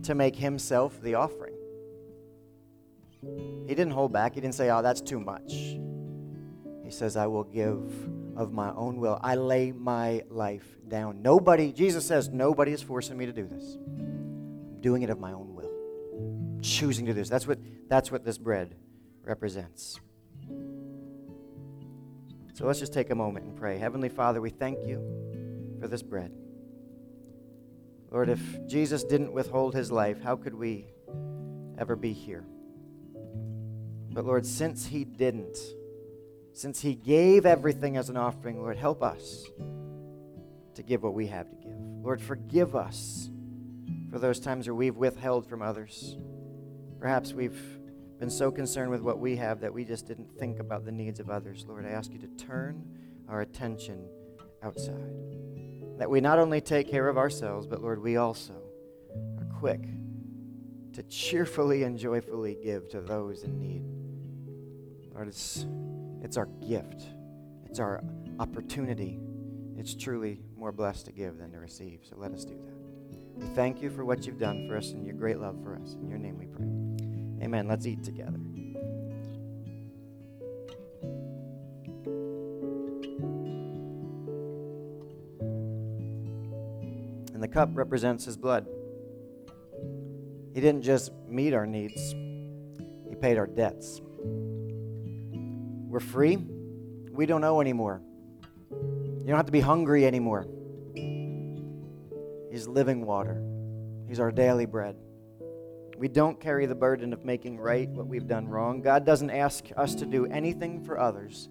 to 0.05 0.15
make 0.15 0.37
himself 0.37 1.03
the 1.03 1.17
offering. 1.17 1.46
He 3.67 3.75
didn't 3.75 3.93
hold 3.93 4.13
back. 4.13 4.35
He 4.35 4.41
didn't 4.41 4.55
say, 4.55 4.71
Oh, 4.71 4.83
that's 4.83 5.01
too 5.01 5.21
much. 5.21 5.53
He 6.85 6.91
says, 6.91 7.17
I 7.17 7.27
will 7.27 7.45
give 7.45 7.93
of 8.37 8.53
my 8.53 8.71
own 8.73 8.99
will. 8.99 9.19
I 9.23 9.35
lay 9.35 9.73
my 9.73 10.23
life 10.29 10.77
down. 10.87 11.23
Nobody, 11.23 11.73
Jesus 11.73 12.07
says, 12.07 12.29
nobody 12.29 12.73
is 12.73 12.83
forcing 12.83 13.17
me 13.17 13.27
to 13.27 13.33
do 13.33 13.47
this. 13.47 13.77
I'm 13.99 14.81
doing 14.81 15.03
it 15.03 15.11
of 15.11 15.19
my 15.19 15.33
own 15.33 15.55
will. 15.55 16.61
choosing 16.63 17.07
to 17.07 17.13
do 17.13 17.19
this. 17.19 17.29
That's 17.29 17.47
what, 17.47 17.59
that's 17.89 18.13
what 18.13 18.25
this 18.25 18.39
bread 18.39 18.77
represents. 19.25 19.99
So 22.55 22.67
let's 22.67 22.79
just 22.79 22.93
take 22.93 23.11
a 23.11 23.15
moment 23.15 23.47
and 23.47 23.57
pray. 23.57 23.79
Heavenly 23.79 24.09
Father, 24.09 24.41
we 24.41 24.51
thank 24.51 24.87
you 24.87 25.77
for 25.81 25.89
this 25.89 26.03
bread. 26.03 26.33
Lord, 28.11 28.29
if 28.29 28.41
Jesus 28.67 29.03
didn't 29.03 29.33
withhold 29.33 29.75
his 29.75 29.91
life, 29.91 30.23
how 30.23 30.37
could 30.37 30.55
we 30.55 30.87
ever 31.79 31.97
be 31.97 32.13
here? 32.13 32.45
But 34.17 34.25
Lord, 34.25 34.47
since 34.47 34.87
he 34.87 35.05
didn't, 35.05 35.59
since 36.55 36.81
he 36.81 36.95
gave 36.95 37.45
everything 37.45 37.99
as 37.99 38.09
an 38.09 38.17
offering, 38.17 38.59
Lord, 38.59 38.79
help 38.79 39.03
us 39.03 39.45
to 40.75 40.83
give 40.83 41.03
what 41.03 41.13
we 41.13 41.27
have 41.27 41.51
to 41.51 41.57
give. 41.57 41.77
Lord, 42.03 42.23
forgive 42.23 42.75
us 42.75 43.29
for 44.11 44.19
those 44.19 44.41
times 44.41 44.69
where 44.69 44.75
we've 44.75 44.97
withheld 44.97 45.47
from 45.47 45.61
others. 45.61 46.17
Perhaps 46.99 47.35
we've 47.35 47.61
been 48.19 48.31
so 48.31 48.51
concerned 48.51 48.91
with 48.91 49.03
what 49.03 49.19
we 49.19 49.37
have 49.37 49.61
that 49.61 49.75
we 49.75 49.85
just 49.85 50.07
didn't 50.07 50.35
think 50.39 50.61
about 50.61 50.87
the 50.87 50.93
needs 50.93 51.21
of 51.21 51.29
others. 51.29 51.67
Lord, 51.69 51.85
I 51.85 51.91
ask 51.91 52.11
you 52.11 52.19
to 52.21 52.29
turn 52.43 52.83
our 53.29 53.43
attention 53.43 54.09
outside. 54.63 55.13
That 55.99 56.09
we 56.09 56.23
not 56.23 56.39
only 56.39 56.63
take 56.63 56.91
care 56.91 57.11
of 57.11 57.19
ourselves, 57.19 57.67
but 57.67 57.83
Lord, 57.83 58.03
we 58.03 58.17
also 58.17 58.55
are 59.39 59.59
quick 59.59 59.83
to 60.95 61.03
cheerfully 61.03 61.83
and 61.83 61.99
joyfully 61.99 62.57
give 62.65 62.89
to 62.89 63.03
those 63.03 63.43
in 63.43 63.61
need. 63.61 64.06
Lord, 65.17 65.29
it's 65.29 65.65
it's 66.21 66.37
our 66.37 66.45
gift, 66.69 67.07
it's 67.65 67.81
our 67.81 68.05
opportunity. 68.39 69.19
It's 69.79 69.95
truly 69.95 70.43
more 70.59 70.73
blessed 70.73 71.07
to 71.07 71.13
give 71.13 71.39
than 71.39 71.53
to 71.53 71.59
receive. 71.59 72.01
So 72.03 72.17
let 72.19 72.33
us 72.33 72.45
do 72.45 72.53
that. 72.55 73.41
We 73.41 73.47
thank 73.55 73.81
you 73.81 73.89
for 73.89 74.05
what 74.05 74.27
you've 74.27 74.39
done 74.39 74.69
for 74.69 74.77
us 74.77 74.91
and 74.93 75.07
your 75.07 75.15
great 75.15 75.39
love 75.39 75.57
for 75.63 75.75
us. 75.77 75.95
In 75.95 76.07
your 76.07 76.19
name 76.19 76.39
we 76.39 76.45
pray. 76.45 76.67
Amen. 77.47 77.67
Let's 77.67 77.87
eat 77.87 78.05
together. 78.05 78.39
And 87.33 87.43
the 87.43 87.49
cup 87.49 87.71
represents 87.73 88.27
his 88.27 88.37
blood. 88.37 88.67
He 90.53 90.61
didn't 90.61 90.83
just 90.83 91.11
meet 91.27 91.55
our 91.55 91.67
needs, 91.67 92.13
he 93.09 93.15
paid 93.15 93.39
our 93.39 93.47
debts. 93.47 94.03
We're 95.97 96.01
free. 96.01 96.37
We 96.37 97.25
don't 97.25 97.43
owe 97.43 97.63
anymore. 97.63 98.03
You 98.71 99.25
don't 99.27 99.37
have 99.39 99.47
to 99.47 99.53
be 99.53 99.61
hungry 99.61 100.05
anymore. 100.05 100.47
He's 102.51 102.69
living 102.69 103.07
water, 103.07 103.43
He's 104.07 104.21
our 104.21 104.31
daily 104.31 104.67
bread. 104.67 104.97
We 105.97 106.09
don't 106.09 106.39
carry 106.39 106.67
the 106.67 106.75
burden 106.75 107.15
of 107.15 107.25
making 107.25 107.57
right 107.57 107.89
what 107.89 108.07
we've 108.09 108.27
done 108.27 108.47
wrong. 108.47 108.83
God 108.83 109.07
doesn't 109.07 109.31
ask 109.31 109.65
us 109.75 109.95
to 109.95 110.05
do 110.05 110.27
anything 110.27 110.85
for 110.85 111.01
others 111.01 111.49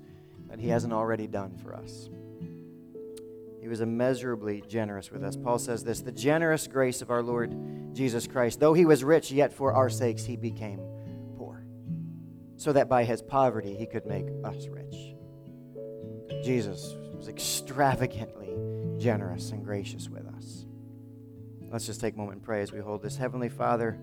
that 0.47 0.59
He 0.59 0.67
hasn't 0.67 0.93
already 0.93 1.25
done 1.25 1.57
for 1.57 1.73
us. 1.73 2.11
He 3.59 3.67
was 3.67 3.81
immeasurably 3.81 4.63
generous 4.67 5.09
with 5.09 5.23
us. 5.23 5.35
Paul 5.35 5.57
says 5.57 5.83
this 5.83 6.01
the 6.01 6.11
generous 6.11 6.67
grace 6.67 7.01
of 7.01 7.09
our 7.09 7.23
Lord 7.23 7.95
Jesus 7.95 8.27
Christ, 8.27 8.59
though 8.59 8.73
He 8.73 8.85
was 8.85 9.03
rich, 9.03 9.31
yet 9.31 9.51
for 9.51 9.73
our 9.73 9.89
sakes 9.89 10.23
He 10.23 10.35
became 10.35 10.79
so 12.57 12.73
that 12.73 12.89
by 12.89 13.03
his 13.03 13.21
poverty 13.21 13.75
he 13.75 13.85
could 13.85 14.05
make 14.05 14.27
us 14.43 14.67
rich. 14.67 15.15
Jesus 16.43 16.95
was 17.13 17.27
extravagantly 17.27 18.55
generous 18.99 19.51
and 19.51 19.63
gracious 19.63 20.09
with 20.09 20.25
us. 20.27 20.65
Let's 21.71 21.85
just 21.85 21.99
take 21.99 22.13
a 22.13 22.17
moment 22.17 22.37
and 22.37 22.43
pray 22.43 22.61
as 22.61 22.71
we 22.71 22.79
hold 22.79 23.01
this. 23.01 23.17
Heavenly 23.17 23.49
Father, 23.49 23.99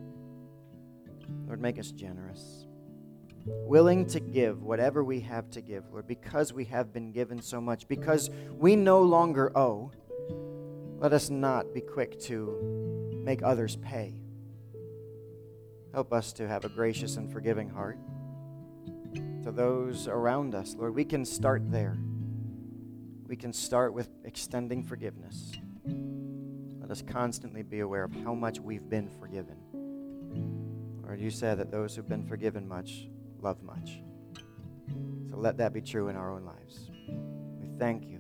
Lord, 1.47 1.61
make 1.61 1.79
us 1.79 1.91
generous, 1.91 2.67
willing 3.47 4.07
to 4.07 4.21
give 4.21 4.63
whatever 4.63 5.03
we 5.05 5.21
have 5.21 5.49
to 5.51 5.61
give, 5.61 5.85
Lord, 5.91 6.07
because 6.07 6.53
we 6.53 6.65
have 6.67 6.93
been 6.93 7.13
given 7.13 7.41
so 7.41 7.61
much, 7.61 7.89
because 7.89 8.31
we 8.59 8.77
no 8.77 9.01
longer 9.01 9.57
owe. 9.57 9.93
Let 10.99 11.13
us 11.13 11.31
not 11.31 11.73
be 11.73 11.81
quick 11.81 12.21
to 12.23 13.21
make 13.25 13.43
others 13.43 13.77
pay. 13.77 14.15
Help 15.93 16.13
us 16.13 16.33
to 16.35 16.49
have 16.49 16.65
a 16.65 16.69
gracious 16.69 17.17
and 17.17 17.33
forgiving 17.33 17.69
heart 17.69 17.99
to 19.43 19.53
those 19.53 20.09
around 20.09 20.55
us. 20.55 20.75
Lord, 20.79 20.95
we 20.95 21.05
can 21.05 21.25
start 21.25 21.71
there. 21.71 21.99
We 23.27 23.37
can 23.37 23.53
start 23.53 23.93
with 23.93 24.09
extending 24.25 24.83
forgiveness. 24.83 25.53
Let 26.81 26.91
us 26.91 27.03
constantly 27.03 27.63
be 27.63 27.81
aware 27.81 28.05
of 28.05 28.13
how 28.25 28.35
much 28.35 28.61
we've 28.61 28.89
been 28.89 29.09
forgiven. 29.09 29.57
Lord, 31.03 31.21
you 31.21 31.31
said 31.31 31.59
that 31.59 31.71
those 31.71 31.97
who've 31.97 32.09
been 32.09 32.27
forgiven 32.27 32.67
much 32.69 33.09
love 33.41 33.63
much. 33.63 34.01
So 35.31 35.37
let 35.37 35.57
that 35.59 35.73
be 35.73 35.81
true 35.81 36.09
in 36.09 36.17
our 36.17 36.31
own 36.31 36.45
lives. 36.45 36.91
We 37.61 37.69
thank 37.79 38.07
you 38.09 38.19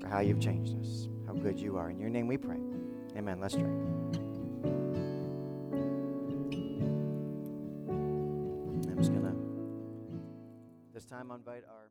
for 0.00 0.08
how 0.08 0.20
you've 0.20 0.40
changed 0.40 0.78
us, 0.80 1.08
how 1.26 1.34
good 1.34 1.58
you 1.58 1.76
are. 1.76 1.90
In 1.90 2.00
your 2.00 2.10
name 2.10 2.26
we 2.26 2.36
pray. 2.36 2.60
Amen. 3.16 3.40
Let's 3.40 3.54
drink. 3.54 3.68
I'm 8.88 8.96
just 8.96 9.12
going 9.12 9.24
to 9.24 9.39
time 11.20 11.30
invite 11.36 11.64
our 11.68 11.89